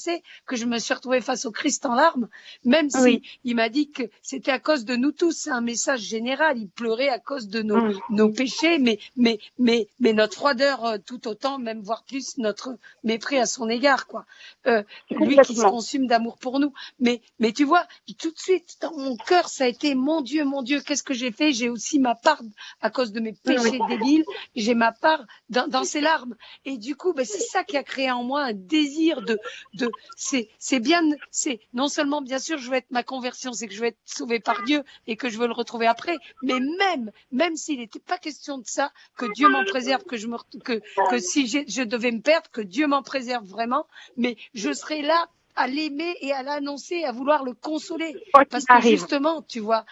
que 0.46 0.56
je 0.56 0.66
me 0.66 0.78
suis 0.78 0.94
retrouvée 0.94 1.20
face 1.20 1.46
au 1.46 1.50
Christ 1.50 1.86
en 1.86 1.94
larmes, 1.94 2.28
même 2.64 2.90
si 2.90 3.22
il 3.44 3.56
m'a 3.56 3.68
dit 3.68 3.90
que 3.90 4.02
c'était 4.22 4.50
à 4.50 4.58
cause 4.58 4.84
de 4.84 4.96
nous 4.96 5.12
tous, 5.12 5.32
c'est 5.32 5.50
un 5.50 5.60
message 5.60 6.00
général. 6.00 6.58
Il 6.58 6.68
pleurait 6.68 7.08
à 7.08 7.18
cause 7.18 7.48
de 7.48 7.62
nos, 7.62 7.80
mm. 7.80 8.00
nos 8.10 8.28
péchés, 8.28 8.78
mais, 8.78 8.98
mais, 9.16 9.38
mais, 9.58 9.88
mais 10.00 10.12
notre 10.12 10.34
froideur 10.34 10.84
euh, 10.84 10.98
tout 11.04 11.28
autant, 11.28 11.58
même 11.58 11.80
voire 11.80 12.04
plus 12.04 12.36
notre 12.38 12.76
mépris 13.04 13.38
à 13.38 13.46
son 13.46 13.68
égard, 13.68 14.06
quoi. 14.06 14.26
Euh, 14.66 14.82
lui 15.10 15.36
qui 15.38 15.54
se 15.54 15.62
consume 15.62 16.06
d'amour 16.06 16.38
pour 16.38 16.58
nous. 16.60 16.72
Mais, 16.98 17.20
mais 17.38 17.45
tu 17.52 17.64
vois, 17.64 17.86
tout 18.18 18.30
de 18.30 18.38
suite, 18.38 18.76
mon 18.96 19.16
cœur, 19.16 19.48
ça 19.48 19.64
a 19.64 19.66
été 19.66 19.94
mon 19.94 20.20
Dieu, 20.20 20.44
mon 20.44 20.62
Dieu, 20.62 20.80
qu'est-ce 20.80 21.02
que 21.02 21.14
j'ai 21.14 21.32
fait? 21.32 21.52
J'ai 21.52 21.68
aussi 21.68 21.98
ma 21.98 22.14
part 22.14 22.40
à 22.80 22.90
cause 22.90 23.12
de 23.12 23.20
mes 23.20 23.32
péchés 23.32 23.78
débiles. 23.88 24.24
J'ai 24.54 24.74
ma 24.74 24.92
part 24.92 25.24
dans, 25.50 25.68
dans, 25.68 25.84
ces 25.84 26.00
larmes. 26.00 26.34
Et 26.64 26.78
du 26.78 26.96
coup, 26.96 27.12
ben, 27.12 27.24
c'est 27.24 27.40
ça 27.40 27.64
qui 27.64 27.76
a 27.76 27.82
créé 27.82 28.10
en 28.10 28.24
moi 28.24 28.42
un 28.42 28.52
désir 28.52 29.22
de, 29.22 29.38
de, 29.74 29.90
c'est, 30.16 30.48
c'est 30.58 30.80
bien, 30.80 31.02
c'est 31.30 31.60
non 31.74 31.88
seulement 31.88 32.22
bien 32.22 32.38
sûr, 32.38 32.58
je 32.58 32.70
veux 32.70 32.76
être 32.76 32.90
ma 32.90 33.02
conversion, 33.02 33.52
c'est 33.52 33.68
que 33.68 33.74
je 33.74 33.80
veux 33.80 33.86
être 33.86 33.98
sauvé 34.04 34.40
par 34.40 34.62
Dieu 34.64 34.82
et 35.06 35.16
que 35.16 35.28
je 35.28 35.38
veux 35.38 35.46
le 35.46 35.52
retrouver 35.52 35.86
après, 35.86 36.16
mais 36.42 36.60
même, 36.60 37.10
même 37.32 37.56
s'il 37.56 37.78
n'était 37.78 38.00
pas 38.00 38.18
question 38.18 38.58
de 38.58 38.66
ça, 38.66 38.92
que 39.16 39.26
Dieu 39.34 39.48
m'en 39.48 39.64
préserve, 39.64 40.04
que 40.04 40.16
je 40.16 40.26
me, 40.26 40.36
que, 40.64 40.80
que 41.10 41.18
si 41.18 41.46
je 41.46 41.82
devais 41.82 42.12
me 42.12 42.20
perdre, 42.20 42.50
que 42.50 42.60
Dieu 42.60 42.86
m'en 42.86 43.02
préserve 43.02 43.44
vraiment, 43.46 43.86
mais 44.16 44.36
je 44.54 44.72
serai 44.72 45.02
là 45.02 45.28
à 45.56 45.66
l'aimer 45.66 46.14
et 46.20 46.32
à 46.32 46.42
l'annoncer, 46.42 47.04
à 47.04 47.12
vouloir 47.12 47.44
le 47.44 47.54
consoler. 47.54 48.14
Parce 48.50 48.64
que 48.64 48.80
justement, 48.82 49.42
tu 49.42 49.60
vois, 49.60 49.84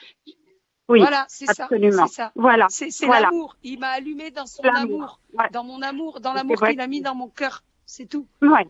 oui, 0.89 1.01
voilà, 1.01 1.25
c'est 1.29 1.47
ça, 1.47 1.67
c'est 1.69 2.09
ça. 2.09 2.33
Voilà, 2.35 2.67
c'est 2.69 3.07
l'amour. 3.07 3.57
Il 3.63 3.81
m'a 3.81 3.89
allumé 3.89 4.31
dans 4.31 4.47
son 4.47 4.63
amour, 4.63 5.21
dans 5.51 5.65
mon 5.65 5.81
amour, 5.83 6.21
dans 6.21 6.33
l'amour 6.33 6.61
qu'il 6.61 6.81
a 6.81 6.87
mis 6.87 7.01
dans 7.01 7.15
mon 7.15 7.29
cœur. 7.29 7.65
C'est 7.87 8.07
tout. 8.07 8.27
Ouais. 8.43 8.67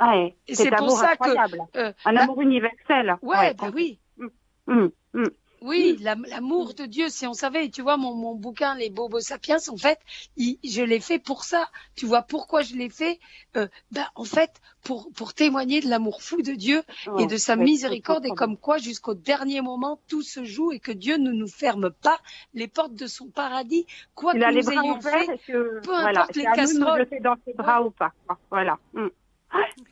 ouais. 0.00 0.34
Et 0.46 0.54
c'est 0.54 0.70
pour 0.70 0.90
ça 0.90 1.16
que 1.16 1.78
euh, 1.78 1.92
un 2.04 2.16
amour 2.16 2.40
universel. 2.40 3.16
Ouais, 3.22 3.54
bah 3.54 3.70
oui. 3.74 3.98
Mm, 4.16 4.26
mm, 4.66 4.90
mm. 5.14 5.28
Oui, 5.64 5.96
l'amour 6.00 6.74
de 6.74 6.84
Dieu, 6.84 7.08
si 7.08 7.26
on 7.26 7.32
savait, 7.32 7.70
tu 7.70 7.80
vois, 7.80 7.96
mon, 7.96 8.14
mon 8.14 8.34
bouquin, 8.34 8.74
Les 8.74 8.90
Bobos 8.90 9.20
Sapiens, 9.20 9.56
en 9.68 9.78
fait, 9.78 9.98
je 10.36 10.82
l'ai 10.82 11.00
fait 11.00 11.18
pour 11.18 11.44
ça. 11.44 11.70
Tu 11.96 12.04
vois, 12.04 12.20
pourquoi 12.20 12.60
je 12.60 12.74
l'ai 12.74 12.90
fait? 12.90 13.18
Euh, 13.56 13.66
ben, 13.90 14.06
En 14.14 14.24
fait, 14.24 14.50
pour, 14.82 15.10
pour 15.12 15.32
témoigner 15.32 15.80
de 15.80 15.88
l'amour 15.88 16.22
fou 16.22 16.42
de 16.42 16.52
Dieu 16.52 16.82
et 17.18 17.26
de 17.26 17.36
sa 17.38 17.56
miséricorde, 17.56 18.26
et 18.26 18.30
comme 18.30 18.58
quoi, 18.58 18.76
jusqu'au 18.76 19.14
dernier 19.14 19.62
moment, 19.62 19.98
tout 20.06 20.20
se 20.20 20.44
joue 20.44 20.72
et 20.72 20.80
que 20.80 20.92
Dieu 20.92 21.16
ne 21.16 21.32
nous 21.32 21.48
ferme 21.48 21.90
pas 21.90 22.20
les 22.52 22.68
portes 22.68 22.94
de 22.94 23.06
son 23.06 23.28
paradis, 23.28 23.86
quoi 24.14 24.34
que 24.34 24.38
nous 24.38 24.70
ayons 24.70 25.00
fait, 25.00 25.40
peu 25.82 25.94
importe 25.94 26.36
les 26.36 26.44
casseroles. 26.44 27.08
dans 27.22 27.36
ses 27.46 27.54
bras 27.54 27.82
ou 27.82 27.90
pas. 27.90 28.12
Voilà. 28.50 28.78
Mm. 28.92 29.06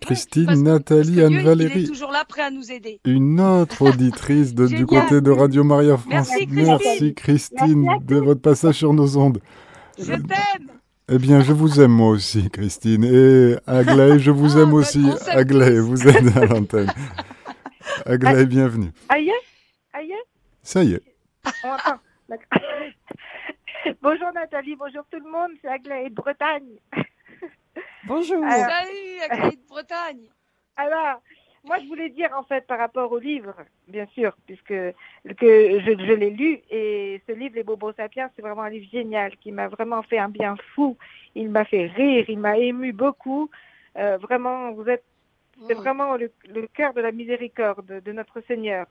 Christine, 0.00 0.62
Nathalie, 0.62 1.22
Anne-Valérie. 1.22 1.80
Il 1.80 1.84
est 1.84 1.88
toujours 1.88 2.10
là, 2.10 2.24
prêt 2.24 2.42
à 2.42 2.50
nous 2.50 2.70
aider. 2.70 3.00
Une 3.04 3.40
autre 3.40 3.82
auditrice 3.90 4.54
de, 4.54 4.66
du 4.66 4.86
côté 4.86 5.20
de 5.20 5.30
Radio 5.30 5.64
Maria 5.64 5.96
France. 5.96 6.30
Merci 6.48 7.14
Christine, 7.14 7.88
de 8.02 8.16
votre 8.16 8.40
passage 8.40 8.76
sur 8.76 8.92
nos 8.92 9.16
ondes. 9.16 9.40
Je 9.98 10.12
t'aime. 10.12 10.72
Eh 11.08 11.18
bien, 11.18 11.40
je 11.40 11.52
vous 11.52 11.80
aime 11.80 11.90
moi 11.92 12.10
aussi, 12.10 12.48
Christine. 12.50 13.04
Et 13.04 13.56
Aglaé, 13.66 14.18
je 14.18 14.30
vous 14.30 14.58
aime 14.62 14.70
ah, 14.70 14.76
aussi. 14.76 15.04
Aglaé, 15.28 15.80
vous 15.80 16.08
êtes 16.08 16.36
à 16.36 16.46
l'antenne. 16.46 16.92
Aglaé, 18.06 18.46
bienvenue. 18.46 18.92
Aïe, 19.08 19.30
aïe. 19.92 20.14
Ça 20.62 20.82
y 20.84 20.94
est. 20.94 21.02
bonjour 24.02 24.32
Nathalie, 24.32 24.76
bonjour 24.76 25.02
tout 25.10 25.18
le 25.18 25.30
monde, 25.30 25.50
c'est 25.60 25.68
Aglaé 25.68 26.08
de 26.08 26.14
Bretagne. 26.14 26.78
Bonjour. 28.04 28.44
Salut 28.48 29.20
Aglaé 29.30 29.56
de 29.56 29.68
Bretagne. 29.68 30.28
Alors, 30.76 31.22
moi, 31.64 31.78
je 31.80 31.86
voulais 31.86 32.08
dire 32.08 32.30
en 32.36 32.42
fait 32.42 32.66
par 32.66 32.78
rapport 32.78 33.12
au 33.12 33.18
livre, 33.18 33.54
bien 33.86 34.06
sûr, 34.14 34.36
puisque 34.46 34.66
que 34.68 34.94
je, 35.24 35.96
je 35.98 36.12
l'ai 36.12 36.30
lu 36.30 36.60
et 36.70 37.22
ce 37.26 37.32
livre, 37.32 37.54
Les 37.54 37.62
Bobos 37.62 37.92
Sapiens, 37.92 38.30
c'est 38.34 38.42
vraiment 38.42 38.62
un 38.62 38.70
livre 38.70 38.90
génial 38.90 39.36
qui 39.36 39.52
m'a 39.52 39.68
vraiment 39.68 40.02
fait 40.02 40.18
un 40.18 40.28
bien 40.28 40.56
fou. 40.74 40.96
Il 41.34 41.50
m'a 41.50 41.64
fait 41.64 41.86
rire, 41.86 42.24
il 42.28 42.38
m'a 42.38 42.58
ému 42.58 42.92
beaucoup. 42.92 43.48
Euh, 43.96 44.16
vraiment, 44.18 44.72
vous 44.72 44.88
êtes, 44.88 45.04
c'est 45.68 45.74
vraiment 45.74 46.16
le, 46.16 46.32
le, 46.48 46.66
cœur 46.66 46.94
de 46.94 47.00
la 47.00 47.12
miséricorde 47.12 48.00
de 48.02 48.12
notre 48.12 48.40
Seigneur. 48.48 48.86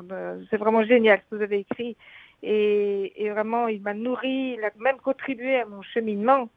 C'est 0.50 0.58
vraiment 0.58 0.84
génial 0.84 1.20
ce 1.20 1.30
que 1.30 1.36
vous 1.36 1.42
avez 1.42 1.60
écrit 1.60 1.98
et, 2.44 3.24
et 3.24 3.30
vraiment, 3.30 3.68
il 3.68 3.82
m'a 3.82 3.94
nourri, 3.94 4.56
il 4.58 4.64
a 4.64 4.72
même 4.80 4.98
contribué 4.98 5.60
à 5.60 5.66
mon 5.66 5.82
cheminement. 5.82 6.50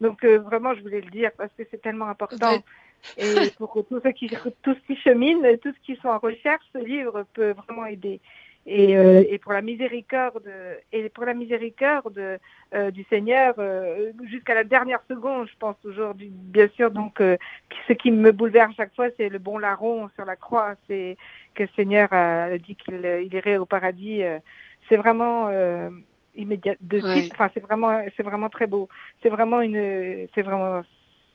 Donc 0.00 0.24
euh, 0.24 0.38
vraiment, 0.38 0.74
je 0.74 0.82
voulais 0.82 1.00
le 1.00 1.10
dire 1.10 1.30
parce 1.36 1.52
que 1.56 1.62
c'est 1.70 1.80
tellement 1.80 2.08
important. 2.08 2.62
Et 3.16 3.50
pour 3.56 3.84
tous 3.88 4.00
ceux 4.02 4.12
qui, 4.12 4.30
tous 4.62 4.76
qui 4.86 4.96
cheminent, 4.96 5.56
tous 5.62 5.74
qui 5.84 5.96
sont 5.96 6.08
en 6.08 6.18
recherche, 6.18 6.64
ce 6.72 6.78
livre 6.78 7.24
peut 7.34 7.52
vraiment 7.52 7.86
aider. 7.86 8.20
Et, 8.66 8.94
euh, 8.98 9.24
et 9.26 9.38
pour 9.38 9.54
la 9.54 9.62
miséricorde 9.62 10.46
et 10.92 11.08
pour 11.08 11.24
la 11.24 11.32
miséricorde 11.32 12.38
euh, 12.74 12.90
du 12.90 13.04
Seigneur 13.04 13.54
jusqu'à 14.24 14.54
la 14.54 14.64
dernière 14.64 15.00
seconde, 15.08 15.48
je 15.48 15.56
pense 15.58 15.76
aujourd'hui, 15.84 16.30
bien 16.30 16.68
sûr. 16.76 16.90
Donc, 16.90 17.20
ce 17.20 17.92
qui 17.94 18.10
me 18.10 18.32
bouleverse 18.32 18.74
chaque 18.76 18.94
fois, 18.94 19.08
c'est 19.16 19.30
le 19.30 19.38
bon 19.38 19.56
larron 19.56 20.10
sur 20.14 20.26
la 20.26 20.36
croix. 20.36 20.74
C'est 20.86 21.16
que 21.54 21.62
le 21.62 21.68
Seigneur 21.74 22.12
a 22.12 22.58
dit 22.58 22.76
qu'il 22.76 23.00
il 23.24 23.32
irait 23.32 23.56
au 23.56 23.64
paradis. 23.66 24.22
c'est 24.90 24.96
vraiment 24.96 25.48
immédiat 26.34 26.74
de 26.80 27.00
suite. 27.00 27.32
Enfin, 27.32 27.50
c'est 27.54 27.60
vraiment, 27.60 28.02
c'est 28.16 28.22
vraiment 28.22 28.48
très 28.48 28.66
beau. 28.66 28.88
C'est 29.22 29.28
vraiment 29.28 29.60
une, 29.60 30.28
c'est 30.34 30.42
vraiment 30.42 30.82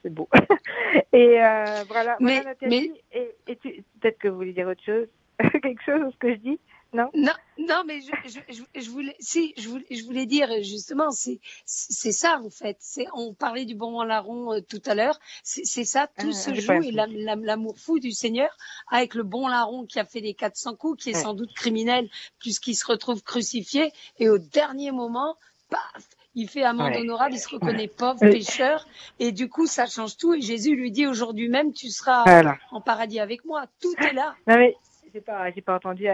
c'est 0.06 0.14
beau. 0.14 0.30
et 1.14 1.43
euh, 1.43 1.84
voilà, 1.88 2.18
mais, 2.20 2.43
Nathalie, 2.43 2.93
et, 3.12 3.36
et 3.48 3.56
peut-être 3.56 4.20
que 4.20 4.28
vous 4.28 4.36
voulez 4.36 4.54
dire 4.54 4.68
autre 4.68 4.84
chose, 4.84 5.08
quelque 5.62 5.84
chose, 5.84 6.14
ce 6.14 6.18
que 6.18 6.32
je 6.32 6.39
dis? 6.39 6.60
Non, 6.96 7.10
non, 7.14 7.34
non, 7.58 7.84
mais 7.86 8.00
je, 8.02 8.39
je, 8.50 8.64
je, 8.80 8.89
voulais, 8.89 9.16
si, 9.20 9.54
je 9.58 9.68
voulais, 9.68 9.86
je 9.91 10.04
voulais 10.06 10.26
dire 10.26 10.50
justement, 10.62 11.12
c'est, 11.12 11.39
c'est 11.66 12.12
ça 12.12 12.39
en 12.43 12.50
fait. 12.50 12.78
C'est, 12.80 13.06
on 13.14 13.34
parlait 13.34 13.66
du 13.66 13.76
bon 13.76 14.02
larron 14.04 14.54
euh, 14.54 14.62
tout 14.62 14.82
à 14.86 14.96
l'heure. 14.96 15.20
C'est, 15.43 15.66
ça, 15.84 16.08
tout 16.08 16.30
ah, 16.30 16.34
se 16.34 16.54
joue 16.54 16.82
et 16.82 16.91
l'amour 16.91 17.78
fou 17.78 18.00
du 18.00 18.12
Seigneur 18.12 18.56
avec 18.89 19.14
le 19.14 19.24
bon 19.24 19.48
larron 19.48 19.86
qui 19.86 20.00
a 20.00 20.06
fait 20.06 20.22
des 20.22 20.34
400 20.34 20.76
coups, 20.76 21.04
qui 21.04 21.10
est 21.12 21.14
sans 21.14 21.34
doute 21.34 21.54
criminel 21.54 22.10
puisqu'il 22.39 22.76
se 22.76 22.86
retrouve 22.86 23.24
crucifié 23.24 23.91
et 24.20 24.30
au 24.30 24.38
dernier 24.38 24.91
moment, 24.91 25.36
paf, 25.70 26.08
il 26.36 26.50
fait 26.50 26.64
amende 26.64 26.96
honorable, 26.96 27.34
il 27.34 27.39
se 27.39 27.50
reconnaît 27.50 27.88
pauvre, 27.88 28.20
pécheur, 28.20 28.86
et 29.20 29.32
du 29.32 29.50
coup, 29.50 29.68
ça 29.68 29.86
change 29.86 30.18
tout. 30.18 30.34
Et 30.34 30.41
Jésus 30.41 30.76
lui 30.76 30.91
dit 30.91 31.08
aujourd'hui 31.08 31.48
même, 31.50 31.74
tu 31.74 31.89
seras 31.89 32.24
en 32.72 32.82
paradis 32.82 33.20
avec 33.20 33.46
moi. 33.46 33.66
Tout 33.82 33.93
est 34.00 34.14
là. 34.14 34.36
Non 34.48 34.58
mais 34.58 34.76
j'ai 35.14 35.22
pas, 35.22 35.50
j'ai 35.52 35.62
pas 35.62 35.76
entendu. 35.76 36.08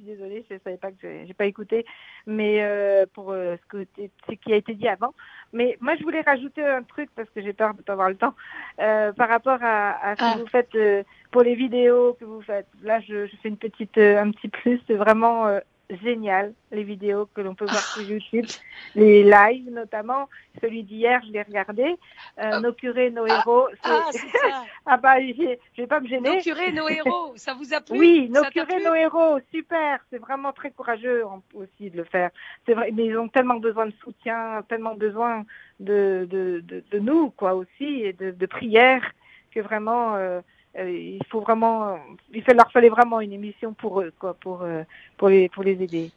Je 0.00 0.04
suis 0.06 0.16
désolée, 0.16 0.44
je 0.50 0.56
savais 0.64 0.76
pas 0.76 0.92
que 0.92 1.26
j'ai 1.26 1.34
pas 1.34 1.44
écouté, 1.44 1.84
mais 2.26 2.62
euh, 2.62 3.04
pour 3.12 3.32
euh, 3.32 3.56
ce, 3.56 3.66
que, 3.66 3.86
ce 4.28 4.32
qui 4.32 4.52
a 4.52 4.56
été 4.56 4.74
dit 4.74 4.88
avant. 4.88 5.12
Mais 5.52 5.76
moi, 5.80 5.94
je 5.96 6.02
voulais 6.02 6.22
rajouter 6.22 6.64
un 6.64 6.82
truc 6.82 7.10
parce 7.14 7.28
que 7.30 7.42
j'ai 7.42 7.52
peur 7.52 7.74
de 7.74 7.82
pas 7.82 7.92
avoir 7.92 8.08
le 8.08 8.16
temps 8.16 8.34
euh, 8.78 9.12
par 9.12 9.28
rapport 9.28 9.58
à, 9.62 10.10
à 10.10 10.16
ce 10.16 10.20
que 10.20 10.24
ah. 10.24 10.36
vous 10.38 10.46
faites 10.46 11.06
pour 11.30 11.42
les 11.42 11.54
vidéos 11.54 12.16
que 12.18 12.24
vous 12.24 12.40
faites. 12.40 12.66
Là, 12.82 13.00
je, 13.00 13.26
je 13.26 13.36
fais 13.42 13.48
une 13.48 13.58
petite, 13.58 13.98
un 13.98 14.30
petit 14.30 14.48
plus. 14.48 14.80
C'est 14.86 14.94
vraiment 14.94 15.60
génial, 16.02 16.54
les 16.70 16.84
vidéos 16.84 17.26
que 17.34 17.40
l'on 17.40 17.54
peut 17.54 17.64
voir 17.64 17.80
sur 17.80 18.02
YouTube, 18.10 18.46
les 18.94 19.22
lives 19.24 19.70
notamment. 19.70 20.28
Celui 20.60 20.82
d'hier, 20.82 21.20
je 21.26 21.32
l'ai 21.32 21.42
regardé. 21.42 21.82
Euh, 21.82 21.94
ah. 22.36 22.60
nos 22.60 22.72
curés, 22.72 23.10
nos 23.10 23.24
ah. 23.24 23.38
héros. 23.38 23.68
Ah, 23.82 24.08
ça. 24.12 24.64
ah 24.86 24.96
bah, 24.96 25.20
je 25.20 25.56
vais 25.76 25.86
pas 25.86 26.00
me 26.00 26.08
gêner. 26.08 26.36
Nos 26.36 26.42
curés, 26.42 26.72
nos 26.72 26.88
héros, 26.88 27.32
ça 27.36 27.54
vous 27.54 27.72
a 27.74 27.80
plu? 27.80 27.98
Oui, 27.98 28.28
nos 28.30 28.42
curés, 28.44 28.82
nos 28.82 28.94
héros, 28.94 29.38
super. 29.52 30.00
C'est 30.10 30.18
vraiment 30.18 30.52
très 30.52 30.70
courageux 30.70 31.24
aussi 31.54 31.90
de 31.90 31.96
le 31.96 32.04
faire. 32.04 32.30
C'est 32.66 32.74
vrai, 32.74 32.90
mais 32.92 33.06
ils 33.06 33.16
ont 33.16 33.28
tellement 33.28 33.56
besoin 33.56 33.86
de 33.86 33.94
soutien, 34.02 34.62
tellement 34.68 34.94
besoin 34.94 35.44
de, 35.78 36.26
de, 36.30 36.62
de, 36.64 36.84
de 36.90 36.98
nous, 36.98 37.30
quoi, 37.30 37.54
aussi, 37.54 38.02
et 38.02 38.12
de, 38.12 38.30
de 38.30 38.46
prières, 38.46 39.12
que 39.52 39.60
vraiment... 39.60 40.16
Euh, 40.16 40.40
il 40.78 41.20
faut 41.28 41.40
vraiment, 41.40 41.98
il 42.32 42.44
leur 42.46 42.70
fallait 42.72 42.88
vraiment 42.88 43.20
une 43.20 43.32
émission 43.32 43.72
pour 43.72 44.00
eux, 44.00 44.12
quoi, 44.18 44.34
pour 44.34 44.62
euh, 44.62 44.82
pour 45.16 45.28
les 45.28 45.48
pour 45.48 45.62
les 45.62 45.82
aider. 45.82 46.10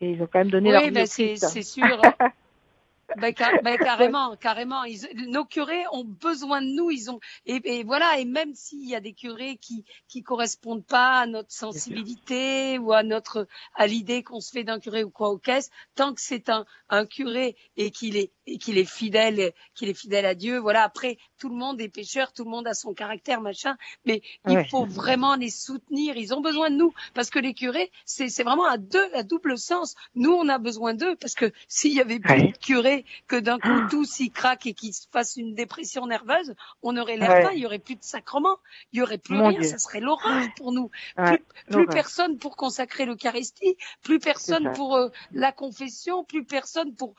Et 0.00 0.12
ils 0.12 0.22
ont 0.22 0.28
quand 0.32 0.40
même 0.40 0.50
donné 0.50 0.70
oui, 0.76 0.90
leur. 0.90 1.02
Oui, 1.02 1.36
c'est 1.36 1.62
sûr. 1.62 1.86
Ben, 3.16 3.34
ben, 3.62 3.78
carrément, 3.78 4.36
carrément. 4.36 4.82
nos 5.14 5.44
curés 5.44 5.84
ont 5.92 6.04
besoin 6.04 6.60
de 6.60 6.68
nous. 6.68 6.90
Ils 6.90 7.10
ont 7.10 7.20
et, 7.46 7.60
et 7.64 7.84
voilà. 7.84 8.18
Et 8.18 8.24
même 8.24 8.54
s'il 8.54 8.86
y 8.86 8.94
a 8.94 9.00
des 9.00 9.14
curés 9.14 9.56
qui 9.56 9.84
qui 10.08 10.22
correspondent 10.22 10.84
pas 10.84 11.20
à 11.20 11.26
notre 11.26 11.50
sensibilité 11.50 12.78
ou 12.78 12.92
à 12.92 13.02
notre 13.02 13.46
à 13.74 13.86
l'idée 13.86 14.22
qu'on 14.22 14.40
se 14.40 14.50
fait 14.50 14.64
d'un 14.64 14.78
curé 14.78 15.04
ou 15.04 15.10
quoi 15.10 15.30
au 15.30 15.38
caisse, 15.38 15.70
tant 15.94 16.12
que 16.12 16.20
c'est 16.20 16.50
un 16.50 16.66
un 16.90 17.06
curé 17.06 17.56
et 17.76 17.90
qu'il 17.90 18.16
est 18.16 18.30
et 18.46 18.58
qu'il 18.58 18.78
est 18.78 18.90
fidèle, 18.90 19.52
qu'il 19.74 19.88
est 19.88 19.94
fidèle 19.94 20.26
à 20.26 20.34
Dieu. 20.34 20.58
Voilà. 20.58 20.82
Après, 20.82 21.18
tout 21.38 21.48
le 21.48 21.54
monde 21.54 21.80
est 21.80 21.88
pécheur, 21.88 22.32
tout 22.32 22.44
le 22.44 22.50
monde 22.50 22.66
a 22.66 22.74
son 22.74 22.94
caractère, 22.94 23.40
machin. 23.40 23.76
Mais 24.04 24.22
il 24.48 24.64
faut 24.66 24.86
vraiment 24.86 25.34
les 25.36 25.50
soutenir. 25.50 26.16
Ils 26.16 26.34
ont 26.34 26.40
besoin 26.40 26.70
de 26.70 26.76
nous 26.76 26.92
parce 27.14 27.30
que 27.30 27.38
les 27.38 27.54
curés, 27.54 27.90
c'est 28.04 28.28
c'est 28.28 28.44
vraiment 28.44 28.66
à 28.66 28.78
deux, 28.78 29.08
à 29.14 29.22
double 29.22 29.58
sens. 29.58 29.94
Nous, 30.14 30.32
on 30.32 30.48
a 30.48 30.58
besoin 30.58 30.94
d'eux 30.94 31.16
parce 31.16 31.34
que 31.34 31.52
s'il 31.68 31.94
y 31.94 32.00
avait 32.00 32.20
plus 32.20 32.52
de 32.52 32.58
curés 32.58 32.97
que 33.26 33.36
d'un 33.36 33.58
coup 33.58 33.68
ah. 33.70 33.88
tout 33.90 34.04
s'y 34.04 34.30
craque 34.30 34.66
et 34.66 34.74
qu'il 34.74 34.94
se 34.94 35.06
fasse 35.10 35.36
une 35.36 35.54
dépression 35.54 36.06
nerveuse, 36.06 36.54
on 36.82 36.96
aurait 36.96 37.16
l'air 37.16 37.28
il 37.52 37.60
y 37.60 37.66
aurait 37.66 37.78
plus 37.78 37.96
de 37.96 38.02
sacrement, 38.02 38.56
il 38.92 38.98
y 38.98 39.02
aurait 39.02 39.18
plus 39.18 39.40
rien, 39.40 39.62
ça 39.62 39.78
serait 39.78 40.00
l'horreur 40.00 40.46
pour 40.56 40.72
nous. 40.72 40.90
plus, 41.70 41.86
personne 41.86 42.38
pour 42.38 42.56
consacrer 42.56 43.06
l'Eucharistie, 43.06 43.76
plus 44.02 44.18
personne 44.18 44.72
pour 44.72 44.96
euh, 44.96 45.08
la 45.32 45.52
confession, 45.52 46.24
plus 46.24 46.44
personne 46.44 46.94
pour, 46.94 47.14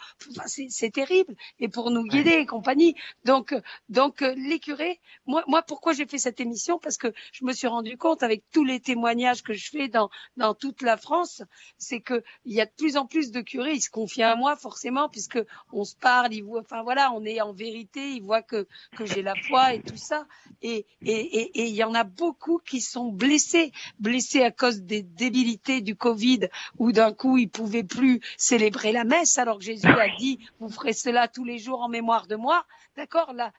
c'est 0.46 0.92
terrible 0.92 1.36
et 1.60 1.68
pour 1.68 1.92
nous 1.92 2.04
guider 2.04 2.32
et 2.32 2.46
compagnie. 2.46 2.96
Donc 3.26 3.56
donc 3.90 4.22
euh, 4.22 4.34
les 4.36 4.60
curés, 4.60 5.00
moi 5.26 5.44
moi 5.48 5.62
pourquoi 5.62 5.94
j'ai 5.94 6.06
fait 6.06 6.18
cette 6.18 6.40
émission? 6.40 6.80
Parce 6.80 6.98
que 6.98 7.14
je 7.32 7.46
me 7.46 7.54
suis 7.54 7.68
rendu 7.68 7.98
compte 7.98 8.24
avec 8.24 8.44
tous 8.52 8.64
les 8.64 8.80
témoignages 8.80 9.44
que 9.44 9.54
je 9.54 9.70
fais 9.70 9.88
dans 9.88 10.10
dans 10.38 10.54
toute 10.54 10.82
la 10.82 10.98
France, 10.98 11.44
c'est 11.78 12.02
que 12.02 12.24
il 12.46 12.54
y 12.54 12.62
a 12.62 12.66
de 12.66 12.72
plus 12.72 12.98
en 12.98 13.06
plus 13.06 13.32
de 13.32 13.42
curés, 13.42 13.74
ils 13.74 13.82
se 13.82 13.90
confient 13.90 14.24
à 14.24 14.36
moi 14.36 14.56
forcément 14.56 15.10
puisque 15.10 15.40
on 15.72 15.86
se 15.86 15.96
parle, 15.96 16.34
il 16.34 16.44
voit, 16.44 16.62
enfin 16.62 16.84
voilà, 16.84 17.12
on 17.14 17.24
est 17.26 17.42
en 17.42 17.54
vérité, 17.54 18.12
il 18.14 18.24
voit 18.24 18.42
que 18.42 18.68
que 18.98 19.06
j'ai 19.06 19.22
la 19.22 19.36
foi 19.48 19.74
et 19.74 19.82
tout 19.82 19.98
ça. 19.98 20.28
Et 20.62 20.86
et 21.02 21.62
et 21.62 21.68
il 21.68 21.76
y 21.76 21.84
en 21.84 21.94
a 21.94 22.04
beaucoup 22.04 22.60
qui 22.60 22.82
sont 22.82 23.12
blessés, 23.12 23.72
blessés 24.00 24.44
à 24.44 24.52
cause 24.52 24.82
des 24.82 25.04
débilités 25.04 25.82
du 25.82 25.96
Covid, 25.96 26.48
où 26.78 26.92
d'un 26.92 27.14
coup 27.14 27.38
ils 27.38 27.50
pouvaient 27.50 27.84
plus 27.84 28.22
célébrer 28.38 28.92
la 28.92 29.04
messe, 29.04 29.38
alors 29.38 29.60
que 29.60 29.66
Jésus 29.66 29.88
a 29.88 30.16
dit 30.18 30.40
vous 30.60 30.70
ferez 30.70 30.94
cela 30.94 31.28
tous 31.28 31.44
les 31.44 31.58
jours 31.58 31.82
en 31.82 31.90
mémoire 31.90 32.28
de 32.28 32.36
moi. 32.36 32.66
D'accord, 32.98 33.34
là, 33.34 33.54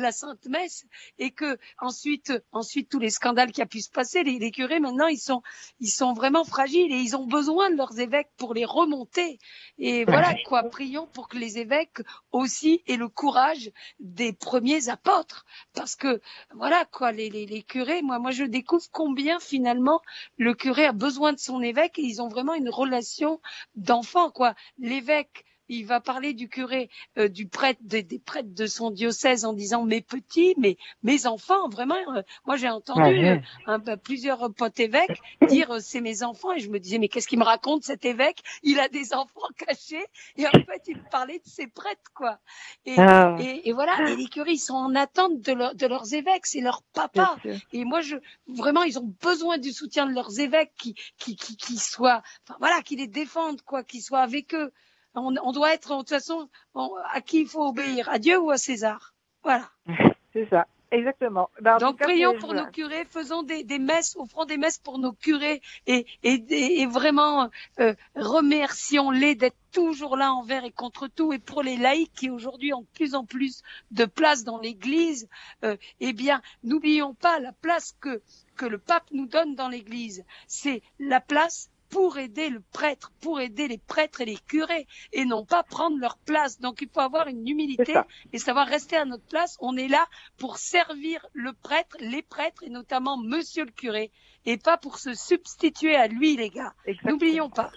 la 0.00 0.12
Sainte 0.12 0.46
Messe 0.46 0.86
et 1.18 1.30
que 1.30 1.58
ensuite, 1.78 2.32
ensuite 2.52 2.88
tous 2.88 2.98
les 2.98 3.10
scandales 3.10 3.52
qui 3.52 3.62
a 3.62 3.66
pu 3.66 3.80
se 3.80 3.90
passer, 3.90 4.22
les, 4.22 4.50
curés 4.50 4.80
maintenant 4.80 5.06
ils 5.06 5.18
sont, 5.18 5.42
ils 5.80 5.90
sont 5.90 6.12
vraiment 6.12 6.44
fragiles 6.44 6.92
et 6.92 6.98
ils 6.98 7.16
ont 7.16 7.26
besoin 7.26 7.70
de 7.70 7.76
leurs 7.76 7.98
évêques 7.98 8.30
pour 8.36 8.54
les 8.54 8.64
remonter. 8.64 9.38
Et 9.78 10.04
voilà 10.04 10.34
quoi, 10.46 10.62
prions 10.64 11.06
pour 11.06 11.28
que 11.28 11.36
les 11.36 11.58
évêques 11.58 12.00
aussi 12.32 12.82
aient 12.86 12.96
le 12.96 13.08
courage 13.08 13.70
des 14.00 14.32
premiers 14.32 14.88
apôtres, 14.88 15.44
parce 15.74 15.96
que 15.96 16.20
voilà 16.54 16.84
quoi, 16.86 17.12
les, 17.12 17.30
les, 17.30 17.46
les 17.46 17.62
curés, 17.62 18.02
moi, 18.02 18.18
moi 18.18 18.30
je 18.30 18.44
découvre 18.44 18.86
combien 18.92 19.40
finalement 19.40 20.00
le 20.36 20.54
curé 20.54 20.84
a 20.84 20.92
besoin 20.92 21.32
de 21.32 21.38
son 21.38 21.60
évêque 21.62 21.98
et 21.98 22.02
ils 22.02 22.22
ont 22.22 22.28
vraiment 22.28 22.54
une 22.54 22.70
relation 22.70 23.40
d'enfant 23.74 24.30
quoi. 24.30 24.54
L'évêque 24.78 25.44
il 25.68 25.86
va 25.86 26.00
parler 26.00 26.34
du 26.34 26.48
curé, 26.48 26.90
euh, 27.18 27.28
du 27.28 27.46
prêtre, 27.46 27.80
des, 27.82 28.04
prêtres 28.18 28.54
de 28.54 28.66
son 28.66 28.90
diocèse 28.90 29.44
en 29.44 29.52
disant 29.52 29.84
mes 29.84 30.00
petits, 30.00 30.54
mes 30.58 30.78
mes 31.02 31.26
enfants, 31.26 31.68
vraiment. 31.68 31.96
Euh, 32.14 32.22
moi, 32.46 32.56
j'ai 32.56 32.68
entendu 32.68 33.26
euh, 33.26 33.78
bah, 33.78 33.96
plusieurs 33.96 34.52
potes 34.54 34.80
évêques 34.80 35.20
dire 35.48 35.80
c'est 35.80 36.00
mes 36.00 36.22
enfants 36.22 36.52
et 36.52 36.60
je 36.60 36.70
me 36.70 36.78
disais 36.78 36.98
mais 36.98 37.08
qu'est-ce 37.08 37.28
qu'il 37.28 37.38
me 37.38 37.44
raconte 37.44 37.84
cet 37.84 38.04
évêque? 38.04 38.40
Il 38.62 38.80
a 38.80 38.88
des 38.88 39.14
enfants 39.14 39.40
cachés 39.66 40.04
et 40.36 40.46
en 40.46 40.50
fait 40.50 40.82
il 40.86 41.02
parlait 41.10 41.38
de 41.38 41.48
ses 41.48 41.66
prêtres 41.66 42.10
quoi. 42.14 42.38
Et, 42.86 42.94
ah. 42.98 43.36
et, 43.38 43.72
voilà, 43.72 44.10
et 44.10 44.16
les 44.16 44.26
curés 44.26 44.52
ils 44.52 44.58
sont 44.58 44.74
en 44.74 44.94
attente 44.94 45.40
de, 45.40 45.74
de 45.74 45.86
leurs 45.86 46.14
évêques, 46.14 46.46
c'est 46.46 46.60
leur 46.60 46.82
papa. 46.94 47.36
Et 47.72 47.84
moi 47.84 48.00
je 48.00 48.16
vraiment 48.46 48.82
ils 48.82 48.98
ont 48.98 49.14
besoin 49.22 49.58
du 49.58 49.72
soutien 49.72 50.06
de 50.06 50.12
leurs 50.12 50.40
évêques 50.40 50.72
qui 50.78 50.94
qui 51.18 51.36
qui, 51.36 51.56
qui 51.56 51.76
soient, 51.76 52.22
enfin 52.44 52.56
voilà, 52.58 52.82
qui 52.82 52.96
les 52.96 53.06
défendent 53.06 53.62
quoi, 53.62 53.82
qui 53.84 54.00
soient 54.00 54.20
avec 54.20 54.54
eux 54.54 54.72
on, 55.14 55.52
doit 55.52 55.74
être, 55.74 55.90
de 55.92 55.98
toute 55.98 56.08
façon, 56.10 56.48
à 56.74 57.20
qui 57.20 57.42
il 57.42 57.48
faut 57.48 57.66
obéir, 57.66 58.08
à 58.08 58.18
Dieu 58.18 58.38
ou 58.38 58.50
à 58.50 58.56
César. 58.56 59.14
Voilà. 59.42 59.70
C'est 60.32 60.48
ça. 60.48 60.66
Exactement. 60.90 61.50
Ben, 61.60 61.76
Donc 61.78 61.98
prions 61.98 62.38
pour 62.38 62.54
nos 62.54 62.66
curés, 62.66 63.04
faisons 63.04 63.42
des, 63.42 63.64
messes, 63.78 64.16
offrons 64.16 64.46
des 64.46 64.56
messes 64.56 64.78
pour 64.78 64.98
nos 64.98 65.12
curés 65.12 65.60
et, 65.86 66.06
et, 66.22 66.86
vraiment 66.86 67.50
euh, 67.78 67.94
remercions-les 68.16 69.34
d'être 69.34 69.56
toujours 69.70 70.16
là 70.16 70.32
envers 70.32 70.64
et 70.64 70.70
contre 70.70 71.06
tout. 71.08 71.32
Et 71.34 71.38
pour 71.38 71.62
les 71.62 71.76
laïcs 71.76 72.12
qui 72.14 72.30
aujourd'hui 72.30 72.72
ont 72.72 72.82
de 72.82 72.86
plus 72.94 73.14
en 73.14 73.26
plus 73.26 73.62
de 73.90 74.06
place 74.06 74.44
dans 74.44 74.58
l'Église, 74.58 75.28
euh, 75.62 75.76
eh 76.00 76.14
bien 76.14 76.40
n'oublions 76.64 77.12
pas 77.14 77.38
la 77.38 77.52
place 77.52 77.94
que 78.00 78.22
que 78.56 78.64
le 78.64 78.78
pape 78.78 79.08
nous 79.12 79.26
donne 79.26 79.54
dans 79.54 79.68
l'Église. 79.68 80.24
C'est 80.46 80.82
la 80.98 81.20
place 81.20 81.70
pour 81.90 82.18
aider 82.18 82.50
le 82.50 82.60
prêtre, 82.72 83.12
pour 83.20 83.40
aider 83.40 83.68
les 83.68 83.78
prêtres 83.78 84.20
et 84.20 84.24
les 84.24 84.38
curés, 84.46 84.86
et 85.12 85.24
non 85.24 85.44
pas 85.44 85.62
prendre 85.62 85.98
leur 85.98 86.18
place. 86.18 86.60
Donc 86.60 86.82
il 86.82 86.88
faut 86.92 87.00
avoir 87.00 87.28
une 87.28 87.46
humilité 87.46 87.94
et 88.32 88.38
savoir 88.38 88.66
rester 88.66 88.96
à 88.96 89.04
notre 89.04 89.24
place. 89.24 89.56
On 89.60 89.76
est 89.76 89.88
là 89.88 90.06
pour 90.36 90.58
servir 90.58 91.26
le 91.32 91.52
prêtre, 91.52 91.96
les 92.00 92.22
prêtres, 92.22 92.62
et 92.64 92.70
notamment 92.70 93.16
Monsieur 93.16 93.64
le 93.64 93.70
curé, 93.70 94.10
et 94.46 94.56
pas 94.56 94.78
pour 94.78 94.98
se 94.98 95.14
substituer 95.14 95.96
à 95.96 96.08
lui, 96.08 96.36
les 96.36 96.50
gars. 96.50 96.74
N'oublions 97.04 97.50
pas. 97.50 97.70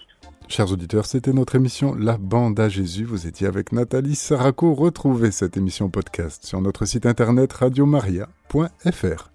Chers 0.48 0.70
auditeurs, 0.70 1.06
c'était 1.06 1.32
notre 1.32 1.54
émission 1.54 1.94
La 1.94 2.18
Bande 2.18 2.58
à 2.60 2.68
Jésus. 2.68 3.04
Vous 3.04 3.26
étiez 3.26 3.46
avec 3.46 3.72
Nathalie 3.72 4.14
Saraco. 4.14 4.74
Retrouvez 4.74 5.30
cette 5.30 5.56
émission 5.56 5.88
podcast 5.88 6.44
sur 6.44 6.60
notre 6.60 6.84
site 6.84 7.06
internet 7.06 7.52
radiomaria.fr. 7.52 9.31